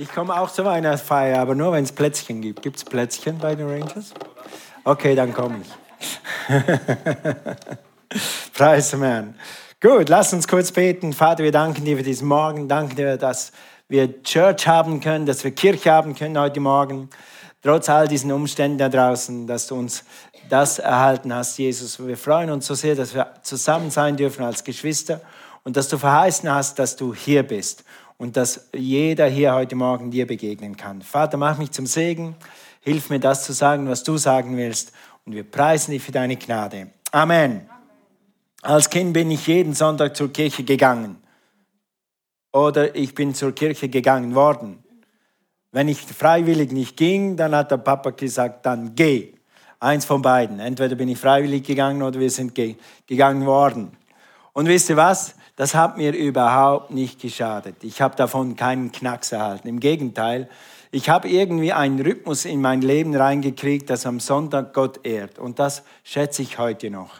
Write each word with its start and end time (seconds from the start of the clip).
Ich 0.00 0.12
komme 0.12 0.40
auch 0.40 0.48
zu 0.48 0.64
Weihnachtsfeier, 0.64 1.40
aber 1.40 1.56
nur 1.56 1.72
wenn 1.72 1.82
es 1.82 1.90
Plätzchen 1.90 2.40
gibt. 2.40 2.62
Gibt 2.62 2.76
es 2.76 2.84
Plätzchen 2.84 3.36
bei 3.38 3.56
den 3.56 3.68
Rangers? 3.68 4.14
Okay, 4.84 5.16
dann 5.16 5.34
komme 5.34 5.56
ich. 5.60 5.68
Preis 8.54 8.92
dem. 8.92 9.34
Gut, 9.80 10.08
lass 10.08 10.32
uns 10.32 10.46
kurz 10.46 10.70
beten. 10.70 11.12
Vater, 11.12 11.42
wir 11.42 11.50
danken 11.50 11.84
dir 11.84 11.96
für 11.96 12.04
diesen 12.04 12.28
Morgen. 12.28 12.68
Danken 12.68 12.94
dir, 12.94 13.16
dass 13.16 13.50
wir 13.88 14.22
Church 14.22 14.68
haben 14.68 15.00
können, 15.00 15.26
dass 15.26 15.42
wir 15.42 15.50
Kirche 15.50 15.90
haben 15.90 16.14
können 16.14 16.38
heute 16.38 16.60
Morgen. 16.60 17.10
Trotz 17.60 17.88
all 17.88 18.06
diesen 18.06 18.30
Umständen 18.30 18.78
da 18.78 18.88
draußen, 18.88 19.48
dass 19.48 19.66
du 19.66 19.74
uns 19.74 20.04
das 20.48 20.78
erhalten 20.78 21.34
hast, 21.34 21.58
Jesus. 21.58 21.98
Wir 21.98 22.16
freuen 22.16 22.50
uns 22.50 22.68
so 22.68 22.74
sehr, 22.74 22.94
dass 22.94 23.14
wir 23.14 23.34
zusammen 23.42 23.90
sein 23.90 24.16
dürfen 24.16 24.44
als 24.44 24.62
Geschwister 24.62 25.20
und 25.64 25.76
dass 25.76 25.88
du 25.88 25.98
verheißen 25.98 26.48
hast, 26.48 26.78
dass 26.78 26.94
du 26.94 27.12
hier 27.12 27.42
bist 27.42 27.82
und 28.18 28.36
dass 28.36 28.68
jeder 28.74 29.26
hier 29.26 29.54
heute 29.54 29.76
Morgen 29.76 30.10
dir 30.10 30.26
begegnen 30.26 30.76
kann. 30.76 31.02
Vater, 31.02 31.38
mach 31.38 31.56
mich 31.56 31.70
zum 31.70 31.86
Segen. 31.86 32.36
Hilf 32.80 33.10
mir, 33.10 33.20
das 33.20 33.44
zu 33.44 33.52
sagen, 33.52 33.88
was 33.88 34.02
du 34.02 34.18
sagen 34.18 34.56
willst. 34.56 34.92
Und 35.24 35.34
wir 35.34 35.44
preisen 35.44 35.92
dich 35.92 36.02
für 36.02 36.12
deine 36.12 36.36
Gnade. 36.36 36.88
Amen. 37.12 37.68
Als 38.60 38.90
Kind 38.90 39.12
bin 39.12 39.30
ich 39.30 39.46
jeden 39.46 39.72
Sonntag 39.72 40.16
zur 40.16 40.32
Kirche 40.32 40.64
gegangen. 40.64 41.16
Oder 42.52 42.94
ich 42.96 43.14
bin 43.14 43.34
zur 43.34 43.54
Kirche 43.54 43.88
gegangen 43.88 44.34
worden. 44.34 44.82
Wenn 45.70 45.86
ich 45.86 46.00
freiwillig 46.00 46.72
nicht 46.72 46.96
ging, 46.96 47.36
dann 47.36 47.54
hat 47.54 47.70
der 47.70 47.76
Papa 47.76 48.10
gesagt, 48.10 48.66
dann 48.66 48.94
geh. 48.94 49.34
Eins 49.80 50.04
von 50.04 50.22
beiden. 50.22 50.58
Entweder 50.58 50.96
bin 50.96 51.08
ich 51.08 51.18
freiwillig 51.18 51.62
gegangen 51.62 52.02
oder 52.02 52.18
wir 52.18 52.30
sind 52.30 52.58
gegangen 53.06 53.46
worden. 53.46 53.92
Und 54.54 54.66
wisst 54.66 54.90
ihr 54.90 54.96
was? 54.96 55.36
Das 55.58 55.74
hat 55.74 55.96
mir 55.96 56.14
überhaupt 56.14 56.92
nicht 56.92 57.20
geschadet. 57.20 57.82
Ich 57.82 58.00
habe 58.00 58.14
davon 58.14 58.54
keinen 58.54 58.92
Knacks 58.92 59.32
erhalten. 59.32 59.66
Im 59.66 59.80
Gegenteil, 59.80 60.48
ich 60.92 61.08
habe 61.08 61.28
irgendwie 61.28 61.72
einen 61.72 62.00
Rhythmus 62.00 62.44
in 62.44 62.60
mein 62.60 62.80
Leben 62.80 63.16
reingekriegt, 63.16 63.90
das 63.90 64.06
am 64.06 64.20
Sonntag 64.20 64.72
Gott 64.72 65.04
ehrt. 65.04 65.40
Und 65.40 65.58
das 65.58 65.82
schätze 66.04 66.42
ich 66.42 66.58
heute 66.58 66.90
noch. 66.90 67.10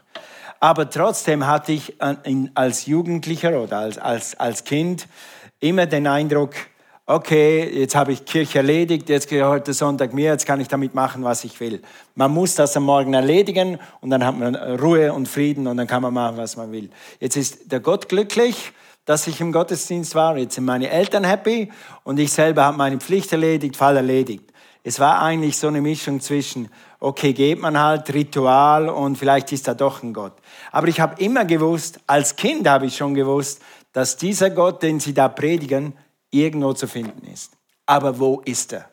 Aber 0.61 0.89
trotzdem 0.89 1.49
hatte 1.49 1.73
ich 1.73 1.97
als 2.55 2.87
Jugendlicher 2.87 3.61
oder 3.61 3.79
als, 3.79 3.99
als, 3.99 4.39
als 4.39 4.63
Kind 4.63 5.09
immer 5.59 5.87
den 5.87 6.07
Eindruck, 6.07 6.55
okay, 7.09 7.67
jetzt 7.81 7.95
habe 7.95 8.13
ich 8.13 8.27
Kirche 8.27 8.59
erledigt, 8.59 9.09
jetzt 9.09 9.29
gehört 9.29 9.67
der 9.67 9.73
Sonntag 9.73 10.13
mir, 10.13 10.31
jetzt 10.31 10.45
kann 10.45 10.61
ich 10.61 10.69
damit 10.69 10.95
machen, 10.95 11.25
was 11.25 11.43
ich 11.43 11.59
will. 11.59 11.81
Man 12.15 12.31
muss 12.31 12.55
das 12.55 12.77
am 12.77 12.85
Morgen 12.85 13.15
erledigen 13.15 13.79
und 14.03 14.11
dann 14.11 14.25
hat 14.25 14.39
man 14.39 14.55
Ruhe 14.55 15.15
und 15.15 15.27
Frieden 15.27 15.67
und 15.67 15.79
dann 15.79 15.87
kann 15.87 16.03
man 16.03 16.13
machen, 16.13 16.37
was 16.37 16.59
man 16.59 16.71
will. 16.71 16.91
Jetzt 17.19 17.37
ist 17.37 17.73
der 17.73 17.81
Gott 17.81 18.11
glücklich, 18.11 18.73
dass 19.07 19.27
ich 19.27 19.41
im 19.41 19.53
Gottesdienst 19.53 20.15
war, 20.15 20.37
jetzt 20.37 20.57
sind 20.57 20.67
meine 20.67 20.91
Eltern 20.91 21.25
happy 21.25 21.73
und 22.05 22.19
ich 22.19 22.31
selber 22.31 22.65
habe 22.65 22.77
meine 22.77 22.99
Pflicht 22.99 23.33
erledigt, 23.33 23.75
Fall 23.75 23.97
erledigt. 23.97 24.45
Es 24.85 25.01
war 25.01 25.23
eigentlich 25.23 25.57
so 25.57 25.69
eine 25.69 25.81
Mischung 25.81 26.21
zwischen, 26.21 26.69
okay, 27.01 27.33
geht 27.33 27.59
man 27.59 27.81
halt, 27.81 28.13
Ritual 28.13 28.91
und 28.91 29.17
vielleicht 29.17 29.51
ist 29.53 29.67
da 29.67 29.73
doch 29.73 30.03
ein 30.03 30.13
Gott. 30.13 30.35
Aber 30.73 30.89
ich 30.89 31.01
habe 31.01 31.23
immer 31.23 31.47
gewusst, 31.47 32.01
als 32.07 32.37
Kind 32.37 32.69
habe 32.69 32.85
ich 32.85 32.99
schon 32.99 33.15
gewusst, 33.15 33.63
dass 33.95 34.19
dieser 34.19 34.51
Gott, 34.51 34.83
den 34.83 35.01
sie 35.01 35.15
da 35.15 35.29
predigen, 35.29 35.95
irgendwo 36.31 36.73
zu 36.73 36.87
finden 36.87 37.27
ist. 37.27 37.53
Aber 37.87 38.19
wo 38.19 38.41
ist 38.45 38.73
er? 38.73 38.89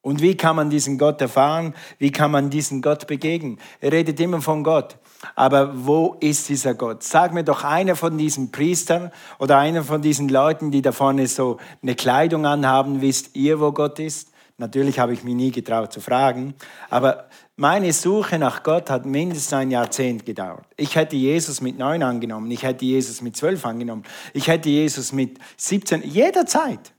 Und 0.00 0.20
wie 0.20 0.36
kann 0.36 0.56
man 0.56 0.68
diesen 0.68 0.98
Gott 0.98 1.20
erfahren? 1.20 1.74
Wie 1.98 2.10
kann 2.10 2.32
man 2.32 2.50
diesen 2.50 2.82
Gott 2.82 3.06
begegnen? 3.06 3.58
Er 3.80 3.92
redet 3.92 4.18
immer 4.18 4.40
von 4.40 4.64
Gott. 4.64 4.96
Aber 5.36 5.86
wo 5.86 6.16
ist 6.18 6.48
dieser 6.48 6.74
Gott? 6.74 7.04
Sag 7.04 7.32
mir 7.32 7.44
doch 7.44 7.62
einer 7.62 7.94
von 7.94 8.18
diesen 8.18 8.50
Priestern 8.50 9.12
oder 9.38 9.58
einer 9.58 9.84
von 9.84 10.02
diesen 10.02 10.28
Leuten, 10.28 10.72
die 10.72 10.82
da 10.82 10.90
vorne 10.90 11.28
so 11.28 11.58
eine 11.82 11.94
Kleidung 11.94 12.46
anhaben, 12.46 13.00
wisst 13.00 13.36
ihr, 13.36 13.60
wo 13.60 13.70
Gott 13.70 14.00
ist? 14.00 14.32
Natürlich 14.58 14.98
habe 14.98 15.12
ich 15.12 15.22
mich 15.22 15.34
nie 15.34 15.50
getraut 15.50 15.92
zu 15.92 16.00
fragen, 16.00 16.54
aber 16.90 17.28
meine 17.56 17.92
Suche 17.92 18.38
nach 18.38 18.62
Gott 18.62 18.88
hat 18.88 19.04
mindestens 19.04 19.52
ein 19.52 19.70
Jahrzehnt 19.70 20.24
gedauert. 20.24 20.64
Ich 20.76 20.96
hätte 20.96 21.16
Jesus 21.16 21.60
mit 21.60 21.78
neun 21.78 22.02
angenommen, 22.02 22.50
ich 22.50 22.62
hätte 22.62 22.84
Jesus 22.84 23.20
mit 23.20 23.36
zwölf 23.36 23.64
angenommen, 23.66 24.04
ich 24.32 24.48
hätte 24.48 24.70
Jesus 24.70 25.12
mit 25.12 25.38
17, 25.56 26.02
jederzeit. 26.02 26.92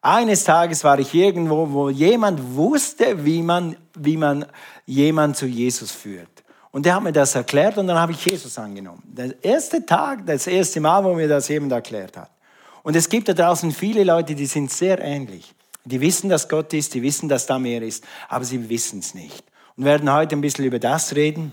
Eines 0.00 0.44
Tages 0.44 0.84
war 0.84 0.98
ich 0.98 1.14
irgendwo, 1.14 1.70
wo 1.70 1.88
jemand 1.88 2.56
wusste, 2.56 3.24
wie 3.24 3.42
man, 3.42 3.76
wie 3.96 4.16
man 4.16 4.44
jemand 4.84 5.36
zu 5.36 5.46
Jesus 5.46 5.92
führt. 5.92 6.44
Und 6.72 6.84
der 6.84 6.96
hat 6.96 7.02
mir 7.02 7.12
das 7.12 7.34
erklärt 7.34 7.78
und 7.78 7.86
dann 7.86 7.98
habe 7.98 8.12
ich 8.12 8.24
Jesus 8.24 8.58
angenommen. 8.58 9.02
Der 9.06 9.42
erste 9.42 9.86
Tag, 9.86 10.26
das 10.26 10.46
erste 10.46 10.80
Mal, 10.80 11.04
wo 11.04 11.14
mir 11.14 11.28
das 11.28 11.48
jemand 11.48 11.72
erklärt 11.72 12.16
hat. 12.16 12.30
Und 12.82 12.96
es 12.96 13.08
gibt 13.08 13.28
da 13.28 13.32
draußen 13.32 13.70
viele 13.72 14.04
Leute, 14.04 14.34
die 14.34 14.46
sind 14.46 14.70
sehr 14.70 14.98
ähnlich. 14.98 15.54
Die 15.84 16.00
wissen, 16.00 16.28
dass 16.28 16.48
Gott 16.48 16.72
ist, 16.74 16.94
die 16.94 17.02
wissen, 17.02 17.28
dass 17.28 17.46
da 17.46 17.58
mehr 17.58 17.80
ist, 17.80 18.04
aber 18.28 18.44
sie 18.44 18.68
wissen 18.68 18.98
es 18.98 19.14
nicht. 19.14 19.44
Und 19.76 19.84
werden 19.84 20.12
heute 20.12 20.36
ein 20.36 20.40
bisschen 20.40 20.64
über 20.64 20.78
das 20.78 21.14
reden, 21.14 21.52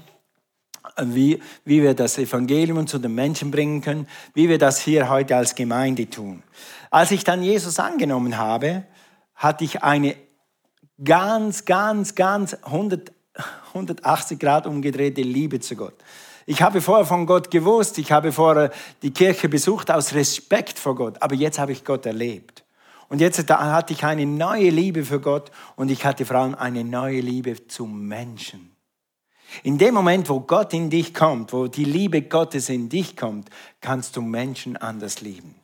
wie, 1.01 1.41
wie 1.65 1.81
wir 1.81 1.93
das 1.93 2.17
Evangelium 2.17 2.87
zu 2.87 2.99
den 2.99 3.15
Menschen 3.15 3.51
bringen 3.51 3.81
können, 3.81 4.07
wie 4.33 4.49
wir 4.49 4.57
das 4.57 4.79
hier 4.79 5.09
heute 5.09 5.35
als 5.35 5.55
Gemeinde 5.55 6.09
tun. 6.09 6.43
Als 6.89 7.11
ich 7.11 7.23
dann 7.23 7.43
Jesus 7.43 7.79
angenommen 7.79 8.37
habe, 8.37 8.83
hatte 9.35 9.63
ich 9.63 9.83
eine 9.83 10.15
ganz, 11.03 11.65
ganz, 11.65 12.15
ganz 12.15 12.53
100, 12.53 13.11
180 13.69 14.39
Grad 14.39 14.67
umgedrehte 14.67 15.21
Liebe 15.21 15.59
zu 15.59 15.75
Gott. 15.75 15.95
Ich 16.45 16.61
habe 16.61 16.81
vorher 16.81 17.05
von 17.05 17.25
Gott 17.25 17.49
gewusst, 17.51 17.97
ich 17.97 18.11
habe 18.11 18.31
vorher 18.31 18.71
die 19.01 19.11
Kirche 19.11 19.47
besucht 19.47 19.89
aus 19.91 20.13
Respekt 20.13 20.79
vor 20.79 20.95
Gott, 20.95 21.21
aber 21.21 21.35
jetzt 21.35 21.59
habe 21.59 21.71
ich 21.71 21.85
Gott 21.85 22.05
erlebt. 22.05 22.60
Und 23.11 23.19
jetzt 23.19 23.45
hatte 23.51 23.91
ich 23.91 24.05
eine 24.05 24.25
neue 24.25 24.69
Liebe 24.69 25.03
für 25.03 25.19
Gott 25.19 25.51
und 25.75 25.91
ich 25.91 26.05
hatte 26.05 26.25
vor 26.25 26.37
allem 26.37 26.55
eine 26.55 26.85
neue 26.85 27.19
Liebe 27.19 27.67
zum 27.67 28.07
Menschen. 28.07 28.71
In 29.63 29.77
dem 29.77 29.95
Moment, 29.95 30.29
wo 30.29 30.39
Gott 30.39 30.73
in 30.73 30.89
dich 30.89 31.13
kommt, 31.13 31.51
wo 31.51 31.67
die 31.67 31.83
Liebe 31.83 32.21
Gottes 32.21 32.69
in 32.69 32.87
dich 32.87 33.17
kommt, 33.17 33.49
kannst 33.81 34.15
du 34.15 34.21
Menschen 34.21 34.77
anders 34.77 35.19
lieben. 35.19 35.55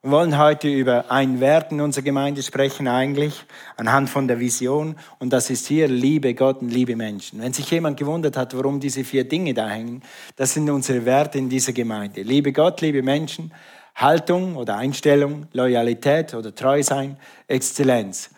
Wir 0.00 0.12
wollen 0.12 0.38
heute 0.38 0.68
über 0.68 1.10
einen 1.10 1.40
Wert 1.40 1.72
in 1.72 1.82
unserer 1.82 2.04
Gemeinde 2.04 2.42
sprechen, 2.42 2.88
eigentlich 2.88 3.44
anhand 3.76 4.08
von 4.08 4.26
der 4.26 4.40
Vision. 4.40 4.96
Und 5.18 5.34
das 5.34 5.50
ist 5.50 5.66
hier 5.66 5.88
Liebe 5.88 6.32
Gott 6.32 6.62
und 6.62 6.70
Liebe 6.70 6.96
Menschen. 6.96 7.42
Wenn 7.42 7.52
sich 7.52 7.70
jemand 7.70 7.98
gewundert 7.98 8.38
hat, 8.38 8.56
warum 8.56 8.80
diese 8.80 9.04
vier 9.04 9.28
Dinge 9.28 9.52
da 9.52 9.68
hängen, 9.68 10.02
das 10.36 10.54
sind 10.54 10.70
unsere 10.70 11.04
Werte 11.04 11.36
in 11.36 11.50
dieser 11.50 11.74
Gemeinde. 11.74 12.22
Liebe 12.22 12.54
Gott, 12.54 12.80
liebe 12.80 13.02
Menschen, 13.02 13.52
Haltung 13.98 14.54
oder 14.54 14.76
Einstellung, 14.76 15.48
Loyalität 15.52 16.32
oder 16.32 16.54
Treu 16.54 16.82
sein, 16.84 17.16
Exzellenz. 17.48 18.30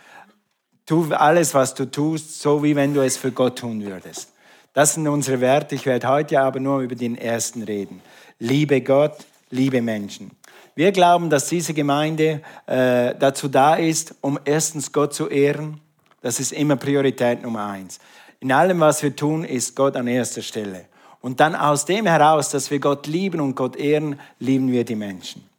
Tu 0.87 1.13
alles, 1.13 1.53
was 1.55 1.75
du 1.75 1.85
tust, 1.85 2.41
so 2.41 2.63
wie 2.63 2.75
wenn 2.75 2.95
du 2.95 3.03
es 3.03 3.19
für 3.19 3.31
Gott 3.31 3.59
tun 3.59 3.85
würdest. 3.85 4.33
Das 4.73 4.95
sind 4.95 5.07
unsere 5.07 5.41
Werte. 5.43 5.75
Ich 5.75 5.85
werde 5.85 6.09
heute 6.09 6.41
aber 6.41 6.61
nur 6.61 6.81
über 6.81 6.95
den 6.95 7.17
ersten 7.17 7.63
reden. 7.63 8.01
Liebe 8.39 8.81
Gott, 8.81 9.19
liebe 9.51 9.83
Menschen. 9.83 10.31
Wir 10.75 10.93
glauben, 10.93 11.29
dass 11.29 11.49
diese 11.49 11.75
Gemeinde 11.75 12.41
äh, 12.67 13.15
dazu 13.19 13.49
da 13.49 13.75
ist, 13.75 14.15
um 14.23 14.39
erstens 14.45 14.93
Gott 14.93 15.13
zu 15.13 15.29
ehren. 15.29 15.79
Das 16.23 16.41
ist 16.41 16.53
immer 16.53 16.77
Priorität 16.77 17.43
Nummer 17.43 17.67
eins. 17.67 17.99
In 18.39 18.51
allem, 18.51 18.81
was 18.81 19.03
wir 19.03 19.15
tun, 19.15 19.45
ist 19.45 19.77
Gott 19.77 19.95
an 19.95 20.07
erster 20.07 20.41
Stelle. 20.41 20.87
Und 21.21 21.41
dann 21.41 21.55
aus 21.55 21.85
dem 21.85 22.07
heraus, 22.07 22.49
dass 22.49 22.71
wir 22.71 22.79
Gott 22.79 23.07
lieben 23.07 23.41
und 23.41 23.55
Gott 23.55 23.77
ehren, 23.77 24.19
lieben 24.39 24.73
wir 24.73 24.85
die 24.85 24.97
Menschen. 24.97 25.50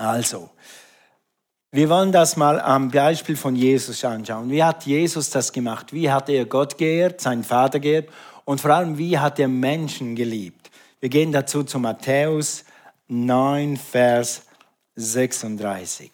Also, 0.00 0.48
wir 1.72 1.90
wollen 1.90 2.10
das 2.10 2.34
mal 2.34 2.58
am 2.58 2.90
Beispiel 2.90 3.36
von 3.36 3.54
Jesus 3.54 4.02
anschauen. 4.02 4.50
Wie 4.50 4.64
hat 4.64 4.86
Jesus 4.86 5.28
das 5.28 5.52
gemacht? 5.52 5.92
Wie 5.92 6.10
hat 6.10 6.30
er 6.30 6.46
Gott 6.46 6.78
geehrt, 6.78 7.20
seinen 7.20 7.44
Vater 7.44 7.80
geehrt 7.80 8.08
und 8.46 8.62
vor 8.62 8.70
allem, 8.70 8.96
wie 8.96 9.18
hat 9.18 9.38
er 9.38 9.48
Menschen 9.48 10.16
geliebt? 10.16 10.70
Wir 11.00 11.10
gehen 11.10 11.32
dazu 11.32 11.64
zu 11.64 11.78
Matthäus 11.78 12.64
9, 13.08 13.76
Vers 13.76 14.46
36. 14.96 16.10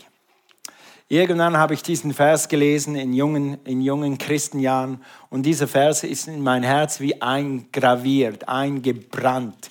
Irgendwann 1.06 1.56
habe 1.56 1.74
ich 1.74 1.82
diesen 1.84 2.12
Vers 2.12 2.48
gelesen 2.48 2.96
in 2.96 3.12
jungen, 3.12 3.64
in 3.64 3.82
jungen 3.82 4.18
Christenjahren 4.18 5.00
und 5.30 5.44
dieser 5.44 5.68
Vers 5.68 6.02
ist 6.02 6.26
in 6.26 6.42
mein 6.42 6.64
Herz 6.64 6.98
wie 6.98 7.22
eingraviert, 7.22 8.48
eingebrannt. 8.48 9.70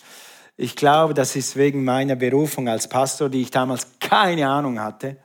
Ich 0.58 0.78
glaube, 0.78 1.14
das 1.14 1.36
ist 1.36 1.58
wegen 1.58 1.84
meiner 1.84 2.16
Berufung 2.16 2.70
als 2.70 2.88
Pastor, 2.88 3.28
die 3.28 3.42
ich 3.42 3.52
damals 3.52 3.88
keine 4.00 4.48
Ahnung 4.48 4.80
hatte. 4.80 5.18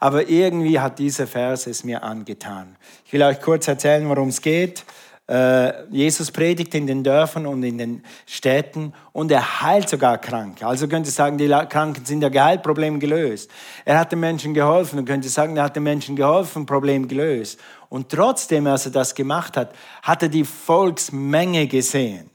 Aber 0.00 0.28
irgendwie 0.28 0.80
hat 0.80 0.98
dieser 0.98 1.28
Vers 1.28 1.68
es 1.68 1.84
mir 1.84 2.02
angetan. 2.02 2.76
Ich 3.04 3.12
will 3.12 3.22
euch 3.22 3.40
kurz 3.40 3.68
erzählen, 3.68 4.08
worum 4.08 4.28
es 4.28 4.40
geht. 4.40 4.84
Äh, 5.28 5.86
Jesus 5.90 6.32
predigt 6.32 6.74
in 6.74 6.88
den 6.88 7.04
Dörfern 7.04 7.46
und 7.46 7.62
in 7.62 7.78
den 7.78 8.02
Städten 8.26 8.92
und 9.12 9.30
er 9.30 9.62
heilt 9.62 9.88
sogar 9.88 10.18
Kranke. 10.18 10.66
Also 10.66 10.88
könnt 10.88 11.06
ihr 11.06 11.12
sagen, 11.12 11.38
die 11.38 11.46
Kranken 11.46 12.04
sind 12.04 12.20
ja 12.20 12.28
geheilt, 12.28 12.64
Problem 12.64 12.98
gelöst. 12.98 13.48
Er 13.84 14.00
hat 14.00 14.10
den 14.10 14.18
Menschen 14.18 14.52
geholfen 14.52 14.98
und 14.98 15.04
könnt 15.04 15.24
ihr 15.24 15.30
sagen, 15.30 15.56
er 15.56 15.62
hat 15.62 15.76
den 15.76 15.84
Menschen 15.84 16.16
geholfen, 16.16 16.66
Problem 16.66 17.06
gelöst. 17.06 17.60
Und 17.88 18.08
trotzdem, 18.08 18.66
als 18.66 18.86
er 18.86 18.92
das 18.92 19.14
gemacht 19.14 19.56
hat, 19.56 19.72
hat 20.02 20.24
er 20.24 20.28
die 20.28 20.44
Volksmenge 20.44 21.68
gesehen 21.68 22.31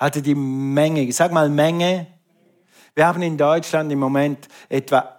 hatte 0.00 0.22
die 0.22 0.34
Menge, 0.34 1.12
sag 1.12 1.30
mal 1.30 1.50
Menge. 1.50 2.06
Wir 2.94 3.06
haben 3.06 3.22
in 3.22 3.36
Deutschland 3.36 3.92
im 3.92 3.98
Moment 3.98 4.48
etwa 4.68 5.14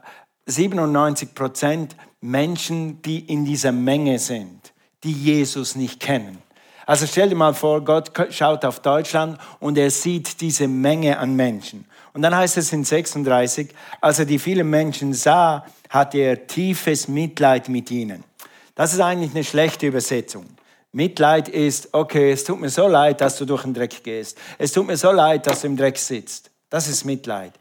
97 0.47 1.33
Prozent 1.33 1.95
Menschen, 2.19 3.01
die 3.03 3.19
in 3.19 3.45
dieser 3.45 3.71
Menge 3.71 4.19
sind, 4.19 4.73
die 5.03 5.13
Jesus 5.13 5.75
nicht 5.75 5.99
kennen. 5.99 6.39
Also 6.87 7.05
stell 7.05 7.29
dir 7.29 7.35
mal 7.35 7.53
vor, 7.53 7.85
Gott 7.85 8.11
schaut 8.31 8.65
auf 8.65 8.79
Deutschland 8.81 9.37
und 9.59 9.77
er 9.77 9.91
sieht 9.91 10.41
diese 10.41 10.67
Menge 10.67 11.17
an 11.19 11.35
Menschen. 11.35 11.85
Und 12.13 12.23
dann 12.23 12.35
heißt 12.35 12.57
es 12.57 12.73
in 12.73 12.83
36, 12.83 13.69
als 14.01 14.19
er 14.19 14.25
die 14.25 14.39
vielen 14.39 14.69
Menschen 14.69 15.13
sah, 15.13 15.65
hatte 15.89 16.17
er 16.17 16.47
tiefes 16.47 17.07
Mitleid 17.07 17.69
mit 17.69 17.91
ihnen. 17.91 18.23
Das 18.75 18.93
ist 18.93 18.99
eigentlich 18.99 19.31
eine 19.31 19.43
schlechte 19.43 19.87
Übersetzung. 19.87 20.45
Mitleid 20.93 21.47
ist, 21.47 21.93
okay, 21.93 22.31
es 22.31 22.43
tut 22.43 22.59
mir 22.59 22.69
so 22.69 22.87
leid, 22.87 23.21
dass 23.21 23.37
du 23.37 23.45
durch 23.45 23.63
den 23.63 23.73
Dreck 23.73 24.03
gehst. 24.03 24.37
Es 24.57 24.73
tut 24.73 24.87
mir 24.87 24.97
so 24.97 25.11
leid, 25.11 25.47
dass 25.47 25.61
du 25.61 25.67
im 25.67 25.77
Dreck 25.77 25.97
sitzt. 25.97 26.51
Das 26.69 26.87
ist 26.87 27.05
Mitleid. 27.05 27.53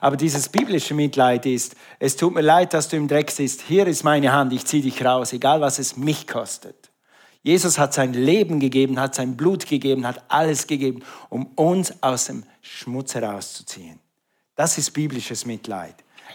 Aber 0.00 0.16
dieses 0.16 0.48
biblische 0.48 0.94
Mitleid 0.94 1.46
ist, 1.46 1.76
es 2.00 2.16
tut 2.16 2.34
mir 2.34 2.40
leid, 2.40 2.74
dass 2.74 2.88
du 2.88 2.96
im 2.96 3.06
Dreck 3.06 3.30
sitzt. 3.30 3.62
Hier 3.62 3.86
ist 3.86 4.02
meine 4.02 4.32
Hand, 4.32 4.52
ich 4.52 4.66
ziehe 4.66 4.82
dich 4.82 5.04
raus, 5.04 5.32
egal 5.32 5.60
was 5.60 5.78
es 5.78 5.96
mich 5.96 6.26
kostet. 6.26 6.90
Jesus 7.42 7.78
hat 7.78 7.94
sein 7.94 8.12
Leben 8.12 8.58
gegeben, 8.58 8.98
hat 9.00 9.14
sein 9.14 9.36
Blut 9.36 9.66
gegeben, 9.66 10.06
hat 10.06 10.24
alles 10.28 10.66
gegeben, 10.66 11.04
um 11.28 11.46
uns 11.54 12.02
aus 12.02 12.26
dem 12.26 12.44
Schmutz 12.60 13.14
herauszuziehen. 13.14 14.00
Das 14.54 14.78
ist 14.78 14.90
biblisches 14.92 15.46
Mitleid. 15.46 15.94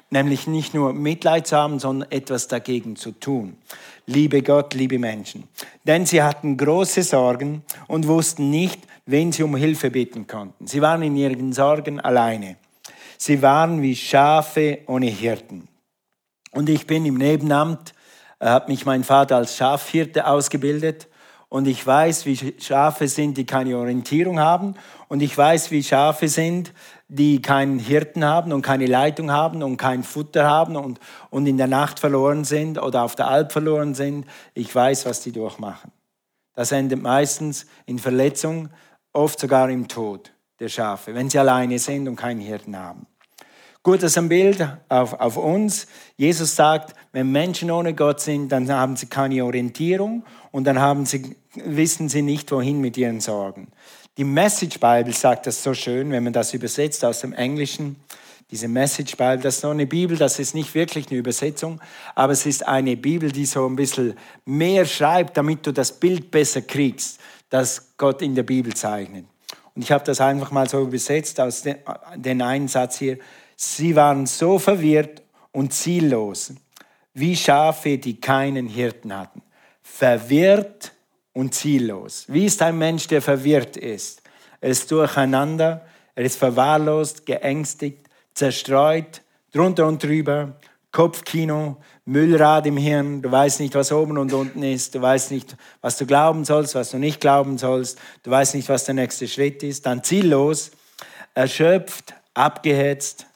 Nämlich 0.09 0.47
nicht 0.47 0.73
nur 0.73 0.93
Mitleid 0.93 1.47
zu 1.47 1.57
haben, 1.57 1.79
sondern 1.79 2.11
etwas 2.11 2.47
dagegen 2.47 2.95
zu 2.95 3.11
tun. 3.11 3.57
Liebe 4.05 4.41
Gott, 4.41 4.73
liebe 4.73 4.99
Menschen. 4.99 5.43
Denn 5.83 6.05
sie 6.05 6.23
hatten 6.23 6.55
große 6.55 7.03
Sorgen 7.03 7.63
und 7.87 8.07
wussten 8.07 8.49
nicht, 8.49 8.79
wen 9.05 9.31
sie 9.33 9.43
um 9.43 9.55
Hilfe 9.55 9.91
bitten 9.91 10.27
konnten. 10.27 10.65
Sie 10.67 10.81
waren 10.81 11.01
in 11.01 11.15
ihren 11.17 11.51
Sorgen 11.51 11.99
alleine. 11.99 12.55
Sie 13.17 13.41
waren 13.41 13.81
wie 13.81 13.95
Schafe 13.95 14.79
ohne 14.87 15.07
Hirten. 15.07 15.67
Und 16.51 16.69
ich 16.69 16.87
bin 16.87 17.05
im 17.05 17.15
Nebenamt, 17.15 17.93
äh, 18.39 18.45
hat 18.45 18.69
mich 18.69 18.85
mein 18.85 19.03
Vater 19.03 19.37
als 19.37 19.57
Schafhirte 19.57 20.27
ausgebildet 20.27 21.07
und 21.49 21.67
ich 21.67 21.85
weiß, 21.85 22.25
wie 22.25 22.55
Schafe 22.59 23.07
sind, 23.07 23.37
die 23.37 23.45
keine 23.45 23.77
Orientierung 23.77 24.39
haben 24.39 24.75
und 25.07 25.21
ich 25.21 25.37
weiß, 25.37 25.71
wie 25.71 25.83
Schafe 25.83 26.27
sind, 26.27 26.73
die 27.09 27.41
keinen 27.41 27.79
Hirten 27.79 28.25
haben 28.25 28.51
und 28.51 28.61
keine 28.61 28.85
Leitung 28.85 29.31
haben 29.31 29.63
und 29.63 29.77
kein 29.77 30.03
Futter 30.03 30.45
haben 30.45 30.75
und, 30.75 30.99
und 31.29 31.47
in 31.47 31.57
der 31.57 31.67
Nacht 31.67 31.99
verloren 31.99 32.43
sind 32.43 32.81
oder 32.81 33.03
auf 33.03 33.15
der 33.15 33.27
Alp 33.27 33.51
verloren 33.51 33.95
sind. 33.95 34.25
Ich 34.53 34.73
weiß, 34.73 35.05
was 35.05 35.21
die 35.21 35.31
durchmachen. 35.31 35.91
Das 36.53 36.71
endet 36.71 37.01
meistens 37.01 37.65
in 37.85 37.99
Verletzung, 37.99 38.69
oft 39.13 39.39
sogar 39.39 39.69
im 39.69 39.87
Tod 39.87 40.33
der 40.59 40.69
Schafe, 40.69 41.13
wenn 41.13 41.29
sie 41.29 41.39
alleine 41.39 41.79
sind 41.79 42.07
und 42.07 42.15
keinen 42.15 42.41
Hirten 42.41 42.77
haben. 42.77 43.07
Gut, 43.83 44.03
das 44.03 44.11
ist 44.11 44.17
ein 44.17 44.27
Bild 44.27 44.67
auf, 44.89 45.13
auf 45.13 45.37
uns. 45.37 45.87
Jesus 46.17 46.55
sagt, 46.55 46.93
wenn 47.13 47.31
Menschen 47.31 47.71
ohne 47.71 47.93
Gott 47.93 48.19
sind, 48.19 48.51
dann 48.51 48.69
haben 48.69 48.97
sie 48.97 49.05
keine 49.05 49.45
Orientierung 49.45 50.25
und 50.51 50.65
dann 50.65 50.81
haben 50.81 51.05
sie, 51.05 51.37
wissen 51.53 52.09
sie 52.09 52.21
nicht, 52.21 52.51
wohin 52.51 52.81
mit 52.81 52.97
ihren 52.97 53.21
Sorgen. 53.21 53.69
Die 54.17 54.23
Message 54.23 54.79
Bible 54.79 55.13
sagt 55.13 55.45
das 55.45 55.61
so 55.61 55.75
schön, 55.75 56.09
wenn 56.09 56.23
man 56.23 56.33
das 56.33 56.51
übersetzt 56.55 57.05
aus 57.05 57.21
dem 57.21 57.33
Englischen. 57.33 57.97
Diese 58.49 58.67
Message 58.67 59.15
Bible, 59.15 59.37
das 59.37 59.57
ist 59.57 59.63
noch 59.63 59.71
eine 59.71 59.85
Bibel, 59.85 60.17
das 60.17 60.39
ist 60.39 60.55
nicht 60.55 60.73
wirklich 60.73 61.09
eine 61.09 61.19
Übersetzung, 61.19 61.79
aber 62.15 62.33
es 62.33 62.47
ist 62.47 62.67
eine 62.67 62.97
Bibel, 62.97 63.31
die 63.31 63.45
so 63.45 63.67
ein 63.67 63.75
bisschen 63.75 64.15
mehr 64.43 64.85
schreibt, 64.85 65.37
damit 65.37 65.67
du 65.67 65.71
das 65.71 65.91
Bild 65.91 66.31
besser 66.31 66.63
kriegst, 66.63 67.19
das 67.51 67.93
Gott 67.95 68.23
in 68.23 68.33
der 68.33 68.41
Bibel 68.41 68.73
zeichnet. 68.73 69.25
Und 69.75 69.83
ich 69.83 69.91
habe 69.91 70.03
das 70.03 70.19
einfach 70.19 70.49
mal 70.49 70.67
so 70.67 70.81
übersetzt 70.81 71.39
aus 71.39 71.61
den, 71.61 71.75
den 72.15 72.41
einen 72.41 72.67
Satz 72.67 72.97
hier. 72.97 73.19
Sie 73.55 73.95
waren 73.95 74.25
so 74.25 74.57
verwirrt 74.57 75.21
und 75.51 75.73
ziellos, 75.73 76.53
wie 77.13 77.35
Schafe, 77.35 77.99
die 77.99 78.19
keinen 78.19 78.67
Hirten 78.67 79.15
hatten. 79.15 79.43
Verwirrt 79.83 80.93
und 81.37 81.53
ziellos. 81.53 82.25
Wie 82.27 82.45
ist 82.45 82.63
ein 82.63 82.79
Mensch, 82.79 83.05
der 83.05 83.21
verwirrt 83.21 83.77
ist? 83.77 84.23
Er 84.59 84.69
ist 84.69 84.89
durcheinander, 84.89 85.85
er 86.15 86.23
ist 86.23 86.39
verwahrlost, 86.39 87.27
geängstigt, 87.27 88.07
zerstreut, 88.33 89.21
drunter 89.53 89.85
und 89.85 90.01
drüber, 90.01 90.57
Kopfkino, 90.91 91.77
Müllrad 92.05 92.65
im 92.65 92.77
Hirn, 92.77 93.21
du 93.21 93.31
weißt 93.31 93.59
nicht, 93.59 93.75
was 93.75 93.91
oben 93.91 94.17
und 94.17 94.33
unten 94.33 94.63
ist, 94.63 94.95
du 94.95 95.01
weißt 95.01 95.29
nicht, 95.29 95.55
was 95.79 95.97
du 95.97 96.07
glauben 96.07 96.43
sollst, 96.43 96.73
was 96.73 96.89
du 96.89 96.97
nicht 96.97 97.21
glauben 97.21 97.59
sollst, 97.59 97.99
du 98.23 98.31
weißt 98.31 98.55
nicht, 98.55 98.67
was 98.67 98.85
der 98.85 98.95
nächste 98.95 99.27
Schritt 99.27 99.61
ist, 99.61 99.85
dann 99.85 100.03
ziellos, 100.03 100.71
erschöpft, 101.35 102.15
abgehetzt, 102.33 103.27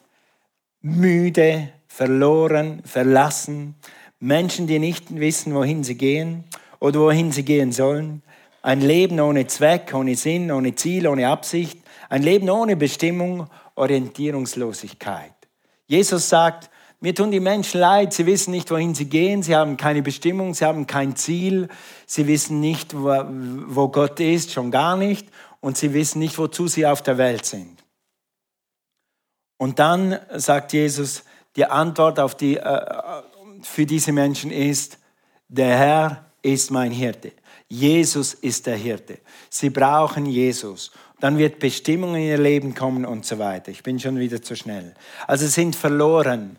müde, 0.82 1.70
verloren, 1.88 2.82
verlassen, 2.84 3.76
Menschen, 4.20 4.66
die 4.66 4.80
nicht 4.80 5.16
wissen, 5.16 5.54
wohin 5.54 5.84
sie 5.84 5.98
gehen 5.98 6.46
oder 6.82 7.00
wohin 7.00 7.32
sie 7.32 7.44
gehen 7.44 7.72
sollen. 7.72 8.22
Ein 8.62 8.82
Leben 8.82 9.20
ohne 9.22 9.48
Zweck, 9.48 9.94
ohne 9.94 10.16
Sinn, 10.16 10.52
ohne 10.52 10.76
Ziel, 10.76 11.08
ohne 11.08 11.30
Absicht. 11.30 11.80
Ein 12.10 12.24
Leben 12.24 12.50
ohne 12.50 12.76
Bestimmung, 12.76 13.48
Orientierungslosigkeit. 13.76 15.34
Jesus 15.88 16.28
sagt, 16.28 16.70
mir 17.00 17.16
tun 17.16 17.32
die 17.32 17.40
Menschen 17.40 17.80
leid, 17.80 18.14
sie 18.14 18.26
wissen 18.26 18.52
nicht, 18.52 18.70
wohin 18.70 18.94
sie 18.94 19.06
gehen, 19.06 19.42
sie 19.42 19.56
haben 19.56 19.78
keine 19.78 20.02
Bestimmung, 20.02 20.54
sie 20.54 20.66
haben 20.66 20.86
kein 20.86 21.16
Ziel, 21.16 21.68
sie 22.06 22.28
wissen 22.28 22.60
nicht, 22.60 22.94
wo 22.94 23.88
Gott 23.88 24.20
ist, 24.20 24.52
schon 24.52 24.70
gar 24.70 24.98
nicht, 24.98 25.28
und 25.62 25.78
sie 25.78 25.94
wissen 25.94 26.20
nicht, 26.20 26.38
wozu 26.38 26.68
sie 26.68 26.86
auf 26.86 27.02
der 27.02 27.18
Welt 27.18 27.46
sind. 27.46 27.84
Und 29.58 29.80
dann 29.80 30.20
sagt 30.36 30.74
Jesus, 30.74 31.24
die 31.56 31.66
Antwort 31.66 32.20
auf 32.20 32.36
die, 32.36 32.58
äh, 32.58 33.22
für 33.62 33.86
diese 33.86 34.12
Menschen 34.12 34.52
ist, 34.52 35.00
der 35.48 35.78
Herr 35.78 36.31
ist 36.42 36.72
mein 36.72 36.92
Hirte. 36.92 37.32
Jesus 37.68 38.34
ist 38.34 38.68
der 38.68 38.76
Hirte. 38.76 39.20
Sie 39.50 39.70
brauchen 39.70 40.26
Jesus. 40.26 40.92
Dann 41.20 41.38
wird 41.38 41.60
Bestimmung 41.60 42.16
in 42.16 42.24
ihr 42.24 42.38
Leben 42.38 42.74
kommen 42.74 43.06
und 43.06 43.26
so 43.26 43.40
weiter. 43.40 43.72
Ich 43.72 43.84
bin 43.84 44.00
schon 44.00 44.20
wieder 44.20 44.42
zu 44.42 44.56
schnell. 44.56 44.94
Also 45.28 45.48
sind 45.48 45.76
verloren. 45.76 46.58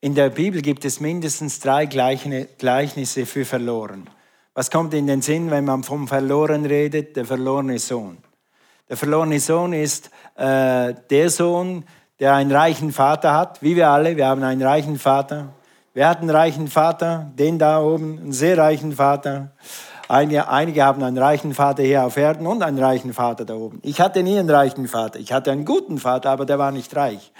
In 0.00 0.14
der 0.14 0.30
Bibel 0.30 0.62
gibt 0.62 0.84
es 0.84 1.00
mindestens 1.00 1.60
drei 1.60 1.86
Gleichnisse 1.86 3.26
für 3.26 3.44
verloren. 3.44 4.08
Was 4.54 4.70
kommt 4.70 4.94
in 4.94 5.06
den 5.08 5.20
Sinn, 5.20 5.50
wenn 5.50 5.64
man 5.64 5.82
vom 5.82 6.06
Verloren 6.06 6.64
redet? 6.64 7.16
Der 7.16 7.24
verlorene 7.24 7.78
Sohn. 7.78 8.18
Der 8.88 8.96
verlorene 8.96 9.40
Sohn 9.40 9.72
ist 9.72 10.10
äh, 10.36 10.94
der 11.10 11.30
Sohn, 11.30 11.84
der 12.20 12.34
einen 12.34 12.52
reichen 12.52 12.92
Vater 12.92 13.34
hat, 13.34 13.62
wie 13.62 13.74
wir 13.74 13.88
alle. 13.88 14.16
Wir 14.16 14.26
haben 14.26 14.42
einen 14.44 14.62
reichen 14.62 14.98
Vater. 14.98 15.54
Wer 15.96 16.08
hat 16.08 16.20
einen 16.20 16.30
reichen 16.30 16.66
Vater? 16.66 17.30
Den 17.38 17.56
da 17.56 17.80
oben, 17.80 18.18
einen 18.18 18.32
sehr 18.32 18.58
reichen 18.58 18.94
Vater. 18.94 19.50
Einige, 20.08 20.48
einige 20.48 20.82
haben 20.82 21.00
einen 21.04 21.16
reichen 21.16 21.54
Vater 21.54 21.84
hier 21.84 22.04
auf 22.04 22.16
Erden 22.16 22.48
und 22.48 22.64
einen 22.64 22.80
reichen 22.80 23.14
Vater 23.14 23.44
da 23.44 23.54
oben. 23.54 23.78
Ich 23.84 24.00
hatte 24.00 24.24
nie 24.24 24.36
einen 24.36 24.50
reichen 24.50 24.88
Vater. 24.88 25.20
Ich 25.20 25.32
hatte 25.32 25.52
einen 25.52 25.64
guten 25.64 25.98
Vater, 25.98 26.30
aber 26.30 26.46
der 26.46 26.58
war 26.58 26.72
nicht 26.72 26.96
reich. 26.96 27.30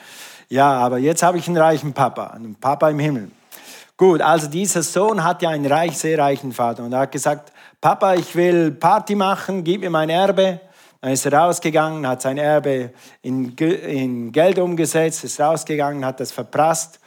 Ja, 0.49 0.71
aber 0.71 0.99
jetzt 0.99 1.25
habe 1.25 1.37
ich 1.37 1.49
einen 1.49 1.57
reichen 1.57 1.95
Papa, 1.95 2.29
einen 2.29 2.55
Papa 2.55 2.91
im 2.91 3.01
Himmel. 3.01 3.33
Gut, 3.97 4.21
also 4.23 4.47
dieser 4.47 4.85
Sohn 4.85 5.25
hat 5.25 5.43
ja 5.43 5.49
einen 5.49 5.67
reich, 5.67 5.99
sehr 5.99 6.17
reichen 6.17 6.53
Vater 6.53 6.85
und 6.85 6.93
er 6.93 7.01
hat 7.01 7.13
gesagt, 7.13 7.53
Papa, 7.81 8.15
ich 8.15 8.37
will 8.37 8.71
Party 8.71 9.17
machen, 9.17 9.65
gib 9.65 9.81
mir 9.81 9.91
mein 9.91 10.11
Erbe. 10.11 10.61
Dann 11.01 11.11
ist 11.11 11.27
er 11.27 11.33
rausgegangen, 11.33 12.07
hat 12.07 12.23
sein 12.23 12.39
Erbe 12.39 12.93
in, 13.21 13.57
in 13.57 14.31
Geld 14.31 14.61
umgesetzt, 14.61 15.25
ist 15.25 15.41
rausgegangen, 15.41 16.05
hat 16.05 16.21
das 16.21 16.31
verprasst 16.31 17.01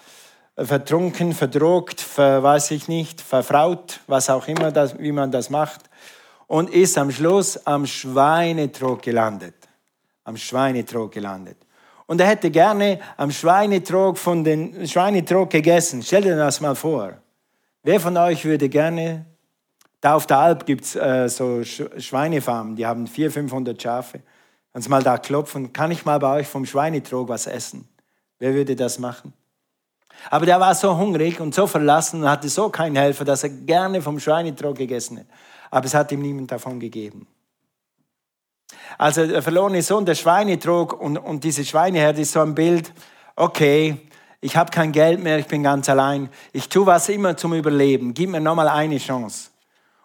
vertrunken, 0.57 1.33
verdrogt, 1.33 2.01
ver, 2.01 2.41
weiß 2.41 2.71
ich 2.71 2.87
nicht, 2.87 3.21
verfraut, 3.21 3.99
was 4.07 4.29
auch 4.29 4.47
immer, 4.47 4.71
das, 4.71 4.97
wie 4.97 5.11
man 5.11 5.31
das 5.31 5.49
macht, 5.49 5.81
und 6.47 6.69
ist 6.69 6.97
am 6.97 7.11
Schluss 7.11 7.57
am 7.65 7.85
Schweinetrog 7.85 9.01
gelandet. 9.01 9.55
Am 10.23 10.37
Schweinetrog 10.37 11.11
gelandet. 11.11 11.57
Und 12.05 12.21
er 12.21 12.27
hätte 12.27 12.49
gerne 12.49 12.99
am 13.17 13.31
Schweinetrog 13.31 14.17
von 14.17 14.43
den 14.43 14.87
Schweinetrog 14.87 15.49
gegessen. 15.49 16.01
Stell 16.01 16.23
dir 16.23 16.37
das 16.37 16.61
mal 16.61 16.75
vor. 16.75 17.17
Wer 17.83 17.99
von 17.99 18.15
euch 18.17 18.45
würde 18.45 18.69
gerne, 18.69 19.25
da 19.99 20.15
auf 20.15 20.25
der 20.25 20.37
Alp 20.37 20.65
gibt 20.65 20.85
es 20.85 20.95
äh, 20.95 21.27
so 21.27 21.63
Schweinefarmen, 21.63 22.75
die 22.75 22.85
haben 22.85 23.07
400, 23.07 23.33
500 23.33 23.81
Schafe. 23.81 24.21
Kannst 24.71 24.89
mal 24.89 25.03
da 25.03 25.17
klopfen, 25.17 25.73
kann 25.73 25.91
ich 25.91 26.05
mal 26.05 26.19
bei 26.19 26.39
euch 26.39 26.47
vom 26.47 26.65
Schweinetrog 26.65 27.29
was 27.29 27.47
essen? 27.47 27.87
Wer 28.39 28.53
würde 28.53 28.75
das 28.75 28.99
machen? 28.99 29.33
Aber 30.29 30.45
der 30.45 30.59
war 30.59 30.75
so 30.75 30.97
hungrig 30.97 31.39
und 31.39 31.53
so 31.55 31.67
verlassen 31.67 32.23
und 32.23 32.29
hatte 32.29 32.49
so 32.49 32.69
keinen 32.69 32.95
Helfer, 32.95 33.25
dass 33.25 33.43
er 33.43 33.49
gerne 33.49 34.01
vom 34.01 34.19
Schweinetrog 34.19 34.77
gegessen 34.77 35.19
hat. 35.19 35.25
Aber 35.71 35.85
es 35.85 35.93
hat 35.93 36.11
ihm 36.11 36.21
niemand 36.21 36.51
davon 36.51 36.79
gegeben. 36.79 37.27
Also 38.97 39.25
der 39.25 39.41
verlorene 39.41 39.81
Sohn, 39.81 40.05
der 40.05 40.15
Schweinetrog 40.15 40.99
und, 40.99 41.17
und 41.17 41.43
diese 41.43 41.63
Schweineherde 41.63 42.21
ist 42.21 42.31
so 42.31 42.41
ein 42.41 42.55
Bild, 42.55 42.91
okay, 43.35 43.97
ich 44.41 44.55
habe 44.55 44.71
kein 44.71 44.91
Geld 44.91 45.21
mehr, 45.21 45.39
ich 45.39 45.47
bin 45.47 45.63
ganz 45.63 45.89
allein, 45.89 46.29
ich 46.53 46.69
tue 46.69 46.85
was 46.85 47.09
immer 47.09 47.35
zum 47.37 47.53
Überleben, 47.53 48.13
gib 48.13 48.29
mir 48.29 48.39
nochmal 48.39 48.67
eine 48.67 48.97
Chance. 48.97 49.49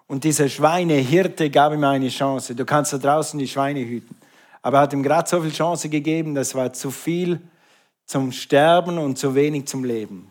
Und 0.06 0.24
dieser 0.24 0.48
Schweinehirte 0.48 1.48
gab 1.48 1.72
ihm 1.72 1.84
eine 1.84 2.08
Chance. 2.08 2.54
Du 2.54 2.66
kannst 2.66 2.92
da 2.92 2.98
draußen 2.98 3.38
die 3.38 3.48
Schweine 3.48 3.80
hüten. 3.80 4.14
Aber 4.60 4.78
er 4.78 4.82
hat 4.82 4.92
ihm 4.92 5.02
gerade 5.02 5.28
so 5.28 5.40
viel 5.40 5.52
Chance 5.52 5.88
gegeben, 5.88 6.34
das 6.34 6.54
war 6.54 6.72
zu 6.72 6.90
viel 6.90 7.40
zum 8.06 8.32
Sterben 8.32 8.98
und 8.98 9.18
zu 9.18 9.34
wenig 9.34 9.66
zum 9.66 9.84
Leben. 9.84 10.30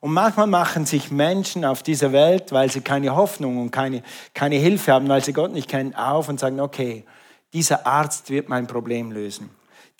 Und 0.00 0.12
manchmal 0.12 0.46
machen 0.46 0.86
sich 0.86 1.10
Menschen 1.10 1.64
auf 1.64 1.82
dieser 1.82 2.12
Welt, 2.12 2.52
weil 2.52 2.70
sie 2.70 2.80
keine 2.80 3.16
Hoffnung 3.16 3.60
und 3.60 3.70
keine, 3.70 4.02
keine 4.32 4.56
Hilfe 4.56 4.92
haben, 4.92 5.08
weil 5.08 5.24
sie 5.24 5.32
Gott 5.32 5.52
nicht 5.52 5.68
kennen, 5.68 5.94
auf 5.94 6.28
und 6.28 6.38
sagen, 6.38 6.60
okay, 6.60 7.04
dieser 7.52 7.86
Arzt 7.86 8.30
wird 8.30 8.48
mein 8.48 8.66
Problem 8.66 9.10
lösen. 9.10 9.50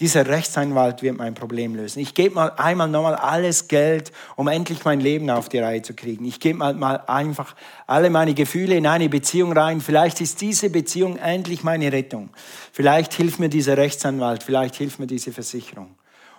Dieser 0.00 0.28
Rechtsanwalt 0.28 1.02
wird 1.02 1.16
mein 1.16 1.34
Problem 1.34 1.75
lösen. 1.75 1.98
Ich 1.98 2.14
gebe 2.14 2.37
mal 2.37 2.52
einmal 2.56 2.88
nochmal 2.88 3.16
alles 3.16 3.66
Geld, 3.66 4.12
um 4.37 4.46
endlich 4.46 4.84
mein 4.84 5.00
Leben 5.00 5.28
auf 5.28 5.48
die 5.48 5.58
Reihe 5.58 5.82
zu 5.82 5.92
kriegen. 5.92 6.25
Ich 6.25 6.38
gebe 6.38 6.56
mal, 6.56 6.75
mal 6.75 7.02
einfach 7.08 7.56
alle 7.88 8.08
meine 8.08 8.32
Gefühle 8.34 8.76
in 8.76 8.87
eine 8.87 9.08
Beziehung 9.08 9.52
rein. 9.52 9.80
Vielleicht 9.80 10.20
ist 10.20 10.40
diese 10.40 10.70
Beziehung 10.70 11.16
endlich 11.16 11.64
meine 11.64 11.90
Rettung. 11.90 12.30
Vielleicht 12.72 13.12
hilft 13.14 13.40
mir 13.40 13.48
dieser 13.48 13.76
Rechtsanwalt, 13.76 14.44
vielleicht 14.44 14.76
hilft 14.76 15.00
mir 15.00 15.08
diese 15.08 15.32
Versicherung. 15.32 15.98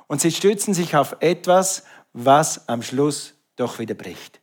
Und 0.10 0.20
sie 0.20 0.32
stützen 0.32 0.74
sich 0.74 0.96
auf 0.96 1.18
etwas, 1.20 1.84
was 2.14 2.68
am 2.68 2.82
Schluss 2.82 3.36
doch 3.56 3.78
wieder 3.78 3.94
bricht. 3.94 4.42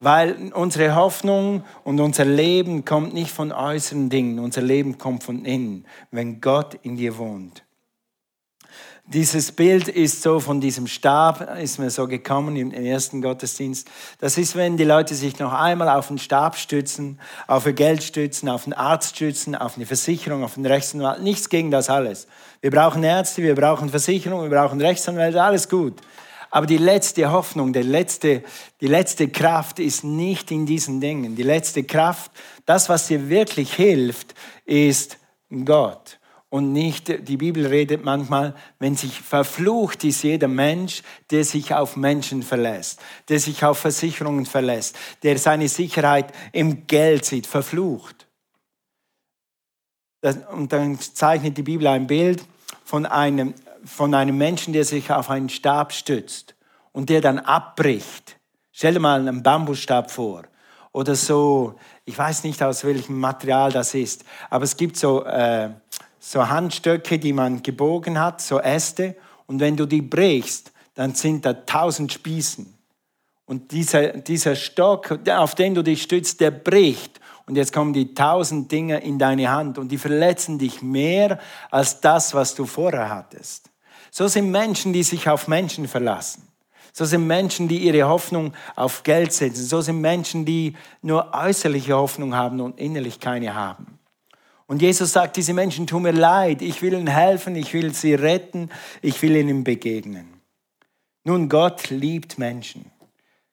Weil 0.00 0.52
unsere 0.52 0.96
Hoffnung 0.96 1.64
und 1.84 2.00
unser 2.00 2.24
Leben 2.24 2.84
kommt 2.84 3.14
nicht 3.14 3.30
von 3.30 3.52
äußeren 3.52 4.10
Dingen, 4.10 4.40
unser 4.40 4.62
Leben 4.62 4.98
kommt 4.98 5.22
von 5.22 5.44
innen, 5.44 5.86
wenn 6.10 6.40
Gott 6.40 6.74
in 6.82 6.96
dir 6.96 7.16
wohnt. 7.16 7.62
Dieses 9.08 9.52
Bild 9.52 9.86
ist 9.86 10.22
so 10.22 10.40
von 10.40 10.60
diesem 10.60 10.88
Stab, 10.88 11.56
ist 11.60 11.78
mir 11.78 11.90
so 11.90 12.08
gekommen 12.08 12.56
im 12.56 12.72
ersten 12.72 13.22
Gottesdienst. 13.22 13.88
Das 14.18 14.36
ist, 14.36 14.56
wenn 14.56 14.76
die 14.76 14.82
Leute 14.82 15.14
sich 15.14 15.38
noch 15.38 15.52
einmal 15.52 15.88
auf 15.88 16.08
den 16.08 16.18
Stab 16.18 16.56
stützen, 16.56 17.20
auf 17.46 17.66
ihr 17.66 17.72
Geld 17.72 18.02
stützen, 18.02 18.48
auf 18.48 18.64
den 18.64 18.72
Arzt 18.72 19.14
stützen, 19.14 19.54
auf 19.54 19.76
eine 19.76 19.86
Versicherung, 19.86 20.42
auf 20.42 20.54
den 20.54 20.66
Rechtsanwalt. 20.66 21.22
Nichts 21.22 21.48
gegen 21.48 21.70
das 21.70 21.88
alles. 21.88 22.26
Wir 22.60 22.70
brauchen 22.70 23.02
Ärzte, 23.02 23.42
wir 23.42 23.54
brauchen 23.54 23.88
Versicherung, 23.88 24.42
wir 24.42 24.50
brauchen 24.50 24.80
Rechtsanwälte, 24.80 25.42
alles 25.42 25.68
gut. 25.68 26.00
Aber 26.50 26.66
die 26.66 26.78
letzte 26.78 27.30
Hoffnung, 27.30 27.72
die 27.72 27.82
letzte, 27.82 28.42
die 28.80 28.86
letzte 28.86 29.28
Kraft 29.28 29.78
ist 29.78 30.04
nicht 30.04 30.50
in 30.50 30.64
diesen 30.64 31.00
Dingen. 31.00 31.36
Die 31.36 31.42
letzte 31.42 31.84
Kraft, 31.84 32.30
das, 32.64 32.88
was 32.88 33.08
dir 33.08 33.28
wirklich 33.28 33.74
hilft, 33.74 34.34
ist 34.64 35.18
Gott 35.64 36.18
und 36.48 36.72
nicht, 36.72 37.28
die 37.28 37.36
Bibel 37.36 37.66
redet 37.66 38.04
manchmal, 38.04 38.54
wenn 38.78 38.96
sich 38.96 39.20
verflucht 39.20 40.04
ist 40.04 40.22
jeder 40.22 40.48
Mensch, 40.48 41.02
der 41.30 41.44
sich 41.44 41.74
auf 41.74 41.96
Menschen 41.96 42.42
verlässt, 42.42 43.00
der 43.28 43.40
sich 43.40 43.64
auf 43.64 43.78
Versicherungen 43.78 44.46
verlässt, 44.46 44.96
der 45.22 45.38
seine 45.38 45.68
Sicherheit 45.68 46.32
im 46.52 46.86
Geld 46.86 47.24
sieht, 47.24 47.46
verflucht. 47.46 48.25
Und 50.52 50.72
dann 50.72 50.98
zeichnet 50.98 51.56
die 51.56 51.62
Bibel 51.62 51.86
ein 51.86 52.06
Bild 52.06 52.44
von 52.84 53.06
einem, 53.06 53.54
von 53.84 54.14
einem 54.14 54.36
Menschen, 54.36 54.72
der 54.72 54.84
sich 54.84 55.10
auf 55.10 55.30
einen 55.30 55.48
Stab 55.48 55.92
stützt 55.92 56.54
und 56.92 57.10
der 57.10 57.20
dann 57.20 57.38
abbricht. 57.38 58.36
Stell 58.72 58.94
dir 58.94 59.00
mal 59.00 59.20
einen 59.20 59.42
Bambusstab 59.42 60.10
vor. 60.10 60.44
Oder 60.92 61.14
so, 61.14 61.74
ich 62.04 62.16
weiß 62.16 62.44
nicht 62.44 62.62
aus 62.62 62.84
welchem 62.84 63.20
Material 63.20 63.70
das 63.70 63.94
ist, 63.94 64.24
aber 64.50 64.64
es 64.64 64.76
gibt 64.76 64.96
so... 64.96 65.24
Äh, 65.24 65.70
so 66.26 66.48
Handstöcke, 66.48 67.18
die 67.18 67.32
man 67.32 67.62
gebogen 67.62 68.18
hat, 68.18 68.40
so 68.40 68.60
Äste. 68.60 69.14
Und 69.46 69.60
wenn 69.60 69.76
du 69.76 69.86
die 69.86 70.02
brichst, 70.02 70.72
dann 70.94 71.14
sind 71.14 71.44
da 71.44 71.52
tausend 71.52 72.12
Spießen. 72.12 72.72
Und 73.44 73.70
dieser, 73.70 74.08
dieser 74.08 74.56
Stock, 74.56 75.20
auf 75.28 75.54
den 75.54 75.74
du 75.74 75.82
dich 75.82 76.02
stützt, 76.02 76.40
der 76.40 76.50
bricht. 76.50 77.20
Und 77.46 77.56
jetzt 77.56 77.72
kommen 77.72 77.92
die 77.92 78.12
tausend 78.12 78.70
Dinge 78.72 78.98
in 78.98 79.18
deine 79.18 79.50
Hand 79.50 79.78
und 79.78 79.88
die 79.88 79.98
verletzen 79.98 80.58
dich 80.58 80.82
mehr 80.82 81.38
als 81.70 82.00
das, 82.00 82.34
was 82.34 82.54
du 82.54 82.66
vorher 82.66 83.08
hattest. 83.08 83.70
So 84.10 84.26
sind 84.26 84.50
Menschen, 84.50 84.92
die 84.92 85.04
sich 85.04 85.28
auf 85.28 85.46
Menschen 85.46 85.86
verlassen. 85.86 86.42
So 86.92 87.04
sind 87.04 87.26
Menschen, 87.26 87.68
die 87.68 87.78
ihre 87.78 88.08
Hoffnung 88.08 88.54
auf 88.74 89.02
Geld 89.02 89.32
setzen. 89.32 89.64
So 89.64 89.80
sind 89.80 90.00
Menschen, 90.00 90.44
die 90.44 90.74
nur 91.02 91.34
äußerliche 91.34 91.94
Hoffnung 91.94 92.34
haben 92.34 92.60
und 92.60 92.80
innerlich 92.80 93.20
keine 93.20 93.54
haben. 93.54 93.98
Und 94.66 94.82
Jesus 94.82 95.12
sagt, 95.12 95.36
diese 95.36 95.52
Menschen 95.52 95.86
tun 95.86 96.02
mir 96.02 96.12
leid, 96.12 96.62
ich 96.62 96.82
will 96.82 96.94
ihnen 96.94 97.06
helfen, 97.06 97.54
ich 97.54 97.72
will 97.72 97.94
sie 97.94 98.14
retten, 98.14 98.70
ich 99.02 99.20
will 99.22 99.36
ihnen 99.36 99.62
begegnen. 99.62 100.40
Nun, 101.22 101.48
Gott 101.48 101.90
liebt 101.90 102.38
Menschen. 102.38 102.90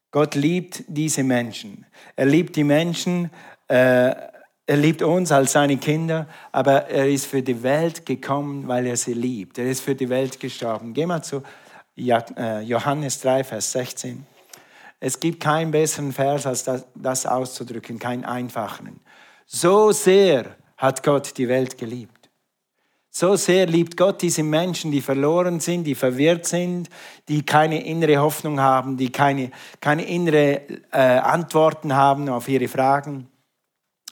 Gott 0.10 0.36
liebt 0.36 0.84
diese 0.88 1.24
Menschen. 1.24 1.86
Er 2.16 2.28
liebt 2.28 2.56
die 2.56 2.64
Menschen, 2.64 3.30
er 3.76 4.78
liebt 4.78 5.02
uns 5.02 5.32
als 5.32 5.54
seine 5.54 5.78
Kinder, 5.78 6.28
aber 6.52 6.88
er 6.88 7.10
ist 7.10 7.26
für 7.26 7.42
die 7.42 7.64
Welt 7.64 8.06
gekommen, 8.06 8.68
weil 8.68 8.86
er 8.86 8.98
sie 8.98 9.14
liebt. 9.14 9.58
Er 9.58 9.66
ist 9.66 9.82
für 9.82 9.96
die 9.96 10.10
Welt 10.10 10.40
gestorben. 10.40 10.94
Geh 10.94 11.06
mal 11.06 11.22
zu 11.22 11.44
äh, 11.98 12.62
Johannes 12.62 13.20
3, 13.22 13.44
Vers 13.44 13.72
16. 13.74 14.26
Es 15.00 15.20
gibt 15.20 15.42
keinen 15.42 15.72
besseren 15.72 16.14
Vers, 16.14 16.46
als 16.46 16.64
das, 16.64 16.86
das 16.96 17.26
auszudrücken, 17.26 18.00
keinen 18.00 18.24
einfacheren. 18.24 19.02
So 19.46 19.92
sehr 19.92 20.56
hat 20.78 21.04
Gott 21.04 21.38
die 21.38 21.50
Welt 21.50 21.78
geliebt. 21.78 22.30
So 23.10 23.36
sehr 23.36 23.68
liebt 23.68 23.96
Gott 23.98 24.22
diese 24.22 24.44
Menschen, 24.44 24.92
die 24.92 25.02
verloren 25.02 25.60
sind, 25.60 25.84
die 25.84 25.94
verwirrt 25.94 26.46
sind, 26.48 26.90
die 27.28 27.46
keine 27.46 27.86
innere 27.86 28.18
Hoffnung 28.18 28.60
haben, 28.60 28.98
die 28.98 29.12
keine, 29.12 29.52
keine 29.82 30.06
innere 30.06 30.62
äh, 30.92 30.98
Antworten 30.98 31.94
haben 31.96 32.30
auf 32.30 32.48
ihre 32.48 32.68
Fragen, 32.68 33.28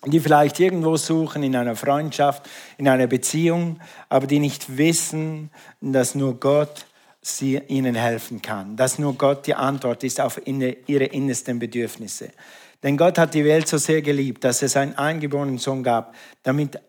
die 0.05 0.19
vielleicht 0.19 0.59
irgendwo 0.59 0.97
suchen 0.97 1.43
in 1.43 1.55
einer 1.55 1.75
Freundschaft, 1.75 2.49
in 2.77 2.87
einer 2.87 3.07
Beziehung, 3.07 3.79
aber 4.09 4.25
die 4.27 4.39
nicht 4.39 4.77
wissen, 4.77 5.51
dass 5.79 6.15
nur 6.15 6.39
Gott 6.39 6.85
sie 7.21 7.57
ihnen 7.67 7.93
helfen 7.93 8.41
kann, 8.41 8.75
dass 8.75 8.97
nur 8.97 9.13
Gott 9.13 9.45
die 9.45 9.53
Antwort 9.53 10.03
ist 10.03 10.19
auf 10.19 10.41
ihre 10.45 11.03
innersten 11.05 11.59
Bedürfnisse. 11.59 12.31
Denn 12.81 12.97
Gott 12.97 13.19
hat 13.19 13.35
die 13.35 13.45
Welt 13.45 13.67
so 13.67 13.77
sehr 13.77 14.01
geliebt, 14.01 14.43
dass 14.43 14.61
er 14.63 14.69
seinen 14.69 14.97
eingeborenen 14.97 15.59
Sohn 15.59 15.83
gab, 15.83 16.15
damit 16.41 16.79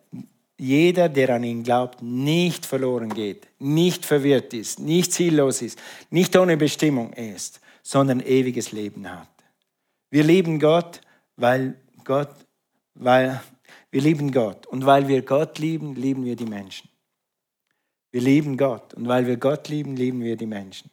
jeder, 0.57 1.09
der 1.09 1.35
an 1.35 1.45
ihn 1.45 1.65
glaubt, 1.65 2.01
nicht 2.03 2.65
verloren 2.65 3.13
geht, 3.13 3.49
nicht 3.59 4.07
verwirrt 4.07 4.55
ist, 4.55 4.79
nicht 4.79 5.13
ziellos 5.13 5.61
ist, 5.61 5.79
nicht 6.09 6.35
ohne 6.37 6.57
Bestimmung 6.57 7.13
ist, 7.13 7.61
sondern 7.83 8.21
ewiges 8.21 8.73
Leben 8.73 9.11
hat. 9.11 9.29
Wir 10.11 10.25
lieben 10.25 10.61
Gott, 10.61 11.01
weil 11.37 11.75
Gott, 12.05 12.31
weil 12.95 13.43
wir 13.91 14.01
lieben 14.01 14.33
Gott 14.33 14.67
und 14.67 14.87
weil 14.87 15.09
wir 15.09 15.23
Gott 15.23 15.59
lieben, 15.59 15.95
lieben 15.95 16.25
wir 16.25 16.37
die 16.37 16.47
Menschen. 16.47 16.89
Wir 18.11 18.21
lieben 18.21 18.57
Gott 18.57 18.95
und 18.95 19.09
weil 19.09 19.27
wir 19.27 19.37
Gott 19.37 19.69
lieben, 19.69 19.97
lieben 19.97 20.21
wir 20.21 20.37
die 20.37 20.47
Menschen. 20.47 20.91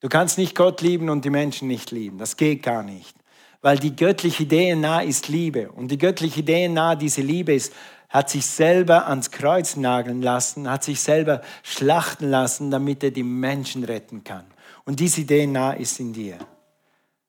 Du 0.00 0.08
kannst 0.08 0.38
nicht 0.38 0.54
Gott 0.54 0.80
lieben 0.80 1.10
und 1.10 1.24
die 1.24 1.30
Menschen 1.30 1.68
nicht 1.68 1.90
lieben. 1.90 2.18
Das 2.18 2.36
geht 2.36 2.62
gar 2.62 2.82
nicht 2.82 3.14
weil 3.62 3.78
die 3.78 3.94
göttliche 3.94 4.46
DNA 4.46 5.02
ist 5.02 5.28
Liebe. 5.28 5.70
Und 5.72 5.90
die 5.90 5.98
göttliche 5.98 6.44
DNA, 6.44 6.96
diese 6.96 7.20
Liebe 7.20 7.54
ist, 7.54 7.72
hat 8.08 8.30
sich 8.30 8.46
selber 8.46 9.06
ans 9.06 9.30
Kreuz 9.30 9.76
nageln 9.76 10.22
lassen, 10.22 10.68
hat 10.68 10.82
sich 10.82 11.00
selber 11.00 11.42
schlachten 11.62 12.28
lassen, 12.28 12.70
damit 12.70 13.04
er 13.04 13.10
die 13.10 13.22
Menschen 13.22 13.84
retten 13.84 14.24
kann. 14.24 14.44
Und 14.84 14.98
diese 14.98 15.24
DNA 15.24 15.74
ist 15.74 16.00
in 16.00 16.12
dir. 16.12 16.38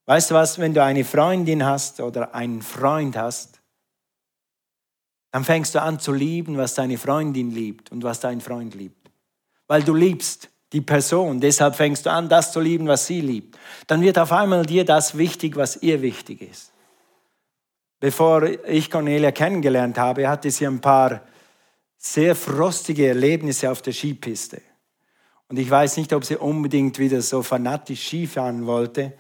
Weißt 0.06 0.32
du 0.32 0.36
was, 0.36 0.58
wenn 0.58 0.74
du 0.74 0.84
eine 0.84 1.06
Freundin 1.06 1.66
hast 1.66 2.00
oder 2.00 2.34
einen 2.34 2.62
Freund 2.62 3.16
hast, 3.16 3.61
dann 5.32 5.44
fängst 5.44 5.76
du 5.76 5.82
an 5.82 6.00
zu 6.00 6.12
lieben, 6.12 6.58
was 6.58 6.76
deine 6.76 6.98
Freundin 6.98 7.52
liebt 7.52 7.92
und 7.92 8.04
was 8.04 8.20
dein 8.20 8.42
Freund 8.42 8.76
liebt. 8.76 9.10
Weil 9.68 9.84
du 9.84 9.96
liebst 9.96 10.50
die 10.74 10.82
Person. 10.82 11.40
Deshalb 11.40 11.76
fängst 11.76 12.06
du 12.06 12.12
an, 12.12 12.30
das 12.30 12.52
zu 12.52 12.60
lieben, 12.60 12.88
was 12.88 13.08
sie 13.08 13.22
liebt. 13.22 13.58
Dann 13.88 14.02
wird 14.02 14.18
auf 14.18 14.32
einmal 14.32 14.66
dir 14.66 14.86
das 14.86 15.18
wichtig, 15.18 15.56
was 15.56 15.82
ihr 15.82 16.02
wichtig 16.02 16.42
ist. 16.42 16.72
Bevor 18.00 18.44
ich 18.44 18.90
Cornelia 18.90 19.32
kennengelernt 19.32 19.98
habe, 19.98 20.28
hatte 20.28 20.50
sie 20.50 20.66
ein 20.66 20.82
paar 20.82 21.22
sehr 21.98 22.36
frostige 22.36 23.08
Erlebnisse 23.08 23.70
auf 23.70 23.82
der 23.82 23.94
Skipiste. 23.94 24.62
Und 25.48 25.60
ich 25.60 25.70
weiß 25.70 25.98
nicht, 25.98 26.12
ob 26.14 26.26
sie 26.26 26.38
unbedingt 26.38 26.98
wieder 26.98 27.22
so 27.22 27.44
fanatisch 27.44 28.08
Skifahren 28.08 28.66
wollte, 28.66 29.14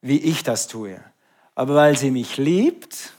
wie 0.00 0.18
ich 0.18 0.42
das 0.42 0.66
tue. 0.66 0.98
Aber 1.54 1.74
weil 1.74 1.96
sie 1.96 2.10
mich 2.10 2.36
liebt, 2.36 3.12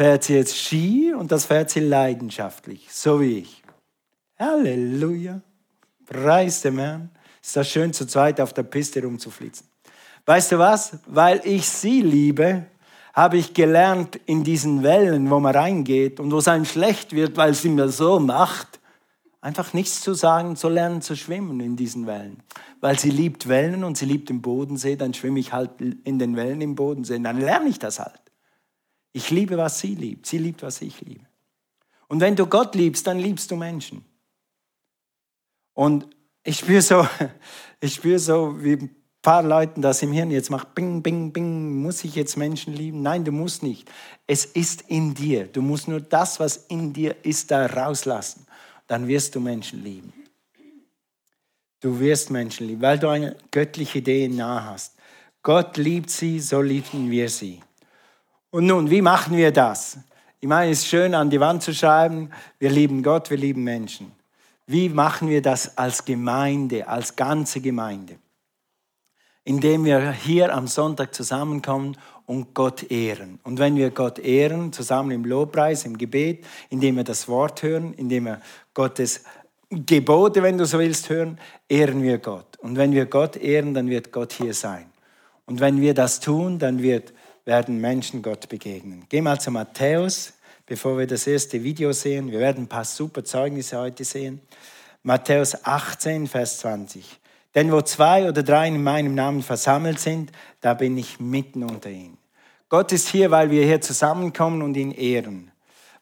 fährt 0.00 0.24
sie 0.24 0.34
jetzt 0.34 0.56
Ski 0.56 1.12
und 1.12 1.30
das 1.30 1.44
fährt 1.44 1.68
sie 1.68 1.80
leidenschaftlich, 1.80 2.88
so 2.90 3.20
wie 3.20 3.40
ich. 3.40 3.62
Halleluja. 4.38 5.42
Preis 6.06 6.62
dem 6.62 6.78
Herrn. 6.78 7.10
Ist 7.42 7.54
das 7.54 7.68
schön, 7.68 7.92
zu 7.92 8.06
zweit 8.06 8.40
auf 8.40 8.54
der 8.54 8.62
Piste 8.62 9.02
rumzuflitzen. 9.02 9.66
Weißt 10.24 10.52
du 10.52 10.58
was? 10.58 10.96
Weil 11.04 11.42
ich 11.44 11.68
sie 11.68 12.00
liebe, 12.00 12.64
habe 13.12 13.36
ich 13.36 13.52
gelernt 13.52 14.18
in 14.24 14.42
diesen 14.42 14.82
Wellen, 14.82 15.28
wo 15.28 15.38
man 15.38 15.54
reingeht 15.54 16.18
und 16.18 16.30
wo 16.32 16.38
es 16.38 16.48
einem 16.48 16.64
schlecht 16.64 17.12
wird, 17.12 17.36
weil 17.36 17.52
sie 17.52 17.68
mir 17.68 17.90
so 17.90 18.18
macht, 18.18 18.80
einfach 19.42 19.74
nichts 19.74 20.00
zu 20.00 20.14
sagen, 20.14 20.56
zu 20.56 20.70
lernen 20.70 21.02
zu 21.02 21.14
schwimmen 21.14 21.60
in 21.60 21.76
diesen 21.76 22.06
Wellen. 22.06 22.42
Weil 22.80 22.98
sie 22.98 23.10
liebt 23.10 23.48
Wellen 23.48 23.84
und 23.84 23.98
sie 23.98 24.06
liebt 24.06 24.30
den 24.30 24.40
Bodensee, 24.40 24.96
dann 24.96 25.12
schwimme 25.12 25.40
ich 25.40 25.52
halt 25.52 25.72
in 25.78 26.18
den 26.18 26.36
Wellen 26.36 26.62
im 26.62 26.74
Bodensee, 26.74 27.18
dann 27.18 27.38
lerne 27.38 27.68
ich 27.68 27.78
das 27.78 27.98
halt. 27.98 28.19
Ich 29.12 29.30
liebe, 29.30 29.56
was 29.56 29.80
sie 29.80 29.94
liebt, 29.94 30.26
sie 30.26 30.38
liebt, 30.38 30.62
was 30.62 30.80
ich 30.82 31.00
liebe. 31.00 31.26
Und 32.08 32.20
wenn 32.20 32.36
du 32.36 32.46
Gott 32.46 32.74
liebst, 32.74 33.06
dann 33.06 33.18
liebst 33.18 33.50
du 33.50 33.56
Menschen. 33.56 34.04
Und 35.74 36.08
ich 36.42 36.58
spüre 36.58 36.82
so, 36.82 37.06
ich 37.80 37.94
spüre 37.94 38.18
so, 38.18 38.62
wie 38.62 38.90
paar 39.22 39.42
Leuten 39.42 39.82
das 39.82 40.02
im 40.02 40.12
Hirn 40.12 40.30
jetzt 40.30 40.50
macht, 40.50 40.74
bing, 40.74 41.02
bing, 41.02 41.32
bing, 41.32 41.82
muss 41.82 42.04
ich 42.04 42.14
jetzt 42.14 42.36
Menschen 42.36 42.74
lieben? 42.74 43.02
Nein, 43.02 43.24
du 43.24 43.32
musst 43.32 43.62
nicht. 43.62 43.90
Es 44.26 44.44
ist 44.44 44.82
in 44.88 45.14
dir. 45.14 45.46
Du 45.46 45.62
musst 45.62 45.88
nur 45.88 46.00
das, 46.00 46.40
was 46.40 46.56
in 46.56 46.92
dir 46.92 47.16
ist, 47.24 47.50
da 47.50 47.66
rauslassen. 47.66 48.46
Dann 48.86 49.08
wirst 49.08 49.34
du 49.34 49.40
Menschen 49.40 49.84
lieben. 49.84 50.12
Du 51.80 51.98
wirst 52.00 52.30
Menschen 52.30 52.66
lieben, 52.66 52.82
weil 52.82 52.98
du 52.98 53.08
eine 53.08 53.36
göttliche 53.50 54.02
DNA 54.02 54.64
hast. 54.64 54.96
Gott 55.42 55.76
liebt 55.76 56.10
sie, 56.10 56.40
so 56.40 56.60
lieben 56.60 57.10
wir 57.10 57.28
sie. 57.28 57.60
Und 58.50 58.66
nun, 58.66 58.90
wie 58.90 59.02
machen 59.02 59.36
wir 59.36 59.52
das? 59.52 59.98
Ich 60.40 60.48
meine, 60.48 60.70
es 60.70 60.80
ist 60.80 60.88
schön, 60.88 61.14
an 61.14 61.30
die 61.30 61.40
Wand 61.40 61.62
zu 61.62 61.74
schreiben, 61.74 62.30
wir 62.58 62.70
lieben 62.70 63.02
Gott, 63.02 63.30
wir 63.30 63.36
lieben 63.36 63.62
Menschen. 63.62 64.12
Wie 64.66 64.88
machen 64.88 65.28
wir 65.28 65.42
das 65.42 65.76
als 65.76 66.04
Gemeinde, 66.04 66.88
als 66.88 67.16
ganze 67.16 67.60
Gemeinde? 67.60 68.16
indem 69.44 69.84
wir 69.84 70.12
hier 70.12 70.54
am 70.54 70.66
Sonntag 70.66 71.14
zusammenkommen 71.14 71.96
und 72.26 72.54
Gott 72.54 72.90
ehren. 72.90 73.40
Und 73.42 73.58
wenn 73.58 73.76
wir 73.76 73.90
Gott 73.90 74.18
ehren, 74.18 74.72
zusammen 74.72 75.10
im 75.10 75.24
Lobpreis, 75.24 75.84
im 75.84 75.98
Gebet, 75.98 76.44
indem 76.68 76.96
wir 76.96 77.04
das 77.04 77.28
Wort 77.28 77.62
hören, 77.62 77.94
indem 77.94 78.26
wir 78.26 78.40
Gottes 78.74 79.24
Gebote, 79.70 80.42
wenn 80.42 80.58
du 80.58 80.66
so 80.66 80.78
willst, 80.78 81.08
hören, 81.08 81.38
ehren 81.68 82.02
wir 82.02 82.18
Gott. 82.18 82.58
Und 82.58 82.76
wenn 82.76 82.92
wir 82.92 83.06
Gott 83.06 83.36
ehren, 83.36 83.72
dann 83.72 83.88
wird 83.88 84.12
Gott 84.12 84.32
hier 84.32 84.54
sein. 84.54 84.86
Und 85.46 85.60
wenn 85.60 85.80
wir 85.80 85.94
das 85.94 86.20
tun, 86.20 86.58
dann 86.58 86.82
wird, 86.82 87.12
werden 87.50 87.80
Menschen 87.80 88.22
Gott 88.22 88.48
begegnen. 88.48 89.06
Geh 89.08 89.20
mal 89.20 89.40
zu 89.40 89.50
Matthäus, 89.50 90.34
bevor 90.66 90.96
wir 90.96 91.08
das 91.08 91.26
erste 91.26 91.60
Video 91.64 91.90
sehen. 91.90 92.30
Wir 92.30 92.38
werden 92.38 92.62
ein 92.62 92.68
paar 92.68 92.84
super 92.84 93.24
Zeugnisse 93.24 93.76
heute 93.76 94.04
sehen. 94.04 94.40
Matthäus 95.02 95.64
18, 95.64 96.28
Vers 96.28 96.60
20. 96.60 97.18
Denn 97.56 97.72
wo 97.72 97.80
zwei 97.80 98.28
oder 98.28 98.44
drei 98.44 98.68
in 98.68 98.80
meinem 98.80 99.16
Namen 99.16 99.42
versammelt 99.42 99.98
sind, 99.98 100.30
da 100.60 100.74
bin 100.74 100.96
ich 100.96 101.18
mitten 101.18 101.64
unter 101.64 101.90
ihnen. 101.90 102.18
Gott 102.68 102.92
ist 102.92 103.08
hier, 103.08 103.32
weil 103.32 103.50
wir 103.50 103.64
hier 103.64 103.80
zusammenkommen 103.80 104.62
und 104.62 104.76
ihn 104.76 104.92
ehren, 104.92 105.50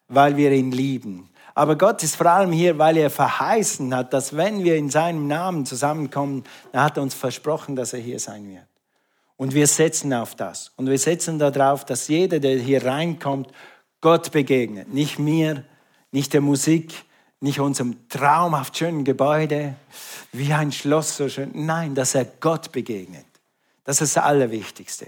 weil 0.07 0.37
wir 0.37 0.51
ihn 0.51 0.71
lieben. 0.71 1.31
Aber 1.55 1.79
Gott 1.79 2.03
ist 2.03 2.15
vor 2.15 2.27
allem 2.27 2.51
hier, 2.51 2.77
weil 2.77 2.95
er 2.95 3.09
verheißen 3.09 3.95
hat, 3.95 4.13
dass 4.13 4.37
wenn 4.37 4.63
wir 4.63 4.75
in 4.75 4.91
seinem 4.91 5.25
Namen 5.25 5.65
zusammenkommen, 5.65 6.43
dann 6.73 6.83
hat 6.83 6.97
er 6.97 7.01
uns 7.01 7.15
versprochen, 7.15 7.75
dass 7.75 7.93
er 7.93 8.01
hier 8.01 8.19
sein 8.19 8.47
wird. 8.47 8.68
Und 9.39 9.53
wir 9.53 9.67
setzen 9.67 10.13
auf 10.13 10.35
das. 10.35 10.73
Und 10.75 10.87
wir 10.89 10.99
setzen 10.99 11.39
darauf, 11.39 11.85
dass 11.85 12.09
jeder, 12.09 12.41
der 12.41 12.59
hier 12.59 12.83
reinkommt, 12.83 13.49
Gott 14.01 14.33
begegnet. 14.33 14.93
Nicht 14.93 15.17
mir, 15.17 15.63
nicht 16.11 16.33
der 16.33 16.41
Musik, 16.41 16.93
nicht 17.39 17.61
unserem 17.61 18.09
traumhaft 18.09 18.77
schönen 18.77 19.05
Gebäude, 19.05 19.75
wie 20.33 20.51
ein 20.51 20.73
Schloss 20.73 21.15
so 21.15 21.29
schön. 21.29 21.51
Nein, 21.53 21.95
dass 21.95 22.15
er 22.15 22.25
Gott 22.25 22.73
begegnet. 22.73 23.25
Das 23.85 24.01
ist 24.01 24.17
das 24.17 24.25
Allerwichtigste. 24.25 25.07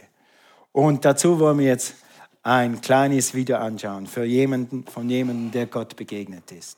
Und 0.72 1.04
dazu 1.04 1.38
wollen 1.38 1.60
wir 1.60 1.66
jetzt 1.66 1.96
ein 2.42 2.80
kleines 2.80 3.34
Video 3.34 3.58
anschauen 3.58 4.08
für 4.08 4.24
jemanden, 4.24 4.86
von 4.86 5.10
jemandem, 5.10 5.52
der 5.52 5.66
Gott 5.66 5.98
begegnet 5.98 6.54
ist. 6.54 6.78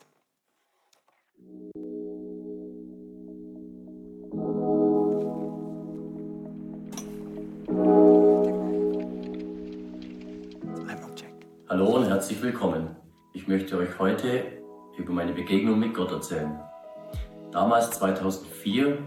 Hallo 11.74 11.96
und 11.96 12.06
herzlich 12.06 12.40
willkommen. 12.44 12.96
Ich 13.34 13.48
möchte 13.48 13.76
euch 13.80 13.98
heute 13.98 14.44
über 14.96 15.12
meine 15.12 15.34
Begegnung 15.34 15.80
mit 15.80 15.96
Gott 15.96 16.12
erzählen. 16.12 16.60
Damals 17.52 17.90
2004, 17.90 19.00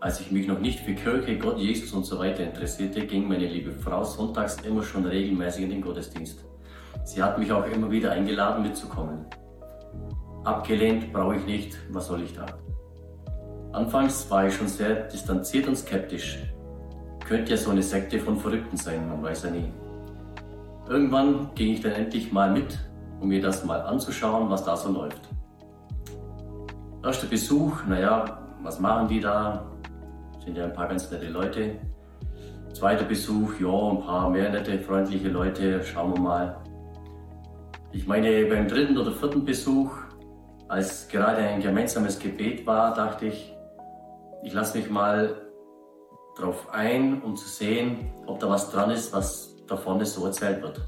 als 0.00 0.18
ich 0.18 0.30
mich 0.30 0.48
noch 0.48 0.58
nicht 0.58 0.80
für 0.80 0.94
Kirche, 0.94 1.36
Gott, 1.36 1.58
Jesus 1.58 1.92
und 1.92 2.04
so 2.04 2.18
weiter 2.18 2.44
interessierte, 2.44 3.06
ging 3.06 3.28
meine 3.28 3.46
liebe 3.46 3.72
Frau 3.72 4.04
sonntags 4.04 4.56
immer 4.62 4.82
schon 4.82 5.04
regelmäßig 5.04 5.64
in 5.64 5.68
den 5.68 5.82
Gottesdienst. 5.82 6.46
Sie 7.04 7.22
hat 7.22 7.38
mich 7.38 7.52
auch 7.52 7.66
immer 7.66 7.90
wieder 7.90 8.12
eingeladen 8.12 8.62
mitzukommen. 8.62 9.26
Abgelehnt 10.44 11.12
brauche 11.12 11.36
ich 11.36 11.44
nicht, 11.44 11.76
was 11.90 12.06
soll 12.06 12.22
ich 12.22 12.32
da? 12.32 12.46
Anfangs 13.74 14.30
war 14.30 14.46
ich 14.46 14.54
schon 14.54 14.68
sehr 14.68 15.08
distanziert 15.08 15.68
und 15.68 15.76
skeptisch. 15.76 16.38
Könnte 17.26 17.50
ja 17.50 17.58
so 17.58 17.70
eine 17.70 17.82
Sekte 17.82 18.18
von 18.18 18.38
Verrückten 18.38 18.78
sein, 18.78 19.06
man 19.10 19.22
weiß 19.22 19.42
ja 19.42 19.50
nie. 19.50 19.70
Irgendwann 20.88 21.50
ging 21.54 21.74
ich 21.74 21.80
dann 21.80 21.92
endlich 21.92 22.32
mal 22.32 22.50
mit 22.50 22.78
um 23.20 23.28
mir 23.28 23.40
das 23.40 23.64
mal 23.64 23.80
anzuschauen, 23.80 24.48
was 24.48 24.64
da 24.64 24.76
so 24.76 24.90
läuft. 24.90 25.28
Erster 27.04 27.26
Besuch, 27.26 27.84
naja, 27.86 28.38
was 28.62 28.80
machen 28.80 29.08
die 29.08 29.20
da? 29.20 29.66
Sind 30.44 30.56
ja 30.56 30.64
ein 30.64 30.72
paar 30.72 30.88
ganz 30.88 31.10
nette 31.10 31.28
Leute. 31.28 31.78
Zweiter 32.72 33.04
Besuch, 33.04 33.60
ja, 33.60 33.90
ein 33.90 34.00
paar 34.00 34.30
mehr 34.30 34.50
nette, 34.50 34.78
freundliche 34.78 35.28
Leute, 35.28 35.82
schauen 35.82 36.14
wir 36.14 36.20
mal. 36.20 36.56
Ich 37.92 38.06
meine, 38.06 38.44
beim 38.46 38.68
dritten 38.68 38.96
oder 38.96 39.12
vierten 39.12 39.44
Besuch, 39.44 39.90
als 40.68 41.08
gerade 41.08 41.38
ein 41.38 41.60
gemeinsames 41.60 42.18
Gebet 42.18 42.66
war, 42.66 42.94
dachte 42.94 43.26
ich, 43.26 43.52
ich 44.42 44.52
lasse 44.52 44.78
mich 44.78 44.90
mal 44.90 45.42
drauf 46.36 46.68
ein, 46.72 47.22
um 47.22 47.34
zu 47.34 47.48
sehen, 47.48 48.12
ob 48.26 48.38
da 48.38 48.48
was 48.48 48.70
dran 48.70 48.90
ist, 48.90 49.12
was 49.12 49.56
da 49.68 49.76
vorne 49.76 50.04
so 50.04 50.24
erzählt 50.26 50.62
wird. 50.62 50.80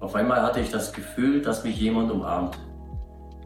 Auf 0.00 0.14
einmal 0.14 0.42
hatte 0.42 0.60
ich 0.60 0.70
das 0.70 0.92
Gefühl, 0.92 1.42
dass 1.42 1.64
mich 1.64 1.78
jemand 1.78 2.10
umarmt. 2.10 2.58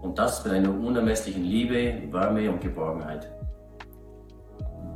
Und 0.02 0.18
das 0.18 0.44
mit 0.44 0.52
einer 0.52 0.70
unermesslichen 0.70 1.42
Liebe, 1.42 2.12
Wärme 2.12 2.50
und 2.50 2.60
Geborgenheit. 2.60 3.30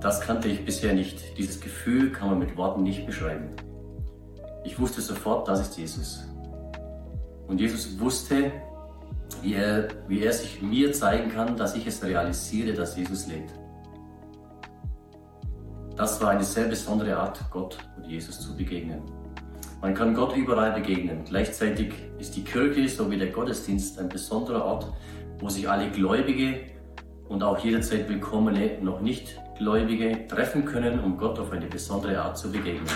Das 0.00 0.20
kannte 0.20 0.48
ich 0.48 0.64
bisher 0.64 0.92
nicht. 0.92 1.36
Dieses 1.36 1.60
Gefühl 1.60 2.12
kann 2.12 2.30
man 2.30 2.38
mit 2.38 2.56
Worten 2.56 2.82
nicht 2.82 3.06
beschreiben. 3.06 3.56
Ich 4.64 4.78
wusste 4.78 5.00
sofort, 5.00 5.48
das 5.48 5.60
ist 5.60 5.78
Jesus. 5.78 6.24
Und 7.48 7.60
Jesus 7.60 7.98
wusste, 7.98 8.52
wie 9.42 9.54
er, 9.54 9.88
wie 10.06 10.22
er 10.22 10.32
sich 10.32 10.62
mir 10.62 10.92
zeigen 10.92 11.30
kann, 11.30 11.56
dass 11.56 11.74
ich 11.74 11.86
es 11.86 12.04
realisiere, 12.04 12.74
dass 12.74 12.96
Jesus 12.96 13.26
lebt. 13.26 13.52
Das 15.98 16.20
war 16.22 16.30
eine 16.30 16.44
sehr 16.44 16.68
besondere 16.68 17.16
Art, 17.16 17.40
Gott 17.50 17.76
und 17.96 18.06
Jesus 18.06 18.40
zu 18.40 18.56
begegnen. 18.56 19.02
Man 19.80 19.94
kann 19.94 20.14
Gott 20.14 20.36
überall 20.36 20.70
begegnen. 20.70 21.24
Gleichzeitig 21.24 21.92
ist 22.20 22.36
die 22.36 22.44
Kirche 22.44 22.88
sowie 22.88 23.18
der 23.18 23.30
Gottesdienst 23.30 23.98
ein 23.98 24.08
besonderer 24.08 24.64
Ort, 24.64 24.92
wo 25.40 25.48
sich 25.48 25.68
alle 25.68 25.90
Gläubige 25.90 26.60
und 27.28 27.42
auch 27.42 27.58
jederzeit 27.58 28.08
willkommene 28.08 28.80
noch 28.80 29.00
nicht 29.00 29.40
Gläubige 29.58 30.28
treffen 30.28 30.64
können, 30.64 31.00
um 31.00 31.18
Gott 31.18 31.36
auf 31.40 31.50
eine 31.50 31.66
besondere 31.66 32.22
Art 32.22 32.38
zu 32.38 32.52
begegnen. 32.52 32.86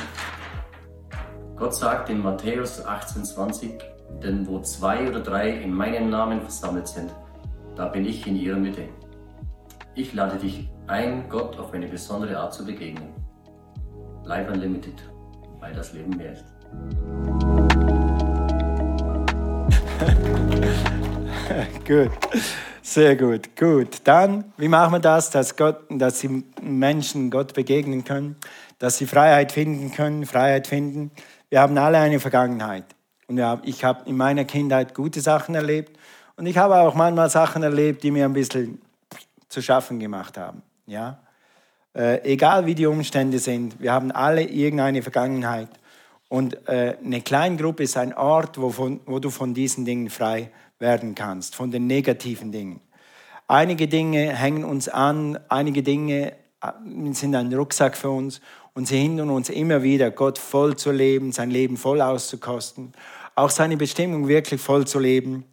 Gott 1.56 1.74
sagt 1.74 2.08
in 2.08 2.22
Matthäus 2.22 2.86
18,20, 2.86 3.80
denn 4.22 4.46
wo 4.46 4.60
zwei 4.60 5.08
oder 5.08 5.18
drei 5.18 5.50
in 5.50 5.74
meinem 5.74 6.08
Namen 6.08 6.40
versammelt 6.40 6.86
sind, 6.86 7.12
da 7.74 7.88
bin 7.88 8.04
ich 8.04 8.28
in 8.28 8.36
ihrer 8.36 8.58
Mitte. 8.58 8.84
Ich 9.94 10.14
lade 10.14 10.38
dich 10.38 10.70
ein, 10.86 11.28
Gott 11.28 11.58
auf 11.58 11.74
eine 11.74 11.86
besondere 11.86 12.38
Art 12.38 12.54
zu 12.54 12.64
begegnen. 12.64 13.12
Life 14.24 14.50
Unlimited, 14.50 14.94
weil 15.60 15.74
das 15.74 15.92
Leben 15.92 16.16
mehr 16.16 16.32
ist. 16.32 16.46
gut, 21.86 22.10
sehr 22.80 23.16
gut, 23.16 23.54
gut. 23.54 24.00
Dann, 24.04 24.44
wie 24.56 24.68
machen 24.68 24.94
wir 24.94 24.98
das, 24.98 25.28
dass, 25.28 25.54
Gott, 25.56 25.80
dass 25.90 26.20
die 26.20 26.42
Menschen 26.62 27.30
Gott 27.30 27.52
begegnen 27.52 28.02
können, 28.02 28.36
dass 28.78 28.96
sie 28.96 29.04
Freiheit 29.04 29.52
finden 29.52 29.92
können, 29.92 30.24
Freiheit 30.24 30.68
finden? 30.68 31.10
Wir 31.50 31.60
haben 31.60 31.76
alle 31.76 31.98
eine 31.98 32.18
Vergangenheit. 32.18 32.86
Und 33.26 33.38
ich 33.64 33.84
habe 33.84 34.08
in 34.08 34.16
meiner 34.16 34.46
Kindheit 34.46 34.94
gute 34.94 35.20
Sachen 35.20 35.54
erlebt 35.54 35.98
und 36.36 36.46
ich 36.46 36.56
habe 36.56 36.76
auch 36.76 36.94
manchmal 36.94 37.28
Sachen 37.28 37.62
erlebt, 37.62 38.02
die 38.02 38.10
mir 38.10 38.24
ein 38.24 38.32
bisschen 38.32 38.80
zu 39.52 39.62
schaffen 39.62 40.00
gemacht 40.00 40.38
haben. 40.38 40.62
Ja? 40.86 41.20
Äh, 41.94 42.32
egal 42.32 42.66
wie 42.66 42.74
die 42.74 42.86
Umstände 42.86 43.38
sind, 43.38 43.80
wir 43.80 43.92
haben 43.92 44.10
alle 44.10 44.42
irgendeine 44.42 45.02
Vergangenheit. 45.02 45.68
Und 46.28 46.66
äh, 46.66 46.96
eine 47.04 47.20
Kleingruppe 47.20 47.82
ist 47.82 47.96
ein 47.98 48.14
Ort, 48.14 48.58
wo, 48.58 48.70
von, 48.70 49.00
wo 49.04 49.18
du 49.18 49.28
von 49.28 49.52
diesen 49.52 49.84
Dingen 49.84 50.08
frei 50.08 50.50
werden 50.78 51.14
kannst, 51.14 51.54
von 51.54 51.70
den 51.70 51.86
negativen 51.86 52.50
Dingen. 52.50 52.80
Einige 53.46 53.86
Dinge 53.86 54.34
hängen 54.34 54.64
uns 54.64 54.88
an, 54.88 55.38
einige 55.50 55.82
Dinge 55.82 56.32
äh, 56.62 57.12
sind 57.12 57.34
ein 57.34 57.52
Rucksack 57.52 57.96
für 57.96 58.10
uns 58.10 58.40
und 58.72 58.88
sie 58.88 58.98
hindern 58.98 59.28
uns 59.28 59.50
immer 59.50 59.82
wieder, 59.82 60.10
Gott 60.10 60.38
voll 60.38 60.76
zu 60.76 60.90
leben, 60.90 61.32
sein 61.32 61.50
Leben 61.50 61.76
voll 61.76 62.00
auszukosten, 62.00 62.94
auch 63.34 63.50
seine 63.50 63.76
Bestimmung 63.76 64.28
wirklich 64.28 64.62
voll 64.62 64.86
zu 64.86 64.98
leben 64.98 65.44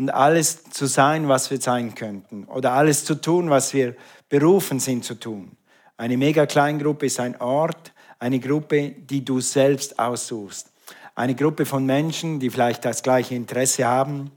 und 0.00 0.08
alles 0.08 0.64
zu 0.70 0.86
sein, 0.86 1.28
was 1.28 1.50
wir 1.50 1.60
sein 1.60 1.94
könnten 1.94 2.44
oder 2.44 2.72
alles 2.72 3.04
zu 3.04 3.16
tun, 3.16 3.50
was 3.50 3.74
wir 3.74 3.94
berufen 4.30 4.80
sind 4.80 5.04
zu 5.04 5.14
tun. 5.14 5.52
Eine 5.98 6.16
mega 6.16 6.46
Kleingruppe 6.46 7.04
ist 7.04 7.20
ein 7.20 7.38
Ort, 7.38 7.92
eine 8.18 8.40
Gruppe, 8.40 8.92
die 8.92 9.22
du 9.22 9.40
selbst 9.40 9.98
aussuchst. 9.98 10.72
Eine 11.14 11.34
Gruppe 11.34 11.66
von 11.66 11.84
Menschen, 11.84 12.40
die 12.40 12.48
vielleicht 12.48 12.86
das 12.86 13.02
gleiche 13.02 13.34
Interesse 13.34 13.84
haben, 13.84 14.30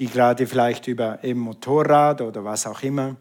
die 0.00 0.08
gerade 0.08 0.48
vielleicht 0.48 0.88
über 0.88 1.22
eben 1.22 1.38
Motorrad 1.38 2.20
oder 2.20 2.44
was 2.44 2.66
auch 2.66 2.82
immer 2.82 3.14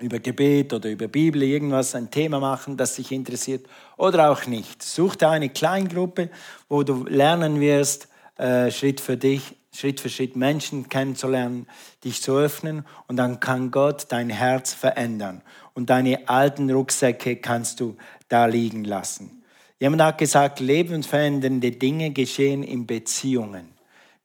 über 0.00 0.20
Gebet 0.20 0.72
oder 0.72 0.88
über 0.88 1.08
Bibel 1.08 1.42
irgendwas, 1.42 1.96
ein 1.96 2.10
Thema 2.10 2.38
machen, 2.38 2.76
das 2.76 2.94
dich 2.94 3.10
interessiert 3.10 3.66
oder 3.96 4.30
auch 4.30 4.46
nicht. 4.46 4.80
Such 4.82 5.16
dir 5.16 5.30
eine 5.30 5.48
Kleingruppe, 5.48 6.30
wo 6.68 6.84
du 6.84 7.04
lernen 7.04 7.60
wirst, 7.60 8.08
äh, 8.38 8.70
Schritt 8.70 9.00
für 9.00 9.16
dich, 9.16 9.59
Schritt 9.72 10.00
für 10.00 10.08
Schritt 10.08 10.36
Menschen 10.36 10.88
kennenzulernen, 10.88 11.66
dich 12.04 12.22
zu 12.22 12.36
öffnen 12.36 12.84
und 13.06 13.16
dann 13.16 13.40
kann 13.40 13.70
Gott 13.70 14.06
dein 14.10 14.30
Herz 14.30 14.74
verändern 14.74 15.42
und 15.74 15.90
deine 15.90 16.28
alten 16.28 16.70
Rucksäcke 16.70 17.36
kannst 17.36 17.80
du 17.80 17.96
da 18.28 18.46
liegen 18.46 18.84
lassen. 18.84 19.42
Jemand 19.78 20.02
hat 20.02 20.18
gesagt, 20.18 20.60
lebensverändernde 20.60 21.70
Dinge 21.70 22.10
geschehen 22.10 22.62
in 22.62 22.86
Beziehungen. 22.86 23.68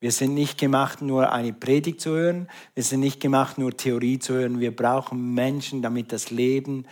Wir 0.02 0.12
sind 0.12 0.34
nicht 0.34 0.60
gemacht, 0.60 1.02
nur 1.02 1.32
eine 1.32 1.54
Predigt 1.54 2.02
zu 2.02 2.12
hören. 2.12 2.50
Wir 2.74 2.84
sind 2.84 3.00
nicht 3.00 3.22
gemacht, 3.22 3.58
nur 3.58 3.76
Theorie 3.76 4.20
zu 4.20 4.34
hören. 4.34 4.60
Wir 4.60 4.76
brauchen 4.76 5.34
Menschen, 5.34 5.82
damit 5.82 6.12
das 6.12 6.30
Leben 6.30 6.86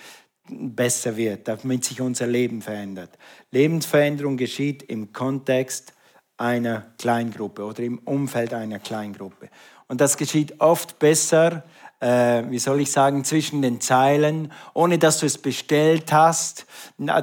besser 0.50 1.18
wird, 1.18 1.48
damit 1.48 1.84
sich 1.86 2.02
unser 2.02 2.28
Leben 2.28 2.62
verändert. 2.62 3.18
Lebensveränderung 3.52 4.38
geschieht 4.38 4.84
im 4.84 5.12
Kontext 5.12 5.94
einer 6.38 6.86
Kleingruppe 6.98 7.64
oder 7.64 7.84
im 7.84 8.00
Umfeld 8.00 8.54
einer 8.54 8.80
Kleingruppe. 8.80 9.50
Und 9.88 10.02
das 10.02 10.18
geschieht 10.18 10.60
oft 10.60 11.00
besser, 11.00 11.64
äh, 12.00 12.44
wie 12.50 12.60
soll 12.60 12.82
ich 12.82 12.92
sagen, 12.92 13.24
zwischen 13.24 13.62
den 13.62 13.80
Zeilen, 13.80 14.52
ohne 14.74 14.98
dass 14.98 15.20
du 15.20 15.26
es 15.26 15.38
bestellt 15.38 16.12
hast, 16.12 16.66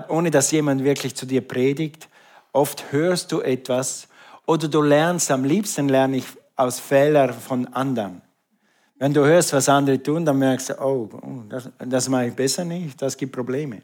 ohne 0.08 0.30
dass 0.30 0.50
jemand 0.50 0.84
wirklich 0.84 1.14
zu 1.14 1.26
dir 1.26 1.46
predigt. 1.46 2.08
Oft 2.52 2.92
hörst 2.92 3.32
du 3.32 3.40
etwas 3.40 4.08
oder 4.46 4.68
du 4.68 4.82
lernst, 4.82 5.30
am 5.30 5.44
liebsten 5.44 5.88
lerne 5.88 6.18
ich 6.18 6.26
aus 6.56 6.80
Fehlern 6.80 7.32
von 7.32 7.66
anderen. 7.68 8.22
Wenn 8.98 9.14
du 9.14 9.24
hörst, 9.24 9.52
was 9.52 9.68
andere 9.68 10.02
tun, 10.02 10.24
dann 10.24 10.38
merkst 10.38 10.70
du, 10.70 10.80
oh, 10.82 11.08
oh 11.12 11.42
das, 11.48 11.70
das 11.78 12.08
mache 12.08 12.26
ich 12.26 12.34
besser 12.34 12.64
nicht, 12.64 13.00
das 13.00 13.16
gibt 13.16 13.32
Probleme. 13.32 13.82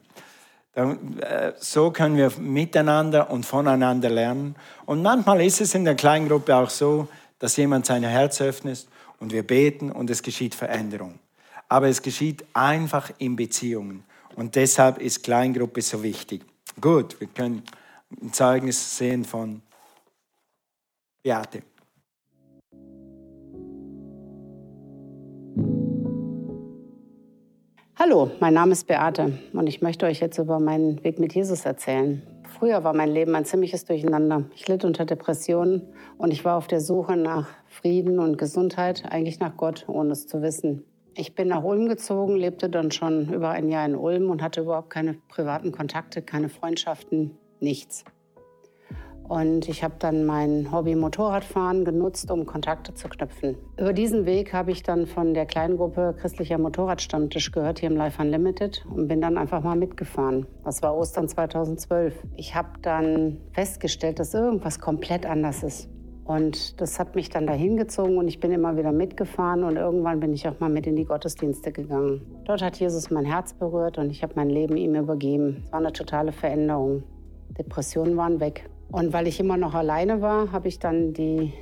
Äh, 0.77 1.53
so 1.59 1.89
können 1.89 2.17
wir 2.17 2.31
miteinander 2.39 3.31
und 3.31 3.45
voneinander 3.45 4.09
lernen. 4.09 4.55
Und 4.85 5.01
manchmal 5.01 5.41
ist 5.41 5.59
es 5.59 5.73
in 5.73 5.85
der 5.85 5.95
Kleingruppe 5.95 6.55
auch 6.55 6.69
so, 6.69 7.07
dass 7.39 7.57
jemand 7.57 7.87
sein 7.87 8.03
Herz 8.03 8.41
öffnet 8.41 8.87
und 9.19 9.31
wir 9.31 9.41
beten 9.41 9.91
und 9.91 10.09
es 10.11 10.21
geschieht 10.21 10.53
Veränderung. 10.53 11.17
Aber 11.67 11.87
es 11.87 12.01
geschieht 12.01 12.45
einfach 12.53 13.11
in 13.17 13.35
Beziehungen. 13.35 14.03
Und 14.35 14.55
deshalb 14.55 14.99
ist 14.99 15.23
Kleingruppe 15.23 15.81
so 15.81 16.03
wichtig. 16.03 16.45
Gut, 16.79 17.19
wir 17.19 17.27
können 17.27 17.63
ein 18.21 18.31
Zeugnis 18.31 18.97
sehen 18.97 19.25
von 19.25 19.61
Beate. 21.23 21.63
Hallo, 27.99 28.29
mein 28.39 28.53
Name 28.53 28.73
ist 28.73 28.85
Beate 28.85 29.39
und 29.53 29.65
ich 29.65 29.81
möchte 29.81 30.05
euch 30.05 30.19
jetzt 30.19 30.37
über 30.37 30.59
meinen 30.59 31.03
Weg 31.03 31.17
mit 31.17 31.33
Jesus 31.33 31.65
erzählen. 31.65 32.21
Früher 32.43 32.83
war 32.83 32.93
mein 32.93 33.09
Leben 33.09 33.33
ein 33.33 33.43
ziemliches 33.43 33.85
Durcheinander. 33.85 34.43
Ich 34.53 34.67
litt 34.67 34.85
unter 34.85 35.03
Depressionen 35.03 35.81
und 36.19 36.31
ich 36.31 36.45
war 36.45 36.57
auf 36.57 36.67
der 36.67 36.79
Suche 36.79 37.17
nach 37.17 37.47
Frieden 37.65 38.19
und 38.19 38.37
Gesundheit, 38.37 39.03
eigentlich 39.09 39.39
nach 39.39 39.57
Gott, 39.57 39.85
ohne 39.87 40.11
es 40.11 40.27
zu 40.27 40.43
wissen. 40.43 40.83
Ich 41.15 41.33
bin 41.33 41.47
nach 41.47 41.63
Ulm 41.63 41.87
gezogen, 41.87 42.35
lebte 42.35 42.69
dann 42.69 42.91
schon 42.91 43.33
über 43.33 43.49
ein 43.49 43.67
Jahr 43.67 43.87
in 43.87 43.95
Ulm 43.95 44.29
und 44.29 44.43
hatte 44.43 44.61
überhaupt 44.61 44.91
keine 44.91 45.15
privaten 45.27 45.71
Kontakte, 45.71 46.21
keine 46.21 46.49
Freundschaften, 46.49 47.31
nichts. 47.59 48.05
Und 49.27 49.67
ich 49.67 49.83
habe 49.83 49.95
dann 49.99 50.25
mein 50.25 50.71
Hobby 50.71 50.95
Motorradfahren 50.95 51.83
genutzt, 51.83 52.31
um 52.31 52.45
Kontakte 52.45 52.93
zu 52.93 53.09
knüpfen. 53.09 53.57
Über 53.77 53.91
diesen 53.91 54.25
Weg 54.25 54.53
habe 54.53 54.71
ich 54.71 54.83
dann 54.83 55.05
von 55.05 55.33
der 55.33 55.45
kleinen 55.45 55.77
Gruppe 55.77 56.15
Christlicher 56.19 56.57
Motorradstammtisch 56.57 57.51
gehört, 57.51 57.79
hier 57.79 57.89
im 57.89 57.97
Life 57.97 58.21
Unlimited, 58.21 58.85
und 58.89 59.07
bin 59.07 59.19
dann 59.19 59.37
einfach 59.37 59.61
mal 59.61 59.75
mitgefahren. 59.75 60.47
Das 60.63 60.81
war 60.81 60.95
Ostern 60.95 61.27
2012. 61.27 62.13
Ich 62.37 62.55
habe 62.55 62.69
dann 62.81 63.37
festgestellt, 63.51 64.19
dass 64.19 64.33
irgendwas 64.33 64.79
komplett 64.79 65.25
anders 65.25 65.63
ist. 65.63 65.89
Und 66.23 66.81
das 66.81 66.99
hat 66.99 67.15
mich 67.15 67.29
dann 67.29 67.47
dahin 67.47 67.77
gezogen 67.77 68.17
und 68.17 68.27
ich 68.27 68.41
bin 68.41 68.51
immer 68.51 68.75
wieder 68.75 68.91
mitgefahren 68.91 69.63
und 69.63 69.77
irgendwann 69.77 70.19
bin 70.19 70.33
ich 70.33 70.45
auch 70.47 70.59
mal 70.59 70.69
mit 70.69 70.85
in 70.85 70.97
die 70.97 71.05
Gottesdienste 71.05 71.71
gegangen. 71.71 72.21
Dort 72.43 72.61
hat 72.61 72.77
Jesus 72.77 73.09
mein 73.09 73.23
Herz 73.23 73.53
berührt 73.53 73.97
und 73.97 74.09
ich 74.09 74.23
habe 74.23 74.33
mein 74.35 74.49
Leben 74.49 74.75
ihm 74.75 74.95
übergeben. 74.95 75.63
Es 75.65 75.71
war 75.71 75.79
eine 75.79 75.93
totale 75.93 76.33
Veränderung. 76.33 77.03
Depressionen 77.57 78.17
waren 78.17 78.41
weg. 78.41 78.69
Und 78.91 79.13
weil 79.13 79.27
ich 79.27 79.39
immer 79.39 79.57
noch 79.57 79.73
alleine 79.73 80.21
war, 80.21 80.51
habe 80.51 80.67
ich 80.67 80.79
dann 80.79 81.13
die 81.13 81.53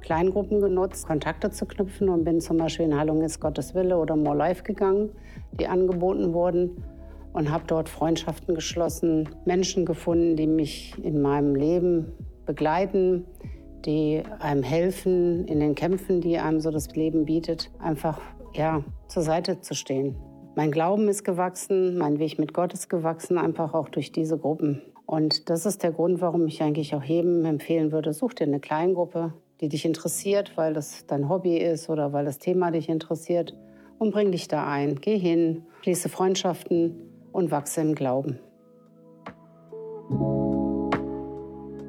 Kleingruppen 0.00 0.60
genutzt, 0.60 1.06
Kontakte 1.06 1.50
zu 1.50 1.66
knüpfen 1.66 2.08
und 2.08 2.24
bin 2.24 2.40
zum 2.40 2.58
Beispiel 2.58 2.86
in 2.86 2.98
Heilung 2.98 3.22
ist 3.22 3.40
Gottes 3.40 3.74
Wille 3.74 3.96
oder 3.96 4.16
More 4.16 4.36
Life 4.36 4.62
gegangen, 4.62 5.10
die 5.58 5.66
angeboten 5.66 6.34
wurden 6.34 6.82
und 7.32 7.50
habe 7.50 7.64
dort 7.66 7.88
Freundschaften 7.88 8.54
geschlossen, 8.54 9.28
Menschen 9.46 9.86
gefunden, 9.86 10.36
die 10.36 10.46
mich 10.46 10.94
in 11.02 11.22
meinem 11.22 11.54
Leben 11.54 12.12
begleiten, 12.44 13.24
die 13.86 14.22
einem 14.38 14.62
helfen 14.62 15.46
in 15.46 15.60
den 15.60 15.74
Kämpfen, 15.74 16.20
die 16.20 16.38
einem 16.38 16.60
so 16.60 16.70
das 16.70 16.94
Leben 16.94 17.24
bietet, 17.24 17.70
einfach 17.78 18.20
ja 18.54 18.84
zur 19.08 19.22
Seite 19.22 19.60
zu 19.60 19.74
stehen. 19.74 20.16
Mein 20.54 20.70
Glauben 20.70 21.08
ist 21.08 21.24
gewachsen, 21.24 21.98
mein 21.98 22.18
Weg 22.18 22.38
mit 22.38 22.54
Gott 22.54 22.72
ist 22.74 22.88
gewachsen, 22.88 23.38
einfach 23.38 23.74
auch 23.74 23.88
durch 23.88 24.12
diese 24.12 24.38
Gruppen. 24.38 24.82
Und 25.06 25.50
das 25.50 25.66
ist 25.66 25.82
der 25.82 25.92
Grund, 25.92 26.20
warum 26.20 26.46
ich 26.46 26.62
eigentlich 26.62 26.94
auch 26.94 27.02
jedem 27.02 27.44
empfehlen 27.44 27.92
würde, 27.92 28.12
such 28.12 28.34
dir 28.34 28.44
eine 28.44 28.60
Kleingruppe, 28.60 29.34
die 29.60 29.68
dich 29.68 29.84
interessiert, 29.84 30.52
weil 30.56 30.72
das 30.72 31.06
dein 31.06 31.28
Hobby 31.28 31.58
ist 31.58 31.90
oder 31.90 32.12
weil 32.12 32.24
das 32.24 32.38
Thema 32.38 32.70
dich 32.70 32.88
interessiert 32.88 33.54
und 33.98 34.12
bring 34.12 34.32
dich 34.32 34.48
da 34.48 34.66
ein. 34.66 35.00
Geh 35.00 35.18
hin, 35.18 35.66
schließe 35.82 36.08
Freundschaften 36.08 36.94
und 37.32 37.50
wachse 37.50 37.82
im 37.82 37.94
Glauben. 37.94 38.38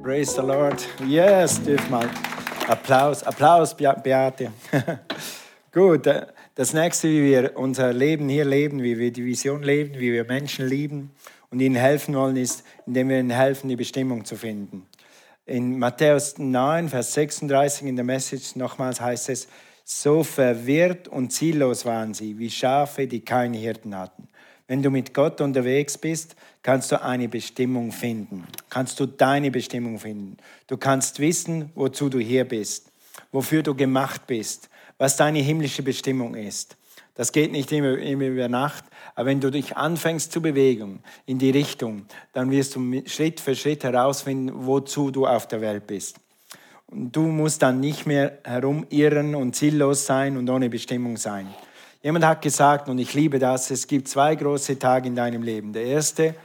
Praise 0.03 0.35
the 0.35 0.45
Lord. 0.45 0.85
Yes, 1.07 1.63
dürfen 1.63 1.91
mal. 1.91 2.09
Applaus, 2.67 3.23
Applaus, 3.23 3.75
Beate. 3.75 4.51
Gut, 5.71 6.07
äh, 6.07 6.27
das 6.55 6.73
nächste, 6.73 7.07
wie 7.09 7.23
wir 7.23 7.51
unser 7.55 7.91
Leben 7.91 8.29
hier 8.29 8.45
leben, 8.45 8.81
wie 8.81 8.97
wir 8.97 9.11
die 9.11 9.25
Vision 9.25 9.63
leben, 9.63 9.95
wie 9.95 10.11
wir 10.11 10.25
Menschen 10.25 10.67
lieben 10.67 11.11
und 11.55 11.61
ihnen 11.61 11.75
helfen 11.75 12.15
wollen, 12.15 12.35
ist, 12.35 12.65
indem 12.85 13.07
wir 13.07 13.17
ihnen 13.17 13.29
helfen, 13.29 13.69
die 13.69 13.77
Bestimmung 13.77 14.25
zu 14.25 14.35
finden. 14.35 14.85
In 15.45 15.79
Matthäus 15.79 16.37
9, 16.37 16.89
Vers 16.89 17.13
36 17.13 17.87
in 17.87 17.95
der 17.95 18.03
Message 18.03 18.57
nochmals 18.57 18.99
heißt 18.99 19.29
es, 19.29 19.47
so 19.85 20.23
verwirrt 20.23 21.07
und 21.07 21.31
ziellos 21.31 21.85
waren 21.85 22.13
sie, 22.13 22.37
wie 22.39 22.49
Schafe, 22.49 23.07
die 23.07 23.21
keine 23.21 23.57
Hirten 23.57 23.97
hatten. 23.97 24.27
Wenn 24.67 24.83
du 24.83 24.89
mit 24.89 25.13
Gott 25.13 25.39
unterwegs 25.39 25.97
bist, 25.97 26.35
kannst 26.61 26.91
du 26.91 27.01
eine 27.01 27.29
Bestimmung 27.29 27.93
finden. 27.93 28.43
Kannst 28.69 28.99
du 28.99 29.05
deine 29.05 29.49
Bestimmung 29.49 29.97
finden. 29.97 30.35
Du 30.67 30.75
kannst 30.75 31.19
wissen, 31.19 31.69
wozu 31.73 32.09
du 32.09 32.19
hier 32.19 32.43
bist, 32.43 32.91
wofür 33.31 33.63
du 33.63 33.73
gemacht 33.75 34.27
bist, 34.27 34.67
was 34.97 35.15
deine 35.15 35.39
himmlische 35.39 35.83
Bestimmung 35.83 36.35
ist. 36.35 36.75
Das 37.15 37.31
geht 37.31 37.53
nicht 37.53 37.71
immer, 37.71 37.97
immer 37.97 38.25
über 38.25 38.49
Nacht, 38.49 38.83
aber 39.15 39.27
wenn 39.27 39.39
du 39.39 39.49
dich 39.49 39.77
anfängst 39.77 40.33
zu 40.33 40.41
bewegen 40.41 41.01
in 41.25 41.39
die 41.39 41.49
Richtung, 41.49 42.05
dann 42.33 42.51
wirst 42.51 42.75
du 42.75 43.01
Schritt 43.05 43.39
für 43.39 43.55
Schritt 43.55 43.85
herausfinden, 43.85 44.51
wozu 44.53 45.11
du 45.11 45.25
auf 45.25 45.47
der 45.47 45.61
Welt 45.61 45.87
bist. 45.87 46.17
Und 46.87 47.15
du 47.15 47.21
musst 47.21 47.61
dann 47.61 47.79
nicht 47.79 48.05
mehr 48.05 48.39
herumirren 48.43 49.33
und 49.33 49.55
ziellos 49.55 50.05
sein 50.05 50.37
und 50.37 50.49
ohne 50.49 50.69
Bestimmung 50.69 51.15
sein. 51.15 51.47
Jemand 52.03 52.25
hat 52.25 52.41
gesagt, 52.41 52.89
und 52.89 52.99
ich 52.99 53.13
liebe 53.13 53.39
das, 53.39 53.71
es 53.71 53.87
gibt 53.87 54.07
zwei 54.07 54.35
große 54.35 54.77
Tage 54.77 55.07
in 55.07 55.15
deinem 55.15 55.41
Leben. 55.41 55.73
Der 55.73 55.85
erste 55.85 56.35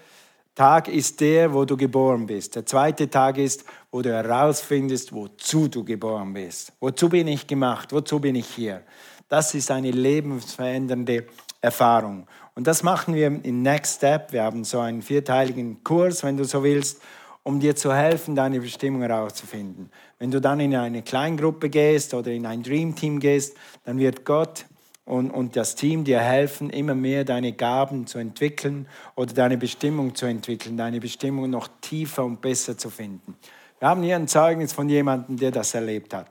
Tag 0.55 0.89
ist 0.89 1.21
der, 1.21 1.53
wo 1.53 1.65
du 1.65 1.77
geboren 1.77 2.27
bist. 2.27 2.55
Der 2.55 2.65
zweite 2.65 3.11
Tag 3.11 3.39
ist, 3.39 3.65
wo 3.91 4.03
du 4.03 4.11
herausfindest, 4.11 5.13
wozu 5.13 5.69
du 5.69 5.85
geboren 5.85 6.33
bist. 6.33 6.73
Wozu 6.81 7.09
bin 7.09 7.29
ich 7.29 7.47
gemacht? 7.47 7.93
Wozu 7.93 8.21
bin 8.21 8.37
ich 8.37 8.47
hier? 8.47 8.83
Das 9.31 9.55
ist 9.55 9.71
eine 9.71 9.93
lebensverändernde 9.93 11.25
Erfahrung. 11.61 12.27
Und 12.57 12.67
das 12.67 12.83
machen 12.83 13.15
wir 13.15 13.27
im 13.27 13.63
Next 13.63 13.99
Step. 13.99 14.33
Wir 14.33 14.43
haben 14.43 14.65
so 14.65 14.81
einen 14.81 15.03
vierteiligen 15.03 15.85
Kurs, 15.85 16.25
wenn 16.25 16.37
du 16.37 16.43
so 16.43 16.65
willst, 16.65 17.01
um 17.45 17.61
dir 17.61 17.77
zu 17.77 17.95
helfen, 17.95 18.35
deine 18.35 18.59
Bestimmung 18.59 19.03
herauszufinden. 19.03 19.93
Wenn 20.19 20.33
du 20.33 20.41
dann 20.41 20.59
in 20.59 20.75
eine 20.75 21.03
Kleingruppe 21.03 21.71
gehst 21.71 22.13
oder 22.13 22.33
in 22.33 22.45
ein 22.45 22.65
Dream 22.65 22.97
Team 22.97 23.21
gehst, 23.21 23.57
dann 23.85 23.99
wird 23.99 24.25
Gott 24.25 24.67
und, 25.05 25.31
und 25.31 25.55
das 25.55 25.77
Team 25.77 26.03
dir 26.03 26.19
helfen, 26.19 26.69
immer 26.69 26.97
mehr 26.97 27.25
deine 27.25 27.53
Gaben 27.53 28.09
zu 28.09 28.19
entwickeln 28.19 28.89
oder 29.15 29.33
deine 29.33 29.59
Bestimmung 29.59 30.17
zu 30.17 30.27
entwickeln, 30.27 30.77
deine 30.77 30.99
Bestimmung 30.99 31.49
noch 31.51 31.69
tiefer 31.81 32.25
und 32.25 32.41
besser 32.41 32.77
zu 32.77 32.91
finden. 32.91 33.37
Wir 33.79 33.89
haben 33.91 34.03
hier 34.03 34.17
ein 34.17 34.27
Zeugnis 34.27 34.73
von 34.73 34.89
jemandem, 34.89 35.37
der 35.37 35.53
das 35.53 35.73
erlebt 35.73 36.15
hat. 36.15 36.27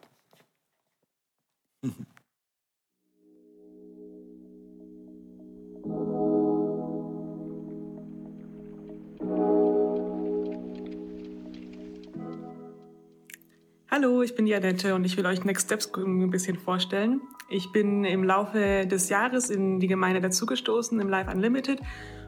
Hallo, 14.02 14.22
ich 14.22 14.34
bin 14.34 14.46
die 14.46 14.56
Annette 14.56 14.96
und 14.96 15.04
ich 15.04 15.18
will 15.18 15.26
euch 15.26 15.44
Next 15.44 15.66
Steps 15.66 15.92
ein 15.94 16.30
bisschen 16.30 16.58
vorstellen. 16.58 17.20
Ich 17.50 17.74
bin 17.74 18.06
im 18.06 18.24
Laufe 18.24 18.88
des 18.88 19.10
Jahres 19.10 19.50
in 19.50 19.82
die 19.82 19.88
Gemeinde 19.88 20.22
dazugestoßen, 20.22 20.98
im 21.02 21.10
Life 21.10 21.30
Unlimited 21.30 21.82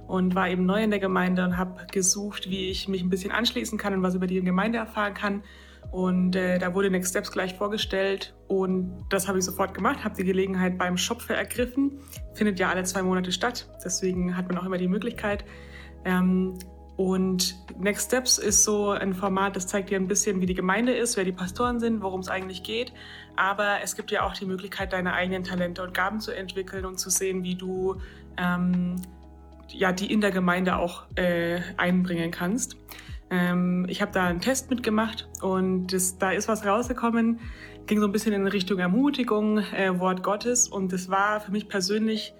und 0.05 0.35
war 0.35 0.49
eben 0.49 0.65
neu 0.65 0.83
in 0.83 0.89
der 0.89 0.99
Gemeinde 0.99 1.45
und 1.45 1.55
habe 1.55 1.87
gesucht, 1.89 2.49
wie 2.49 2.69
ich 2.69 2.89
mich 2.89 3.01
ein 3.01 3.09
bisschen 3.09 3.31
anschließen 3.31 3.77
kann 3.77 3.93
und 3.93 4.03
was 4.03 4.15
über 4.15 4.27
die 4.27 4.41
Gemeinde 4.41 4.79
erfahren 4.79 5.13
kann. 5.13 5.43
Und 5.91 6.35
äh, 6.35 6.59
da 6.59 6.73
wurde 6.75 6.91
Next 6.91 7.11
Steps 7.11 7.31
gleich 7.31 7.53
vorgestellt 7.53 8.35
und 8.49 9.05
das 9.09 9.29
habe 9.29 9.39
ich 9.39 9.45
sofort 9.45 9.73
gemacht, 9.73 10.03
habe 10.03 10.17
die 10.17 10.25
Gelegenheit 10.25 10.77
beim 10.77 10.97
Schopfe 10.97 11.35
ergriffen. 11.35 12.01
Findet 12.33 12.59
ja 12.59 12.69
alle 12.69 12.83
zwei 12.83 13.01
Monate 13.01 13.31
statt, 13.31 13.69
deswegen 13.85 14.35
hat 14.35 14.49
man 14.49 14.57
auch 14.57 14.65
immer 14.65 14.77
die 14.77 14.89
Möglichkeit. 14.89 15.45
Ähm, 16.03 16.55
und 17.01 17.55
Next 17.79 18.09
Steps 18.09 18.37
ist 18.37 18.63
so 18.63 18.91
ein 18.91 19.15
Format, 19.15 19.55
das 19.55 19.65
zeigt 19.65 19.89
dir 19.89 19.95
ein 19.95 20.07
bisschen, 20.07 20.39
wie 20.39 20.45
die 20.45 20.53
Gemeinde 20.53 20.93
ist, 20.93 21.17
wer 21.17 21.23
die 21.23 21.31
Pastoren 21.31 21.79
sind, 21.79 22.03
worum 22.03 22.19
es 22.19 22.27
eigentlich 22.27 22.61
geht. 22.61 22.93
Aber 23.35 23.81
es 23.81 23.95
gibt 23.95 24.11
ja 24.11 24.23
auch 24.23 24.33
die 24.33 24.45
Möglichkeit, 24.45 24.93
deine 24.93 25.13
eigenen 25.13 25.43
Talente 25.43 25.81
und 25.81 25.95
Gaben 25.95 26.19
zu 26.19 26.31
entwickeln 26.31 26.85
und 26.85 26.99
zu 26.99 27.09
sehen, 27.09 27.43
wie 27.43 27.55
du 27.55 27.99
ähm, 28.37 28.97
ja, 29.69 29.91
die 29.91 30.13
in 30.13 30.21
der 30.21 30.29
Gemeinde 30.29 30.75
auch 30.75 31.05
äh, 31.15 31.61
einbringen 31.75 32.29
kannst. 32.29 32.77
Ähm, 33.31 33.87
ich 33.89 34.03
habe 34.03 34.11
da 34.11 34.27
einen 34.27 34.41
Test 34.41 34.69
mitgemacht 34.69 35.27
und 35.41 35.87
das, 35.87 36.19
da 36.19 36.29
ist 36.29 36.47
was 36.47 36.63
rausgekommen, 36.63 37.39
ging 37.87 37.99
so 37.99 38.05
ein 38.05 38.11
bisschen 38.11 38.33
in 38.33 38.45
Richtung 38.45 38.77
Ermutigung, 38.77 39.57
äh, 39.57 39.97
Wort 39.97 40.21
Gottes 40.21 40.67
und 40.67 40.93
das 40.93 41.09
war 41.09 41.39
für 41.39 41.51
mich 41.51 41.67
persönlich 41.67 42.35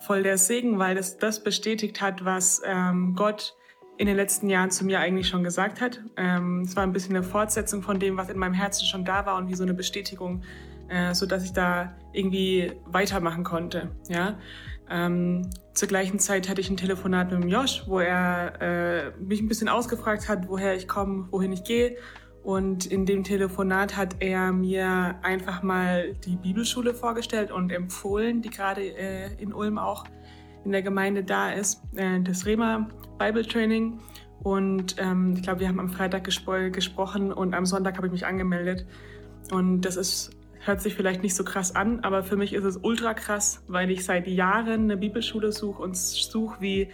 voll 0.00 0.22
der 0.22 0.36
Segen, 0.36 0.78
weil 0.78 0.96
das 0.96 1.16
das 1.16 1.42
bestätigt 1.42 2.02
hat, 2.02 2.26
was 2.26 2.60
ähm, 2.66 3.14
Gott 3.16 3.54
in 3.98 4.06
den 4.06 4.16
letzten 4.16 4.48
Jahren 4.48 4.70
zu 4.70 4.84
mir 4.84 5.00
eigentlich 5.00 5.28
schon 5.28 5.44
gesagt 5.44 5.80
hat. 5.80 6.00
Ähm, 6.16 6.62
es 6.62 6.76
war 6.76 6.82
ein 6.82 6.92
bisschen 6.92 7.14
eine 7.14 7.24
Fortsetzung 7.24 7.82
von 7.82 7.98
dem, 7.98 8.16
was 8.16 8.28
in 8.28 8.38
meinem 8.38 8.54
Herzen 8.54 8.86
schon 8.86 9.04
da 9.04 9.26
war 9.26 9.36
und 9.36 9.48
wie 9.48 9.54
so 9.54 9.62
eine 9.62 9.74
Bestätigung, 9.74 10.42
äh, 10.88 11.14
so 11.14 11.26
dass 11.26 11.44
ich 11.44 11.52
da 11.52 11.94
irgendwie 12.12 12.72
weitermachen 12.86 13.44
konnte. 13.44 13.90
Ja. 14.08 14.38
Ähm, 14.90 15.48
zur 15.74 15.88
gleichen 15.88 16.18
Zeit 16.18 16.48
hatte 16.48 16.60
ich 16.60 16.68
ein 16.68 16.76
Telefonat 16.76 17.30
mit 17.30 17.42
dem 17.42 17.48
Josh, 17.48 17.84
wo 17.86 18.00
er 18.00 18.60
äh, 18.60 19.10
mich 19.18 19.40
ein 19.40 19.48
bisschen 19.48 19.68
ausgefragt 19.68 20.28
hat, 20.28 20.48
woher 20.48 20.74
ich 20.74 20.88
komme, 20.88 21.28
wohin 21.30 21.52
ich 21.52 21.64
gehe. 21.64 21.96
Und 22.42 22.86
in 22.86 23.06
dem 23.06 23.22
Telefonat 23.22 23.96
hat 23.96 24.16
er 24.18 24.52
mir 24.52 25.18
einfach 25.22 25.62
mal 25.62 26.14
die 26.24 26.36
Bibelschule 26.36 26.92
vorgestellt 26.92 27.52
und 27.52 27.70
empfohlen, 27.70 28.42
die 28.42 28.50
gerade 28.50 28.82
äh, 28.82 29.32
in 29.40 29.52
Ulm 29.52 29.78
auch 29.78 30.04
in 30.64 30.72
der 30.72 30.82
Gemeinde 30.82 31.22
da 31.24 31.52
ist, 31.52 31.82
äh, 31.96 32.20
das 32.20 32.46
Rema 32.46 32.88
Bible 33.22 33.46
Training. 33.46 34.00
Und 34.42 34.96
ähm, 34.98 35.34
ich 35.36 35.42
glaube, 35.42 35.60
wir 35.60 35.68
haben 35.68 35.78
am 35.78 35.88
Freitag 35.88 36.24
gespro 36.24 36.70
gesprochen 36.70 37.32
und 37.32 37.54
am 37.54 37.66
Sonntag 37.66 37.96
habe 37.96 38.06
ich 38.08 38.12
mich 38.12 38.26
angemeldet. 38.26 38.86
Und 39.50 39.82
das 39.82 39.96
ist 39.96 40.30
hört 40.64 40.80
sich 40.80 40.94
vielleicht 40.94 41.22
nicht 41.22 41.34
so 41.34 41.42
krass 41.42 41.74
an, 41.74 42.00
aber 42.00 42.22
für 42.22 42.36
mich 42.36 42.52
ist 42.52 42.64
es 42.64 42.76
ultra 42.76 43.14
krass, 43.14 43.64
weil 43.66 43.90
ich 43.90 44.04
seit 44.04 44.28
Jahren 44.28 44.82
eine 44.82 44.96
Bibelschule 44.96 45.50
suche 45.50 45.82
und 45.82 45.96
suche, 45.96 46.60
wie 46.60 46.88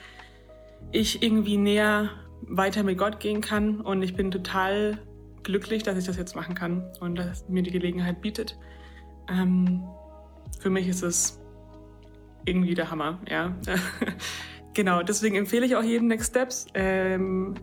ich 0.90 1.22
irgendwie 1.22 1.58
näher 1.58 2.08
weiter 2.42 2.82
mit 2.82 2.96
Gott 2.96 3.20
gehen 3.20 3.42
kann. 3.42 3.80
Und 3.80 4.02
ich 4.02 4.14
bin 4.14 4.30
total 4.30 4.98
glücklich, 5.42 5.82
dass 5.82 5.98
ich 5.98 6.04
das 6.04 6.16
jetzt 6.16 6.34
machen 6.34 6.54
kann 6.54 6.90
und 7.00 7.18
dass 7.18 7.48
mir 7.48 7.62
die 7.62 7.70
Gelegenheit 7.70 8.22
bietet. 8.22 8.58
Ähm, 9.28 9.82
für 10.60 10.70
mich 10.70 10.88
ist 10.88 11.02
es 11.02 11.38
irgendwie 12.46 12.74
der 12.74 12.90
Hammer, 12.90 13.18
ja. 13.28 13.54
genau, 14.78 15.02
deswegen 15.02 15.34
empfehle 15.34 15.66
ich 15.66 15.74
auch 15.74 15.82
jedem 15.82 16.06
Next 16.06 16.30
Steps. 16.30 16.66
Ähm, 16.72 17.56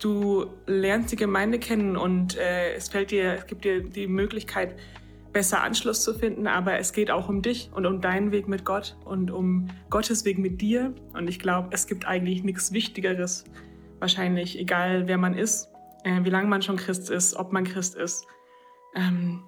du 0.00 0.46
lernst 0.66 1.12
die 1.12 1.16
Gemeinde 1.16 1.60
kennen 1.60 1.96
und 1.96 2.36
äh, 2.36 2.74
es 2.74 2.88
fällt 2.88 3.12
dir, 3.12 3.34
es 3.34 3.46
gibt 3.46 3.64
dir 3.64 3.84
die 3.84 4.08
Möglichkeit, 4.08 4.74
besser 5.32 5.62
Anschluss 5.62 6.02
zu 6.02 6.12
finden, 6.12 6.48
aber 6.48 6.76
es 6.80 6.92
geht 6.92 7.08
auch 7.12 7.28
um 7.28 7.40
dich 7.40 7.70
und 7.72 7.86
um 7.86 8.00
deinen 8.00 8.32
Weg 8.32 8.48
mit 8.48 8.64
Gott 8.64 8.96
und 9.04 9.30
um 9.30 9.68
Gottes 9.88 10.24
Weg 10.24 10.38
mit 10.38 10.60
dir. 10.60 10.92
Und 11.12 11.28
ich 11.28 11.38
glaube, 11.38 11.68
es 11.70 11.86
gibt 11.86 12.04
eigentlich 12.04 12.42
nichts 12.42 12.72
Wichtigeres, 12.72 13.44
wahrscheinlich, 14.00 14.58
egal 14.58 15.06
wer 15.06 15.18
man 15.18 15.34
ist, 15.34 15.68
äh, 16.02 16.24
wie 16.24 16.30
lange 16.30 16.48
man 16.48 16.62
schon 16.62 16.78
Christ 16.78 17.10
ist, 17.10 17.36
ob 17.36 17.52
man 17.52 17.62
Christ 17.62 17.94
ist. 17.94 18.26
Ähm, 18.96 19.44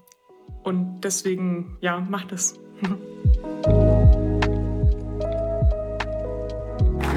und 0.63 1.01
deswegen, 1.01 1.79
ja, 1.81 1.99
macht 1.99 2.33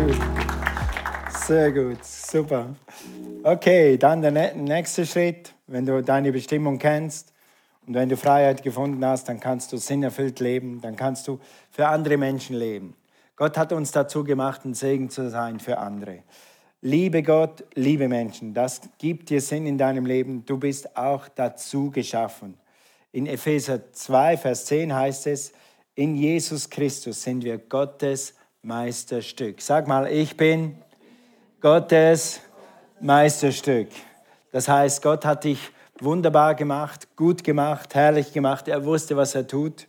es. 0.10 1.48
Sehr 1.48 1.72
gut, 1.72 2.04
super. 2.04 2.76
Okay, 3.44 3.98
dann 3.98 4.22
der 4.22 4.56
nächste 4.56 5.06
Schritt, 5.06 5.54
wenn 5.68 5.86
du 5.86 6.02
deine 6.02 6.32
Bestimmung 6.32 6.78
kennst 6.78 7.34
und 7.88 7.96
wenn 7.96 8.10
du 8.10 8.18
Freiheit 8.18 8.64
gefunden 8.64 9.04
hast, 9.06 9.28
dann 9.28 9.40
kannst 9.40 9.74
du 9.74 9.78
sinnerfüllt 9.78 10.40
leben, 10.40 10.82
dann 10.82 10.96
kannst 10.96 11.28
du 11.28 11.40
für 11.72 11.88
andere 11.88 12.18
Menschen 12.18 12.56
leben. 12.56 12.96
Gott 13.36 13.58
hat 13.58 13.74
uns 13.74 13.92
dazu 13.92 14.24
gemacht, 14.24 14.66
ein 14.66 14.74
Segen 14.74 15.10
zu 15.10 15.30
sein 15.30 15.60
für 15.60 15.78
andere. 15.78 16.20
Liebe 16.82 17.24
Gott, 17.24 17.64
liebe 17.76 18.08
Menschen, 18.08 18.54
das 18.54 18.82
gibt 18.98 19.30
dir 19.30 19.42
Sinn 19.42 19.66
in 19.66 19.78
deinem 19.78 20.06
Leben. 20.06 20.46
Du 20.46 20.58
bist 20.58 20.96
auch 20.98 21.28
dazu 21.28 21.92
geschaffen. 21.92 22.58
In 23.12 23.28
Epheser 23.28 23.92
2, 23.92 24.38
Vers 24.38 24.66
10 24.66 24.94
heißt 24.94 25.28
es, 25.28 25.54
in 25.96 26.16
Jesus 26.16 26.70
Christus 26.70 27.22
sind 27.24 27.44
wir 27.44 27.58
Gottes 27.58 28.36
Meisterstück. 28.64 29.60
Sag 29.60 29.88
mal, 29.88 30.06
ich 30.08 30.38
bin 30.38 30.78
Gottes 31.62 32.42
Meisterstück. 33.00 33.88
Das 34.52 34.68
heißt, 34.68 35.02
Gott 35.02 35.26
hat 35.26 35.46
dich 35.46 35.72
wunderbar 36.00 36.54
gemacht, 36.54 37.08
gut 37.16 37.44
gemacht, 37.44 37.96
herrlich 37.96 38.34
gemacht. 38.34 38.68
Er 38.68 38.86
wusste, 38.86 39.18
was 39.18 39.34
er 39.34 39.48
tut. 39.48 39.88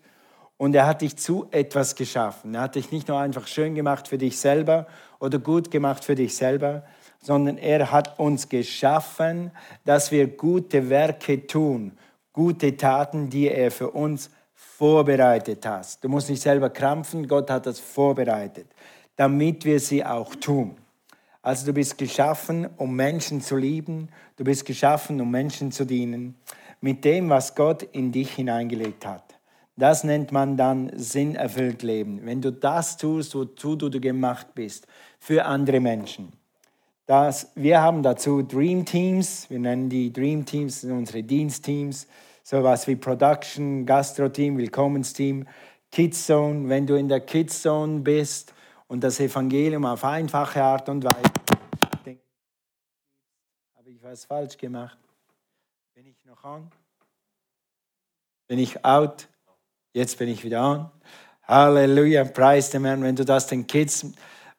Und 0.56 0.74
er 0.74 0.86
hat 0.86 1.02
dich 1.02 1.16
zu 1.18 1.48
etwas 1.50 1.96
geschaffen. 1.96 2.54
Er 2.54 2.62
hat 2.62 2.76
dich 2.76 2.92
nicht 2.92 3.08
nur 3.08 3.18
einfach 3.18 3.46
schön 3.46 3.74
gemacht 3.74 4.08
für 4.08 4.16
dich 4.16 4.38
selber 4.38 4.86
oder 5.18 5.38
gut 5.38 5.70
gemacht 5.70 6.02
für 6.02 6.14
dich 6.14 6.34
selber, 6.34 6.84
sondern 7.20 7.58
er 7.58 7.92
hat 7.92 8.18
uns 8.18 8.48
geschaffen, 8.48 9.50
dass 9.84 10.10
wir 10.12 10.28
gute 10.28 10.88
Werke 10.88 11.46
tun, 11.46 11.98
gute 12.32 12.76
Taten, 12.76 13.28
die 13.28 13.48
er 13.48 13.70
für 13.70 13.90
uns 13.90 14.30
vorbereitet 14.82 15.64
hat. 15.64 16.02
Du 16.02 16.08
musst 16.08 16.28
nicht 16.28 16.42
selber 16.42 16.68
krampfen, 16.68 17.28
Gott 17.28 17.48
hat 17.50 17.66
das 17.66 17.78
vorbereitet, 17.78 18.66
damit 19.14 19.64
wir 19.64 19.78
sie 19.78 20.04
auch 20.04 20.34
tun. 20.34 20.74
Also 21.40 21.66
du 21.66 21.72
bist 21.72 21.98
geschaffen, 21.98 22.66
um 22.78 22.96
Menschen 22.96 23.40
zu 23.40 23.56
lieben. 23.56 24.08
Du 24.34 24.42
bist 24.42 24.66
geschaffen, 24.66 25.20
um 25.20 25.30
Menschen 25.30 25.70
zu 25.70 25.84
dienen. 25.84 26.34
Mit 26.80 27.04
dem, 27.04 27.30
was 27.30 27.54
Gott 27.54 27.84
in 27.92 28.10
dich 28.10 28.32
hineingelegt 28.32 29.06
hat. 29.06 29.22
Das 29.76 30.02
nennt 30.02 30.32
man 30.32 30.56
dann 30.56 30.90
sinnerfüllt 30.96 31.84
Leben. 31.84 32.26
Wenn 32.26 32.40
du 32.40 32.50
das 32.50 32.96
tust, 32.96 33.36
wozu 33.36 33.76
du 33.76 34.00
gemacht 34.00 34.48
bist, 34.56 34.88
für 35.20 35.44
andere 35.44 35.78
Menschen. 35.78 36.32
Das, 37.06 37.52
wir 37.54 37.80
haben 37.80 38.02
dazu 38.02 38.42
Dream 38.42 38.84
Teams. 38.84 39.48
Wir 39.48 39.60
nennen 39.60 39.88
die 39.88 40.12
Dream 40.12 40.44
Teams, 40.44 40.82
unsere 40.82 41.22
Dienstteams. 41.22 42.08
Sowas 42.42 42.86
wie 42.86 42.96
Production, 42.96 43.86
Gastro-Team, 43.86 44.58
Willkommensteam, 44.58 45.46
Kids 45.90 46.26
Zone. 46.26 46.68
Wenn 46.68 46.86
du 46.86 46.94
in 46.96 47.08
der 47.08 47.20
Kids 47.20 47.62
Zone 47.62 48.00
bist, 48.00 48.52
und 48.92 49.02
das 49.02 49.18
Evangelium 49.20 49.86
auf 49.86 50.04
einfache 50.04 50.62
Art 50.62 50.86
und 50.90 51.02
Weise. 51.02 51.32
Habe 53.74 53.90
ich 53.90 54.02
was 54.02 54.26
falsch 54.26 54.58
gemacht? 54.58 54.98
Bin 55.94 56.04
ich 56.04 56.22
noch 56.26 56.44
an? 56.44 56.70
Bin 58.48 58.58
ich 58.58 58.84
out? 58.84 59.28
Jetzt 59.94 60.18
bin 60.18 60.28
ich 60.28 60.44
wieder 60.44 60.60
an. 60.60 60.90
Halleluja, 61.44 62.24
preis 62.24 62.68
dem 62.68 62.84
Herrn, 62.84 63.02
wenn 63.02 63.16
du 63.16 63.24
das 63.24 63.46
den 63.46 63.66
Kids 63.66 64.12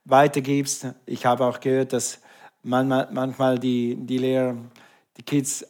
weitergibst. 0.04 0.88
Ich 1.06 1.28
habe 1.28 1.46
auch 1.46 1.60
gehört, 1.60 1.94
dass 1.94 2.20
manchmal, 2.64 3.60
die, 3.60 3.96
die 3.96 4.18
Lehrer 4.18 4.58
die 5.16 5.24
Kids 5.24 5.64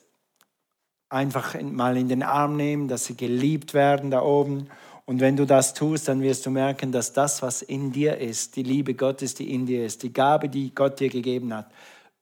einfach 1.13 1.61
mal 1.61 1.95
in 1.95 2.09
den 2.09 2.23
Arm 2.23 2.57
nehmen, 2.57 2.87
dass 2.87 3.05
sie 3.05 3.15
geliebt 3.15 3.73
werden 3.73 4.11
da 4.11 4.21
oben 4.21 4.67
und 5.05 5.19
wenn 5.19 5.35
du 5.35 5.45
das 5.45 5.73
tust, 5.73 6.07
dann 6.07 6.21
wirst 6.21 6.45
du 6.45 6.49
merken, 6.49 6.91
dass 6.91 7.11
das, 7.11 7.41
was 7.41 7.61
in 7.61 7.91
dir 7.91 8.17
ist, 8.17 8.55
die 8.55 8.63
Liebe 8.63 8.93
Gottes, 8.93 9.33
die 9.33 9.53
in 9.53 9.65
dir 9.65 9.85
ist, 9.85 10.03
die 10.03 10.13
Gabe, 10.13 10.47
die 10.47 10.73
Gott 10.73 10.99
dir 10.99 11.09
gegeben 11.09 11.53
hat, 11.53 11.69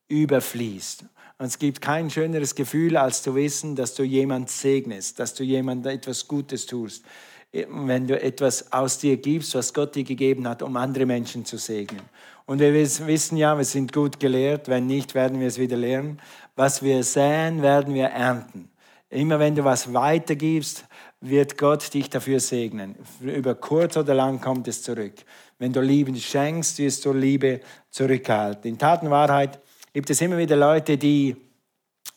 überfließt. 0.08 1.06
Und 1.38 1.46
es 1.46 1.60
gibt 1.60 1.82
kein 1.82 2.10
schöneres 2.10 2.56
Gefühl, 2.56 2.98
als 2.98 3.22
zu 3.22 3.36
wissen, 3.36 3.76
dass 3.76 3.94
du 3.94 4.04
jemand 4.04 4.50
segnest, 4.50 5.20
dass 5.20 5.34
du 5.34 5.44
jemand 5.44 5.86
etwas 5.86 6.28
Gutes 6.28 6.66
tust. 6.66 7.04
Wenn 7.52 8.08
du 8.08 8.20
etwas 8.20 8.72
aus 8.72 8.98
dir 8.98 9.18
gibst, 9.18 9.54
was 9.56 9.74
Gott 9.74 9.96
dir 9.96 10.04
gegeben 10.04 10.48
hat, 10.48 10.62
um 10.62 10.78
andere 10.78 11.06
Menschen 11.06 11.46
zu 11.46 11.58
segnen. 11.58 12.02
Und 12.46 12.60
wir 12.60 12.74
wissen 12.74 13.38
ja, 13.38 13.58
wir 13.58 13.66
sind 13.66 13.94
gut 13.94 14.20
gelehrt. 14.20 14.70
Wenn 14.70 14.88
nicht, 14.88 15.14
werden 15.14 15.40
wir 15.40 15.48
es 15.48 15.60
wieder 15.60 15.78
lernen. 15.78 16.20
Was 16.56 16.82
wir 16.82 17.04
säen, 17.04 17.62
werden 17.62 17.94
wir 17.94 18.08
ernten. 18.08 18.71
Immer 19.12 19.40
wenn 19.40 19.56
du 19.56 19.64
was 19.66 19.94
weitergibst, 19.94 20.86
wird 21.20 21.58
Gott 21.58 21.94
dich 21.94 22.10
dafür 22.10 22.40
segnen. 22.40 22.96
Über 23.20 23.56
kurz 23.56 23.98
oder 23.98 24.14
lang 24.14 24.40
kommt 24.40 24.70
es 24.70 24.82
zurück. 24.82 25.14
Wenn 25.60 25.74
du 25.74 25.82
Liebe 25.82 26.16
schenkst, 26.16 26.80
wirst 26.80 27.04
du 27.06 27.12
Liebe 27.12 27.60
zurückhalten. 27.90 28.72
In 28.72 28.78
Tat 28.78 29.04
und 29.04 29.12
Wahrheit 29.12 29.60
gibt 29.94 30.10
es 30.10 30.22
immer 30.22 30.38
wieder 30.38 30.56
Leute, 30.56 30.98
die 30.98 31.36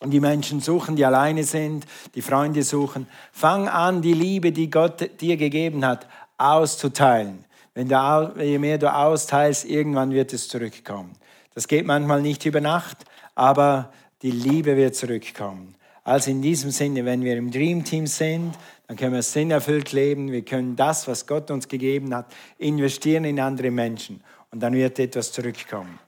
die 0.04 0.20
Menschen 0.20 0.61
suchen, 0.61 0.94
die 0.94 1.04
alleine 1.04 1.42
sind, 1.42 1.85
die 2.14 2.22
Freunde 2.22 2.62
suchen. 2.62 3.09
Fang 3.33 3.68
an, 3.68 4.00
die 4.00 4.12
Liebe, 4.12 4.52
die 4.52 4.70
Gott 4.70 5.20
dir 5.20 5.37
gegeben 5.37 5.85
hat, 5.85 6.07
auszuteilen. 6.38 7.44
Wenn 7.74 7.88
du, 7.88 8.35
je 8.38 8.59
mehr 8.59 8.78
du 8.78 8.94
austeilst, 8.94 9.64
irgendwann 9.64 10.12
wird 10.12 10.33
es 10.33 10.48
zurückkommen. 10.48 11.12
Das 11.54 11.66
geht 11.66 11.87
manchmal 11.87 12.22
nicht 12.22 12.44
über 12.46 12.61
Nacht, 12.61 12.98
aber 13.35 13.92
die 14.22 14.30
Liebe 14.30 14.76
wird 14.76 14.94
zurückkommen. 14.94 15.74
Also 16.05 16.31
in 16.31 16.43
diesem 16.43 16.71
Sinne, 16.71 17.05
wenn 17.07 17.23
wir 17.23 17.37
im 17.37 17.51
Dream 17.51 17.83
Team 17.83 18.07
sind, 18.07 18.55
dann 18.87 18.97
können 18.97 19.14
wir 19.14 19.23
sinnerfüllt 19.23 19.93
leben. 19.93 20.31
Wir 20.31 20.45
können 20.45 20.77
das, 20.77 21.09
was 21.09 21.27
Gott 21.27 21.51
uns 21.51 21.67
gegeben 21.67 22.14
hat, 22.14 22.27
investieren 22.59 23.25
in 23.25 23.40
andere 23.40 23.71
Menschen. 23.71 24.23
Und 24.51 24.61
dann 24.61 24.75
wird 24.75 24.99
etwas 24.99 25.33
zurückkommen. 25.33 25.99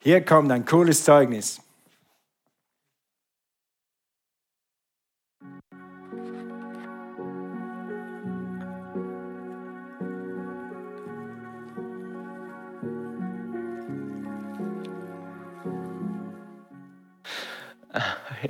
Hier 0.00 0.20
kommt 0.20 0.52
ein 0.52 0.64
cooles 0.66 1.02
Zeugnis. 1.02 1.60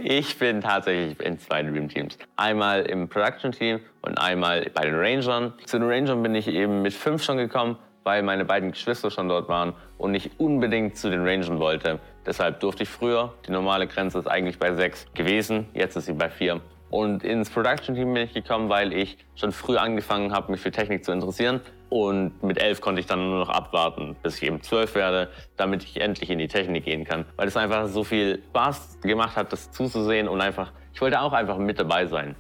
Ich 0.03 0.39
bin 0.39 0.61
tatsächlich 0.61 1.19
in 1.21 1.39
zwei 1.39 1.63
Dream 1.63 1.89
Teams. 1.89 2.19
Einmal 2.37 2.83
im 2.83 3.09
Production 3.09 3.53
Team 3.53 3.81
und 4.03 4.19
einmal 4.19 4.71
bei 4.75 4.83
den 4.83 4.95
Rangern. 4.95 5.55
Zu 5.65 5.79
den 5.79 5.89
Rangern 5.89 6.23
bin 6.23 6.35
ich 6.35 6.49
eben 6.49 6.83
mit 6.83 6.93
fünf 6.93 7.23
schon 7.23 7.39
gekommen, 7.39 7.77
weil 8.05 8.23
meine 8.23 8.45
beiden 8.45 8.73
Geschwister 8.73 9.11
schon 9.11 9.29
dort 9.29 9.49
waren 9.49 9.75
und 9.99 10.15
ich 10.15 10.39
unbedingt 10.39 10.97
zu 10.97 11.11
den 11.11 11.27
Rangern 11.27 11.59
wollte. 11.59 11.99
Deshalb 12.27 12.61
durfte 12.61 12.83
ich 12.83 12.89
früher, 12.89 13.33
die 13.47 13.53
normale 13.53 13.87
Grenze 13.87 14.19
ist 14.19 14.27
eigentlich 14.27 14.59
bei 14.59 14.75
sechs 14.75 15.07
gewesen, 15.15 15.69
jetzt 15.73 15.97
ist 15.97 16.07
sie 16.07 16.13
bei 16.13 16.29
vier. 16.29 16.61
Und 16.91 17.25
ins 17.25 17.51
Production 17.51 17.95
Team 17.95 18.15
bin 18.15 18.25
ich 18.25 18.35
gekommen, 18.35 18.69
weil 18.69 18.93
ich 18.93 19.19
schon 19.35 19.53
früh 19.53 19.77
angefangen 19.77 20.33
habe, 20.33 20.53
mich 20.53 20.61
für 20.61 20.71
Technik 20.71 21.05
zu 21.05 21.13
interessieren 21.13 21.61
und 21.89 22.43
mit 22.43 22.61
elf 22.61 22.81
konnte 22.81 23.01
ich 23.01 23.07
dann 23.07 23.29
nur 23.29 23.39
noch 23.39 23.49
abwarten, 23.49 24.17
bis 24.23 24.37
ich 24.37 24.43
eben 24.45 24.63
zwölf 24.63 24.95
werde, 24.95 25.31
damit 25.57 25.85
ich 25.85 26.01
endlich 26.01 26.31
in 26.31 26.39
die 26.39 26.49
Technik 26.49 26.85
gehen 26.85 27.05
kann. 27.05 27.25
Weil 27.37 27.49
es 27.49 27.57
einfach 27.57 27.89
so 27.89 28.05
viel 28.05 28.43
Spaß 28.51 28.99
gemacht 29.03 29.37
hat, 29.37 29.53
das 29.53 29.71
zuzusehen 29.71 30.29
und 30.29 30.41
einfach, 30.41 30.73
ich 30.93 31.01
wollte 31.01 31.21
auch 31.21 31.33
einfach 31.33 31.59
mit 31.59 31.79
dabei 31.79 32.07
sein. 32.07 32.35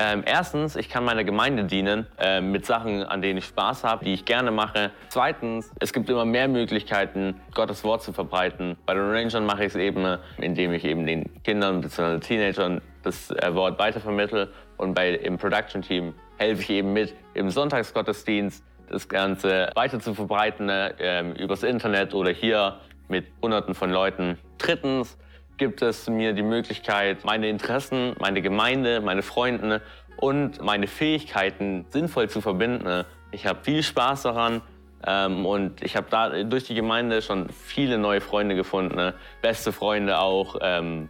Ähm, 0.00 0.22
erstens, 0.24 0.76
ich 0.76 0.88
kann 0.88 1.04
meiner 1.04 1.24
Gemeinde 1.24 1.64
dienen 1.64 2.06
äh, 2.20 2.40
mit 2.40 2.64
Sachen, 2.64 3.02
an 3.02 3.20
denen 3.20 3.38
ich 3.38 3.46
Spaß 3.46 3.82
habe, 3.82 4.04
die 4.04 4.14
ich 4.14 4.24
gerne 4.24 4.52
mache. 4.52 4.92
Zweitens, 5.08 5.72
es 5.80 5.92
gibt 5.92 6.08
immer 6.08 6.24
mehr 6.24 6.46
Möglichkeiten, 6.46 7.40
Gottes 7.52 7.82
Wort 7.82 8.04
zu 8.04 8.12
verbreiten. 8.12 8.76
Bei 8.86 8.94
den 8.94 9.10
Rangern 9.10 9.44
mache 9.44 9.64
ich 9.64 9.74
es 9.74 9.76
eben, 9.76 10.18
indem 10.36 10.72
ich 10.72 10.84
eben 10.84 11.04
den 11.04 11.42
Kindern 11.42 11.80
bzw. 11.80 12.20
Teenagern 12.20 12.80
das 13.02 13.32
äh, 13.32 13.52
Wort 13.54 13.80
weitervermittle. 13.80 14.52
Und 14.76 14.94
bei, 14.94 15.14
im 15.14 15.36
Production 15.36 15.82
Team 15.82 16.14
helfe 16.36 16.62
ich 16.62 16.70
eben 16.70 16.92
mit, 16.92 17.12
im 17.34 17.50
Sonntagsgottesdienst 17.50 18.64
das 18.88 19.08
Ganze 19.08 19.72
weiter 19.74 19.98
zu 19.98 20.14
verbreiten, 20.14 20.68
äh, 20.68 21.22
übers 21.42 21.64
Internet 21.64 22.14
oder 22.14 22.30
hier 22.30 22.78
mit 23.08 23.26
Hunderten 23.42 23.74
von 23.74 23.90
Leuten. 23.90 24.38
Drittens, 24.58 25.18
gibt 25.58 25.82
es 25.82 26.08
mir 26.08 26.32
die 26.32 26.42
Möglichkeit, 26.42 27.24
meine 27.24 27.48
Interessen, 27.48 28.14
meine 28.20 28.40
Gemeinde, 28.40 29.00
meine 29.00 29.22
Freunde 29.22 29.82
und 30.16 30.62
meine 30.62 30.86
Fähigkeiten 30.86 31.84
sinnvoll 31.90 32.30
zu 32.30 32.40
verbinden. 32.40 33.04
Ich 33.32 33.46
habe 33.46 33.58
viel 33.62 33.82
Spaß 33.82 34.22
daran 34.22 34.62
ähm, 35.04 35.44
und 35.44 35.82
ich 35.82 35.96
habe 35.96 36.06
da 36.10 36.44
durch 36.44 36.64
die 36.64 36.74
Gemeinde 36.74 37.22
schon 37.22 37.48
viele 37.50 37.98
neue 37.98 38.20
Freunde 38.20 38.54
gefunden, 38.54 39.12
beste 39.42 39.72
Freunde 39.72 40.18
auch. 40.18 40.56
Ähm, 40.62 41.08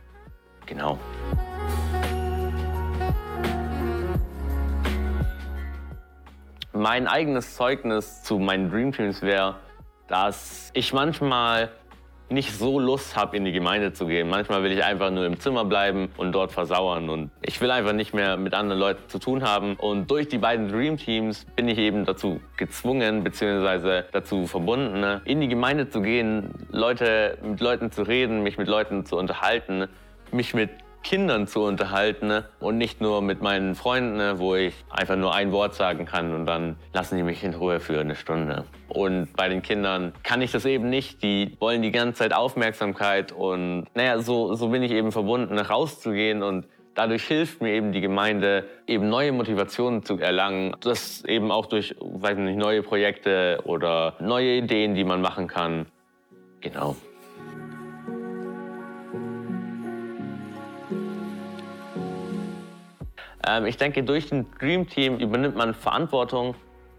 genau. 0.67 0.99
Mein 6.73 7.07
eigenes 7.07 7.55
Zeugnis 7.55 8.23
zu 8.23 8.39
meinen 8.39 8.71
Dream 8.71 8.93
Teams 8.93 9.21
wäre, 9.21 9.57
dass 10.07 10.71
ich 10.75 10.93
manchmal 10.93 11.71
nicht 12.31 12.53
so 12.53 12.79
Lust 12.79 13.17
habe, 13.17 13.37
in 13.37 13.45
die 13.45 13.53
Gemeinde 13.53 13.93
zu 13.93 14.07
gehen. 14.07 14.29
Manchmal 14.29 14.63
will 14.63 14.73
ich 14.73 14.85
einfach 14.85 15.11
nur 15.11 15.25
im 15.25 15.41
Zimmer 15.41 15.65
bleiben 15.65 16.09
und 16.17 16.33
dort 16.33 16.53
versauern. 16.53 17.09
Und 17.09 17.31
ich 17.43 17.61
will 17.61 17.71
einfach 17.71 17.93
nicht 17.93 18.15
mehr 18.15 18.37
mit 18.37 18.55
anderen 18.55 18.81
Leuten 18.81 19.09
zu 19.09 19.19
tun 19.19 19.43
haben. 19.43 19.75
Und 19.77 20.11
durch 20.11 20.29
die 20.29 20.39
beiden 20.39 20.69
Dream 20.69 20.97
Teams 20.97 21.47
bin 21.57 21.69
ich 21.69 21.79
eben 21.79 22.05
dazu 22.05 22.41
gezwungen, 22.57 23.25
beziehungsweise 23.25 24.07
dazu 24.13 24.47
verbunden, 24.47 25.21
in 25.25 25.41
die 25.41 25.49
Gemeinde 25.49 25.89
zu 25.89 26.03
gehen, 26.03 26.67
Leute, 26.71 27.39
mit 27.43 27.61
Leuten 27.61 27.91
zu 27.91 28.03
reden, 28.03 28.43
mich 28.43 28.59
mit 28.59 28.69
Leuten 28.69 29.07
zu 29.07 29.17
unterhalten, 29.17 29.89
mich 30.31 30.55
mit 30.55 30.71
Kindern 31.03 31.47
zu 31.47 31.63
unterhalten 31.63 32.45
und 32.61 32.77
nicht 32.79 33.01
nur 33.01 33.23
mit 33.23 33.41
meinen 33.41 33.75
Freunden, 33.75 34.39
wo 34.39 34.55
ich 34.55 34.75
einfach 34.91 35.17
nur 35.17 35.35
ein 35.35 35.53
Wort 35.53 35.75
sagen 35.75 36.05
kann 36.05 36.35
und 36.35 36.47
dann 36.47 36.77
lassen 36.93 37.17
die 37.17 37.23
mich 37.23 37.43
in 37.45 37.55
Ruhe 37.55 37.81
für 37.81 38.01
eine 38.01 38.15
Stunde. 38.15 38.65
Und 38.89 39.35
bei 39.37 39.49
den 39.49 39.63
Kindern 39.63 40.13
kann 40.23 40.43
ich 40.43 40.53
das 40.53 40.65
eben 40.65 40.91
nicht. 40.91 41.23
Die 41.23 41.57
wollen 41.61 41.83
die 41.83 41.93
ganze 41.93 42.21
Zeit 42.21 42.35
Aufmerksamkeit 42.35 43.33
und 43.33 43.87
naja, 43.95 44.19
so, 44.21 44.55
so 44.55 44.69
bin 44.69 44.83
ich 44.83 44.93
eben 44.93 45.13
verbunden, 45.13 45.59
rauszugehen 45.59 46.43
und 46.43 46.67
dadurch 46.95 47.25
hilft 47.25 47.63
mir 47.63 47.73
eben 47.73 47.93
die 47.93 48.01
Gemeinde, 48.01 48.65
eben 48.87 49.09
neue 49.09 49.33
Motivationen 49.33 50.03
zu 50.03 50.19
erlangen. 50.19 50.77
Das 50.81 51.25
eben 51.25 51.51
auch 51.51 51.67
durch, 51.67 51.95
weiß 52.01 52.37
nicht, 52.39 52.59
neue 52.59 52.83
Projekte 52.83 53.61
oder 53.65 54.17
neue 54.21 54.57
Ideen, 54.57 54.95
die 54.95 55.05
man 55.05 55.21
machen 55.21 55.47
kann. 55.47 55.87
Genau. 56.61 56.97
Ähm, 63.49 63.67
ich 63.67 63.77
denke, 63.77 64.03
durch 64.03 64.31
ein 64.33 64.47
Dream 64.59 64.89
Team 64.89 65.19
übernimmt 65.19 65.57
man 65.57 65.75
Verantwortung 65.75 66.55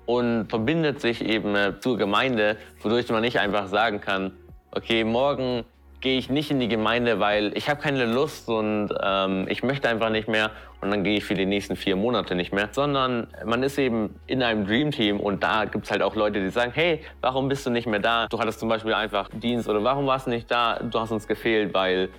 und 0.05 0.47
verbindet 0.49 0.99
sich 0.99 1.23
eben 1.23 1.55
äh, 1.55 1.79
zur 1.79 1.97
Gemeinde, 1.97 2.57
wodurch 2.81 3.09
man 3.09 3.21
nicht 3.21 3.39
einfach 3.39 3.67
sagen 3.67 4.01
kann, 4.01 4.31
okay, 4.71 5.03
morgen 5.03 5.63
gehe 6.01 6.17
ich 6.17 6.29
nicht 6.29 6.49
in 6.49 6.59
die 6.59 6.69
Gemeinde, 6.69 7.19
weil 7.19 7.51
ich 7.57 7.69
habe 7.69 7.81
keine 7.81 8.05
Lust 8.05 8.47
und 8.47 8.89
ähm, 9.03 9.45
ich 9.49 9.63
möchte 9.63 9.89
einfach 9.89 10.09
nicht 10.09 10.29
mehr 10.29 10.51
und 10.81 10.91
dann 10.91 11.03
gehe 11.03 11.17
ich 11.17 11.25
für 11.25 11.33
die 11.33 11.45
nächsten 11.45 11.75
vier 11.75 11.97
Monate 11.97 12.35
nicht 12.35 12.53
mehr, 12.53 12.69
sondern 12.71 13.27
man 13.45 13.63
ist 13.63 13.77
eben 13.77 14.15
in 14.25 14.41
einem 14.41 14.65
Dream 14.65 14.91
Team 14.91 15.19
und 15.19 15.43
da 15.43 15.65
gibt 15.65 15.85
es 15.85 15.91
halt 15.91 16.01
auch 16.01 16.15
Leute, 16.15 16.39
die 16.39 16.49
sagen, 16.49 16.71
hey, 16.73 17.01
warum 17.19 17.49
bist 17.49 17.65
du 17.65 17.69
nicht 17.69 17.85
mehr 17.85 17.99
da? 17.99 18.27
Du 18.27 18.39
hattest 18.39 18.61
zum 18.61 18.69
Beispiel 18.69 18.93
einfach 18.93 19.29
Dienst 19.29 19.67
oder 19.67 19.83
warum 19.83 20.07
warst 20.07 20.27
du 20.27 20.31
nicht 20.31 20.49
da? 20.49 20.79
Du 20.79 20.99
hast 20.99 21.11
uns 21.11 21.27
gefehlt, 21.27 21.73
weil 21.73 22.09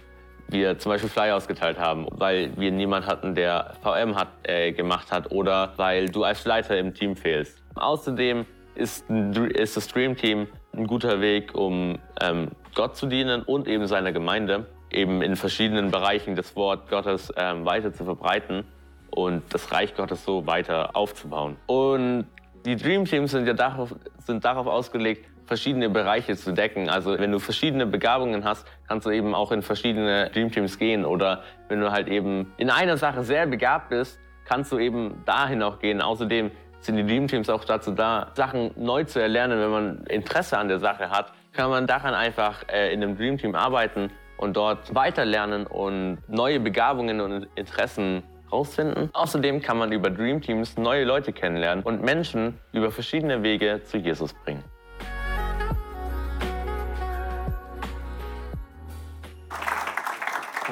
wir 0.50 0.78
zum 0.78 0.90
Beispiel 0.90 1.10
Flyer 1.10 1.36
ausgeteilt 1.36 1.78
haben, 1.78 2.06
weil 2.10 2.50
wir 2.56 2.72
niemanden 2.72 3.08
hatten, 3.08 3.34
der 3.34 3.74
VM 3.82 4.16
hat, 4.16 4.28
äh, 4.42 4.72
gemacht 4.72 5.12
hat 5.12 5.30
oder 5.30 5.72
weil 5.76 6.08
du 6.08 6.24
als 6.24 6.44
Leiter 6.44 6.78
im 6.78 6.94
Team 6.94 7.16
fehlst. 7.16 7.62
Außerdem 7.74 8.46
ist, 8.74 9.08
ist 9.08 9.76
das 9.76 9.84
Stream 9.84 10.16
Team 10.16 10.46
ein 10.72 10.86
guter 10.86 11.20
Weg, 11.20 11.54
um 11.54 11.98
ähm, 12.20 12.48
Gott 12.74 12.96
zu 12.96 13.06
dienen 13.06 13.42
und 13.42 13.68
eben 13.68 13.86
seiner 13.86 14.12
Gemeinde, 14.12 14.66
eben 14.90 15.22
in 15.22 15.36
verschiedenen 15.36 15.90
Bereichen 15.90 16.36
das 16.36 16.56
Wort 16.56 16.88
Gottes 16.88 17.32
ähm, 17.36 17.64
weiter 17.64 17.92
zu 17.92 18.04
verbreiten 18.04 18.64
und 19.10 19.42
das 19.52 19.72
Reich 19.72 19.94
Gottes 19.94 20.24
so 20.24 20.46
weiter 20.46 20.96
aufzubauen. 20.96 21.56
Und 21.66 22.26
die 22.64 22.76
Dream 22.76 23.04
Teams 23.04 23.30
sind 23.30 23.46
ja 23.46 23.54
darauf, 23.54 23.94
sind 24.18 24.44
darauf 24.44 24.66
ausgelegt, 24.66 25.26
verschiedene 25.50 25.90
Bereiche 25.90 26.36
zu 26.36 26.52
decken. 26.52 26.88
Also 26.88 27.18
wenn 27.18 27.32
du 27.32 27.40
verschiedene 27.40 27.84
Begabungen 27.84 28.44
hast, 28.44 28.64
kannst 28.86 29.04
du 29.04 29.10
eben 29.10 29.34
auch 29.34 29.50
in 29.50 29.62
verschiedene 29.62 30.30
Dreamteams 30.32 30.78
gehen. 30.78 31.04
Oder 31.04 31.42
wenn 31.66 31.80
du 31.80 31.90
halt 31.90 32.06
eben 32.06 32.52
in 32.56 32.70
einer 32.70 32.96
Sache 32.96 33.24
sehr 33.24 33.48
begabt 33.48 33.88
bist, 33.88 34.20
kannst 34.44 34.70
du 34.70 34.78
eben 34.78 35.24
dahin 35.26 35.60
auch 35.64 35.80
gehen. 35.80 36.00
Außerdem 36.00 36.52
sind 36.78 36.96
die 36.98 37.04
Dreamteams 37.04 37.50
auch 37.50 37.64
dazu 37.64 37.90
da, 37.90 38.30
Sachen 38.34 38.70
neu 38.76 39.02
zu 39.02 39.20
erlernen. 39.20 39.58
Wenn 39.58 39.70
man 39.70 40.04
Interesse 40.06 40.56
an 40.56 40.68
der 40.68 40.78
Sache 40.78 41.10
hat, 41.10 41.32
kann 41.52 41.68
man 41.68 41.88
daran 41.88 42.14
einfach 42.14 42.62
äh, 42.68 42.94
in 42.94 43.02
einem 43.02 43.16
Dreamteam 43.16 43.56
arbeiten 43.56 44.12
und 44.36 44.56
dort 44.56 44.94
weiterlernen 44.94 45.66
und 45.66 46.18
neue 46.28 46.60
Begabungen 46.60 47.20
und 47.20 47.48
Interessen 47.56 48.22
rausfinden. 48.52 49.10
Außerdem 49.14 49.60
kann 49.62 49.78
man 49.78 49.90
über 49.90 50.10
Dreamteams 50.10 50.76
neue 50.76 51.02
Leute 51.02 51.32
kennenlernen 51.32 51.82
und 51.82 52.04
Menschen 52.04 52.60
über 52.72 52.92
verschiedene 52.92 53.42
Wege 53.42 53.82
zu 53.82 53.98
Jesus 53.98 54.32
bringen. 54.32 54.62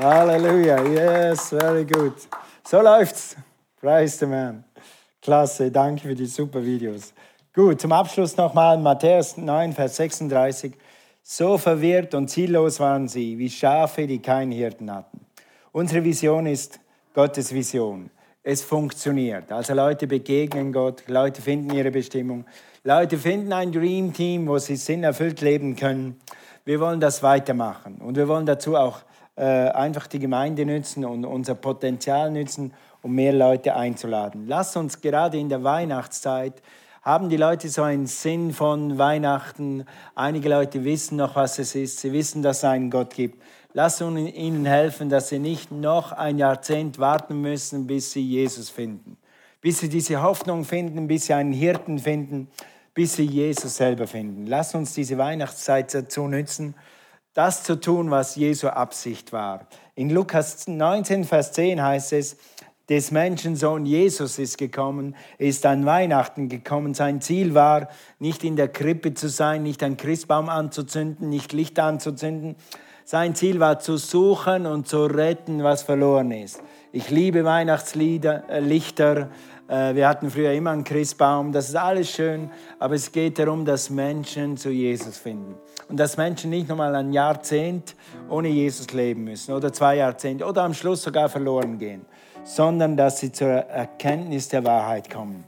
Halleluja, 0.00 0.78
yes, 0.94 1.50
very 1.50 1.84
good. 1.84 2.12
So 2.64 2.80
läuft's. 2.80 3.34
Praise 3.80 4.16
the 4.18 4.26
man. 4.26 4.62
Klasse, 5.20 5.72
danke 5.72 6.02
für 6.02 6.14
die 6.14 6.26
super 6.26 6.64
Videos. 6.64 7.12
Gut, 7.52 7.80
zum 7.80 7.90
Abschluss 7.90 8.36
nochmal 8.36 8.78
Matthäus 8.78 9.36
9, 9.36 9.72
Vers 9.72 9.96
36. 9.96 10.74
So 11.24 11.58
verwirrt 11.58 12.14
und 12.14 12.28
ziellos 12.28 12.78
waren 12.78 13.08
sie, 13.08 13.38
wie 13.38 13.50
Schafe, 13.50 14.06
die 14.06 14.20
keinen 14.20 14.52
Hirten 14.52 14.88
hatten. 14.94 15.26
Unsere 15.72 16.04
Vision 16.04 16.46
ist 16.46 16.78
Gottes 17.12 17.52
Vision. 17.52 18.08
es 18.50 18.62
funktioniert. 18.62 19.52
Also 19.52 19.74
Leute 19.74 20.06
begegnen 20.06 20.72
Gott, 20.72 21.02
Leute 21.06 21.42
finden 21.42 21.74
ihre 21.74 21.90
Bestimmung, 21.90 22.46
Leute 22.82 23.18
finden 23.18 23.52
ein 23.52 23.72
Dream 23.72 24.14
Team, 24.14 24.46
wo 24.46 24.58
sie 24.58 24.76
sinnerfüllt 24.76 25.40
leben 25.40 25.76
können. 25.76 26.18
Wir 26.64 26.80
wollen 26.80 26.98
das 27.00 27.22
weitermachen 27.22 27.96
und 27.96 28.16
wir 28.16 28.26
wollen 28.28 28.46
dazu 28.46 28.76
auch 28.76 29.00
äh, 29.38 29.70
einfach 29.70 30.08
die 30.08 30.18
Gemeinde 30.18 30.66
nützen 30.66 31.04
und 31.04 31.24
unser 31.24 31.54
Potenzial 31.54 32.30
nützen, 32.30 32.74
um 33.02 33.14
mehr 33.14 33.32
Leute 33.32 33.76
einzuladen. 33.76 34.46
Lass 34.48 34.76
uns 34.76 35.00
gerade 35.00 35.38
in 35.38 35.48
der 35.48 35.62
Weihnachtszeit 35.62 36.60
haben 37.02 37.30
die 37.30 37.36
Leute 37.38 37.68
so 37.70 37.82
einen 37.82 38.06
Sinn 38.06 38.52
von 38.52 38.98
Weihnachten. 38.98 39.86
Einige 40.14 40.50
Leute 40.50 40.84
wissen 40.84 41.16
noch, 41.16 41.36
was 41.36 41.58
es 41.58 41.74
ist. 41.74 42.00
Sie 42.00 42.12
wissen, 42.12 42.42
dass 42.42 42.58
es 42.58 42.64
einen 42.64 42.90
Gott 42.90 43.14
gibt. 43.14 43.42
Lass 43.72 44.02
uns 44.02 44.30
ihnen 44.32 44.66
helfen, 44.66 45.08
dass 45.08 45.28
sie 45.28 45.38
nicht 45.38 45.70
noch 45.70 46.12
ein 46.12 46.36
Jahrzehnt 46.36 46.98
warten 46.98 47.40
müssen, 47.40 47.86
bis 47.86 48.12
sie 48.12 48.20
Jesus 48.20 48.68
finden. 48.68 49.16
Bis 49.62 49.80
sie 49.80 49.88
diese 49.88 50.20
Hoffnung 50.20 50.64
finden, 50.64 51.06
bis 51.06 51.26
sie 51.26 51.32
einen 51.32 51.52
Hirten 51.52 51.98
finden, 51.98 52.48
bis 52.92 53.14
sie 53.14 53.24
Jesus 53.24 53.76
selber 53.76 54.06
finden. 54.06 54.46
Lass 54.46 54.74
uns 54.74 54.92
diese 54.92 55.16
Weihnachtszeit 55.16 55.94
dazu 55.94 56.26
nützen, 56.26 56.74
das 57.38 57.62
zu 57.62 57.78
tun, 57.78 58.10
was 58.10 58.34
Jesu 58.34 58.66
Absicht 58.66 59.32
war. 59.32 59.68
In 59.94 60.10
Lukas 60.10 60.66
19, 60.66 61.22
Vers 61.22 61.52
10 61.52 61.80
heißt 61.80 62.12
es, 62.14 62.36
des 62.88 63.12
Menschensohn 63.12 63.86
Jesus 63.86 64.40
ist 64.40 64.58
gekommen, 64.58 65.14
ist 65.38 65.64
an 65.64 65.86
Weihnachten 65.86 66.48
gekommen. 66.48 66.94
Sein 66.94 67.20
Ziel 67.20 67.54
war, 67.54 67.90
nicht 68.18 68.42
in 68.42 68.56
der 68.56 68.66
Krippe 68.66 69.14
zu 69.14 69.28
sein, 69.28 69.62
nicht 69.62 69.84
einen 69.84 69.96
Christbaum 69.96 70.48
anzuzünden, 70.48 71.28
nicht 71.28 71.52
Licht 71.52 71.78
anzuzünden. 71.78 72.56
Sein 73.04 73.36
Ziel 73.36 73.60
war 73.60 73.78
zu 73.78 73.98
suchen 73.98 74.66
und 74.66 74.88
zu 74.88 75.06
retten, 75.06 75.62
was 75.62 75.84
verloren 75.84 76.32
ist. 76.32 76.60
Ich 76.90 77.08
liebe 77.08 77.44
Weihnachtslieder, 77.44 78.50
äh, 78.50 78.58
Lichter. 78.58 79.30
Äh, 79.68 79.94
wir 79.94 80.08
hatten 80.08 80.30
früher 80.30 80.52
immer 80.52 80.70
einen 80.70 80.84
Christbaum. 80.84 81.52
Das 81.52 81.68
ist 81.68 81.76
alles 81.76 82.10
schön, 82.10 82.50
aber 82.78 82.94
es 82.94 83.12
geht 83.12 83.38
darum, 83.38 83.64
dass 83.64 83.90
Menschen 83.90 84.56
zu 84.56 84.70
Jesus 84.70 85.18
finden. 85.18 85.54
Und 85.88 85.98
dass 85.98 86.16
Menschen 86.16 86.50
nicht 86.50 86.68
nochmal 86.68 86.94
ein 86.94 87.12
Jahrzehnt 87.12 87.94
ohne 88.28 88.48
Jesus 88.48 88.92
leben 88.92 89.24
müssen 89.24 89.54
oder 89.54 89.72
zwei 89.72 89.96
Jahrzehnte 89.96 90.44
oder 90.44 90.62
am 90.64 90.74
Schluss 90.74 91.02
sogar 91.02 91.28
verloren 91.28 91.78
gehen 91.78 92.04
sondern 92.48 92.96
dass 92.96 93.20
sie 93.20 93.30
zur 93.30 93.48
Erkenntnis 93.48 94.48
der 94.48 94.64
Wahrheit 94.64 95.10
kommen. 95.10 95.44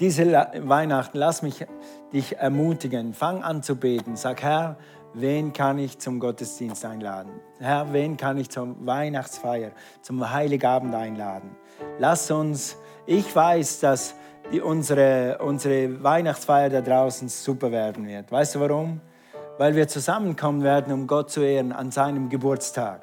Diese 0.00 0.32
Weihnachten, 0.62 1.18
lass 1.18 1.42
mich 1.42 1.64
dich 2.12 2.36
ermutigen. 2.38 3.12
Fang 3.12 3.42
an 3.42 3.62
zu 3.62 3.76
beten. 3.76 4.16
Sag, 4.16 4.42
Herr, 4.42 4.76
wen 5.12 5.52
kann 5.52 5.78
ich 5.78 5.98
zum 5.98 6.18
Gottesdienst 6.18 6.84
einladen? 6.84 7.32
Herr, 7.60 7.92
wen 7.92 8.16
kann 8.16 8.38
ich 8.38 8.50
zur 8.50 8.74
Weihnachtsfeier, 8.84 9.70
zum 10.00 10.32
Heiligabend 10.32 10.94
einladen? 10.94 11.50
Lass 11.98 12.30
uns, 12.30 12.76
ich 13.06 13.34
weiß, 13.34 13.80
dass 13.80 14.14
die, 14.52 14.60
unsere, 14.60 15.38
unsere 15.38 16.02
Weihnachtsfeier 16.02 16.70
da 16.70 16.80
draußen 16.80 17.28
super 17.28 17.70
werden 17.70 18.06
wird. 18.06 18.30
Weißt 18.30 18.54
du 18.54 18.60
warum? 18.60 19.00
Weil 19.58 19.74
wir 19.74 19.88
zusammenkommen 19.88 20.62
werden, 20.62 20.92
um 20.92 21.06
Gott 21.06 21.30
zu 21.30 21.42
ehren 21.42 21.72
an 21.72 21.90
seinem 21.90 22.28
Geburtstag. 22.28 23.02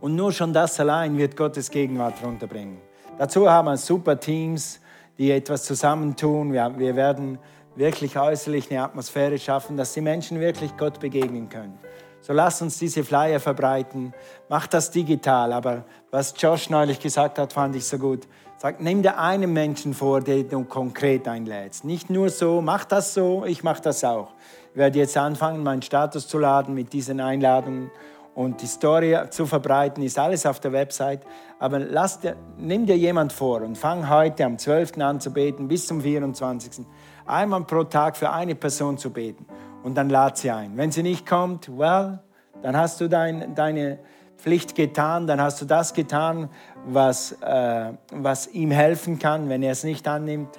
Und 0.00 0.16
nur 0.16 0.32
schon 0.32 0.52
das 0.52 0.78
allein 0.80 1.16
wird 1.16 1.36
Gottes 1.36 1.70
Gegenwart 1.70 2.14
runterbringen. 2.22 2.78
Dazu 3.18 3.48
haben 3.48 3.66
wir 3.66 3.76
super 3.76 4.18
Teams, 4.18 4.80
die 5.18 5.30
etwas 5.30 5.64
zusammentun. 5.64 6.52
Wir, 6.52 6.74
wir 6.76 6.96
werden 6.96 7.38
wirklich 7.76 8.18
äußerlich 8.18 8.70
eine 8.70 8.82
Atmosphäre 8.82 9.38
schaffen, 9.38 9.76
dass 9.76 9.94
die 9.94 10.00
Menschen 10.00 10.40
wirklich 10.40 10.76
Gott 10.76 11.00
begegnen 11.00 11.48
können. 11.48 11.78
So 12.20 12.32
lass 12.32 12.62
uns 12.62 12.78
diese 12.78 13.04
Flyer 13.04 13.38
verbreiten. 13.38 14.14
Mach 14.48 14.66
das 14.66 14.90
digital. 14.90 15.52
Aber 15.52 15.84
was 16.10 16.34
Josh 16.36 16.70
neulich 16.70 16.98
gesagt 16.98 17.38
hat, 17.38 17.52
fand 17.52 17.76
ich 17.76 17.84
so 17.84 17.98
gut. 17.98 18.26
Sag, 18.64 18.80
nimm 18.80 19.02
dir 19.02 19.18
einen 19.18 19.52
Menschen 19.52 19.92
vor, 19.92 20.22
den 20.22 20.48
du 20.48 20.64
konkret 20.64 21.28
einlädst. 21.28 21.84
Nicht 21.84 22.08
nur 22.08 22.30
so, 22.30 22.62
mach 22.62 22.86
das 22.86 23.12
so, 23.12 23.44
ich 23.44 23.62
mach 23.62 23.78
das 23.78 24.02
auch. 24.04 24.28
Ich 24.70 24.78
werde 24.78 25.00
jetzt 25.00 25.18
anfangen, 25.18 25.62
meinen 25.62 25.82
Status 25.82 26.26
zu 26.26 26.38
laden 26.38 26.74
mit 26.74 26.94
diesen 26.94 27.20
Einladungen 27.20 27.90
und 28.34 28.62
die 28.62 28.66
Story 28.66 29.18
zu 29.28 29.44
verbreiten, 29.44 30.02
ist 30.02 30.18
alles 30.18 30.46
auf 30.46 30.60
der 30.60 30.72
Website. 30.72 31.20
Aber 31.58 31.78
lass 31.78 32.20
dir, 32.20 32.36
nimm 32.56 32.86
dir 32.86 32.96
jemand 32.96 33.34
vor 33.34 33.60
und 33.60 33.76
fang 33.76 34.08
heute 34.08 34.46
am 34.46 34.56
12. 34.56 34.96
an 34.96 35.20
zu 35.20 35.30
beten 35.30 35.68
bis 35.68 35.86
zum 35.86 36.00
24. 36.00 36.86
Einmal 37.26 37.64
pro 37.64 37.84
Tag 37.84 38.16
für 38.16 38.30
eine 38.30 38.54
Person 38.54 38.96
zu 38.96 39.10
beten 39.10 39.44
und 39.82 39.94
dann 39.94 40.08
lad 40.08 40.38
sie 40.38 40.50
ein. 40.50 40.74
Wenn 40.78 40.90
sie 40.90 41.02
nicht 41.02 41.26
kommt, 41.26 41.68
well, 41.68 42.20
dann 42.62 42.78
hast 42.78 42.98
du 43.02 43.10
dein, 43.10 43.54
deine 43.54 43.98
Pflicht 44.38 44.74
getan, 44.74 45.26
dann 45.26 45.40
hast 45.40 45.60
du 45.60 45.64
das 45.64 45.94
getan, 45.94 46.50
was, 46.86 47.32
äh, 47.40 47.92
was 48.12 48.46
ihm 48.48 48.70
helfen 48.70 49.18
kann. 49.18 49.48
Wenn 49.48 49.62
er 49.62 49.72
es 49.72 49.84
nicht 49.84 50.06
annimmt, 50.06 50.58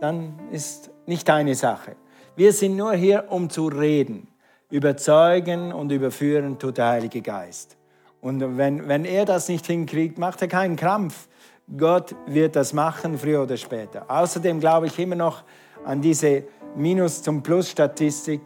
dann 0.00 0.38
ist 0.50 0.90
nicht 1.06 1.28
deine 1.28 1.54
Sache. 1.54 1.96
Wir 2.36 2.52
sind 2.52 2.76
nur 2.76 2.94
hier, 2.94 3.26
um 3.28 3.50
zu 3.50 3.66
reden. 3.66 4.28
Überzeugen 4.70 5.72
und 5.72 5.92
überführen 5.92 6.58
tut 6.58 6.78
der 6.78 6.88
Heilige 6.88 7.20
Geist. 7.20 7.76
Und 8.20 8.56
wenn, 8.56 8.88
wenn 8.88 9.04
er 9.04 9.24
das 9.24 9.48
nicht 9.48 9.66
hinkriegt, 9.66 10.16
macht 10.18 10.40
er 10.42 10.48
keinen 10.48 10.76
Krampf. 10.76 11.28
Gott 11.76 12.14
wird 12.26 12.56
das 12.56 12.72
machen, 12.72 13.18
früher 13.18 13.42
oder 13.42 13.56
später. 13.56 14.04
Außerdem 14.08 14.60
glaube 14.60 14.86
ich 14.86 14.98
immer 14.98 15.16
noch 15.16 15.42
an 15.84 16.00
diese 16.00 16.44
Minus- 16.74 17.22
zum 17.22 17.42
Plus-Statistik. 17.42 18.40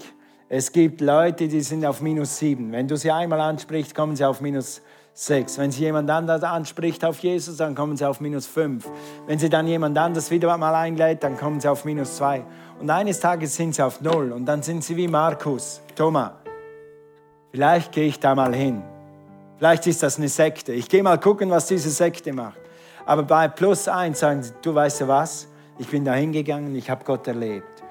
Es 0.48 0.72
gibt 0.72 1.00
Leute, 1.00 1.46
die 1.46 1.60
sind 1.60 1.84
auf 1.86 2.00
minus 2.00 2.38
sieben. 2.38 2.72
Wenn 2.72 2.88
du 2.88 2.96
sie 2.96 3.10
einmal 3.10 3.40
ansprichst, 3.40 3.94
kommen 3.94 4.16
sie 4.16 4.24
auf 4.24 4.40
minus 4.40 4.82
sechs. 5.16 5.56
Wenn 5.56 5.70
sie 5.70 5.80
jemand 5.80 6.10
anders 6.10 6.42
anspricht 6.42 7.04
auf 7.04 7.18
Jesus, 7.20 7.56
dann 7.56 7.74
kommen 7.74 7.96
sie 7.96 8.06
auf 8.06 8.20
minus 8.20 8.46
fünf. 8.46 8.86
Wenn 9.26 9.38
sie 9.38 9.48
dann 9.48 9.66
jemand 9.66 9.96
anders 9.96 10.30
wieder 10.30 10.56
mal 10.58 10.74
einlädt, 10.74 11.24
dann 11.24 11.38
kommen 11.38 11.58
sie 11.58 11.68
auf 11.68 11.84
minus 11.86 12.16
zwei. 12.16 12.44
Und 12.78 12.90
eines 12.90 13.18
Tages 13.18 13.56
sind 13.56 13.74
sie 13.74 13.82
auf 13.82 14.00
Null 14.02 14.30
und 14.32 14.44
dann 14.44 14.62
sind 14.62 14.84
sie 14.84 14.96
wie 14.96 15.08
Markus. 15.08 15.80
Thomas, 15.94 16.32
vielleicht 17.50 17.92
gehe 17.92 18.08
ich 18.08 18.20
da 18.20 18.34
mal 18.34 18.54
hin. 18.54 18.82
Vielleicht 19.56 19.86
ist 19.86 20.02
das 20.02 20.18
eine 20.18 20.28
Sekte. 20.28 20.72
Ich 20.72 20.86
gehe 20.86 21.02
mal 21.02 21.18
gucken, 21.18 21.48
was 21.48 21.66
diese 21.66 21.88
Sekte 21.88 22.34
macht. 22.34 22.60
Aber 23.06 23.22
bei 23.22 23.48
plus 23.48 23.88
eins 23.88 24.20
sagen 24.20 24.42
sie, 24.42 24.52
du 24.60 24.74
weißt 24.74 25.00
du 25.00 25.08
was, 25.08 25.48
ich 25.78 25.88
bin 25.88 26.04
da 26.04 26.12
hingegangen, 26.12 26.74
ich 26.74 26.90
habe 26.90 27.04
Gott 27.04 27.26
erlebt. 27.26 27.82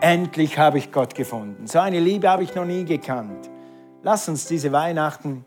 Endlich 0.00 0.58
habe 0.58 0.78
ich 0.78 0.90
Gott 0.90 1.14
gefunden. 1.14 1.68
So 1.68 1.78
eine 1.78 2.00
Liebe 2.00 2.28
habe 2.28 2.42
ich 2.42 2.52
noch 2.56 2.64
nie 2.64 2.84
gekannt. 2.84 3.50
Lass 4.02 4.28
uns 4.28 4.46
diese 4.46 4.72
Weihnachten 4.72 5.44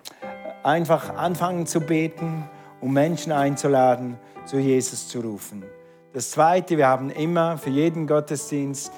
einfach 0.65 1.15
anfangen 1.15 1.67
zu 1.67 1.79
beten, 1.79 2.49
um 2.81 2.91
Menschen 2.91 3.31
einzuladen, 3.31 4.17
zu 4.45 4.57
Jesus 4.57 5.07
zu 5.07 5.19
rufen. 5.19 5.63
Das 6.11 6.31
Zweite, 6.31 6.77
wir 6.77 6.87
haben 6.87 7.11
immer 7.11 7.57
für 7.57 7.69
jeden 7.69 8.07
Gottesdienst 8.07 8.91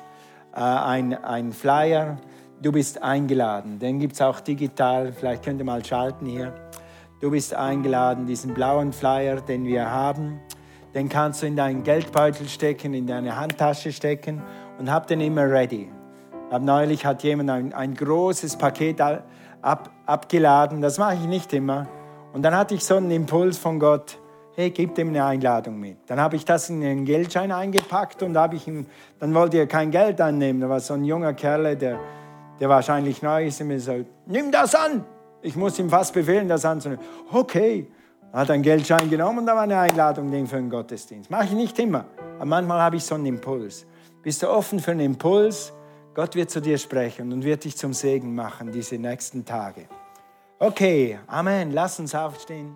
äh, 0.55 0.59
ein 0.59 1.51
Flyer. 1.51 2.17
Du 2.61 2.71
bist 2.71 3.03
eingeladen. 3.03 3.79
Den 3.79 3.99
gibt 3.99 4.13
es 4.13 4.21
auch 4.21 4.39
digital. 4.39 5.11
Vielleicht 5.11 5.43
könnt 5.43 5.59
ihr 5.59 5.65
mal 5.65 5.83
schalten 5.83 6.25
hier. 6.25 6.53
Du 7.19 7.31
bist 7.31 7.53
eingeladen, 7.53 8.27
diesen 8.27 8.53
blauen 8.53 8.93
Flyer, 8.93 9.41
den 9.41 9.65
wir 9.65 9.91
haben. 9.91 10.39
Den 10.93 11.09
kannst 11.09 11.41
du 11.41 11.47
in 11.47 11.57
deinen 11.57 11.83
Geldbeutel 11.83 12.47
stecken, 12.47 12.93
in 12.93 13.07
deine 13.07 13.35
Handtasche 13.35 13.91
stecken 13.91 14.41
und 14.79 14.89
hab 14.89 15.07
den 15.07 15.19
immer 15.19 15.49
ready. 15.49 15.89
Hab 16.49 16.61
neulich 16.61 17.05
hat 17.05 17.23
jemand 17.23 17.49
ein, 17.49 17.73
ein 17.73 17.93
großes 17.93 18.55
Paket 18.55 19.01
ab, 19.61 19.89
abgeladen. 20.05 20.81
Das 20.81 20.97
mache 20.97 21.15
ich 21.15 21.25
nicht 21.27 21.53
immer. 21.53 21.87
Und 22.33 22.43
dann 22.43 22.55
hatte 22.55 22.75
ich 22.75 22.83
so 22.83 22.95
einen 22.95 23.11
Impuls 23.11 23.57
von 23.57 23.79
Gott 23.79 24.19
hey, 24.57 24.71
gib 24.71 24.97
ihm 24.97 25.09
eine 25.09 25.23
Einladung 25.23 25.79
mit. 25.79 25.97
Dann 26.07 26.19
habe 26.19 26.35
ich 26.35 26.43
das 26.43 26.71
in 26.71 26.83
einen 26.83 27.05
Geldschein 27.05 27.51
eingepackt 27.51 28.23
und 28.23 28.35
habe 28.35 28.55
ich 28.55 28.67
ihm, 28.67 28.87
dann 29.19 29.33
wollte 29.35 29.57
er 29.57 29.67
kein 29.67 29.91
Geld 29.91 30.19
annehmen. 30.19 30.59
Da 30.59 30.67
war 30.67 30.79
so 30.79 30.95
ein 30.95 31.05
junger 31.05 31.35
Kerl, 31.35 31.75
der, 31.75 31.99
der 32.59 32.67
wahrscheinlich 32.67 33.21
neu 33.21 33.45
ist, 33.45 33.61
und 33.61 33.67
mir 33.67 33.79
so, 33.79 34.03
nimm 34.25 34.51
das 34.51 34.73
an. 34.73 35.05
Ich 35.43 35.55
muss 35.55 35.77
ihm 35.77 35.91
fast 35.91 36.11
befehlen, 36.11 36.47
das 36.47 36.65
anzunehmen. 36.65 37.05
Okay. 37.31 37.87
Er 38.33 38.39
hat 38.39 38.49
einen 38.49 38.63
Geldschein 38.63 39.09
genommen 39.11 39.39
und 39.39 39.45
da 39.45 39.55
war 39.55 39.61
eine 39.61 39.77
Einladung 39.77 40.31
für 40.47 40.57
einen 40.57 40.71
Gottesdienst. 40.71 41.29
Mache 41.29 41.45
ich 41.45 41.51
nicht 41.51 41.77
immer, 41.77 42.05
aber 42.37 42.45
manchmal 42.45 42.81
habe 42.81 42.95
ich 42.95 43.03
so 43.03 43.13
einen 43.13 43.27
Impuls. 43.27 43.85
Bist 44.23 44.41
du 44.41 44.49
offen 44.49 44.79
für 44.79 44.91
einen 44.91 45.01
Impuls? 45.01 45.71
Gott 46.17 46.33
wird 46.33 46.49
zu 46.49 46.61
dir 46.61 46.79
sprechen 46.79 47.31
und 47.31 47.43
wird 47.43 47.63
dich 47.63 47.77
zum 47.77 47.93
Segen 47.93 48.33
machen 48.33 48.71
diese 48.71 48.97
nächsten 48.97 49.45
Tage. 49.45 49.87
Okay, 50.57 51.19
Amen. 51.27 51.69
Lass 51.69 51.99
uns 51.99 52.15
aufstehen. 52.15 52.75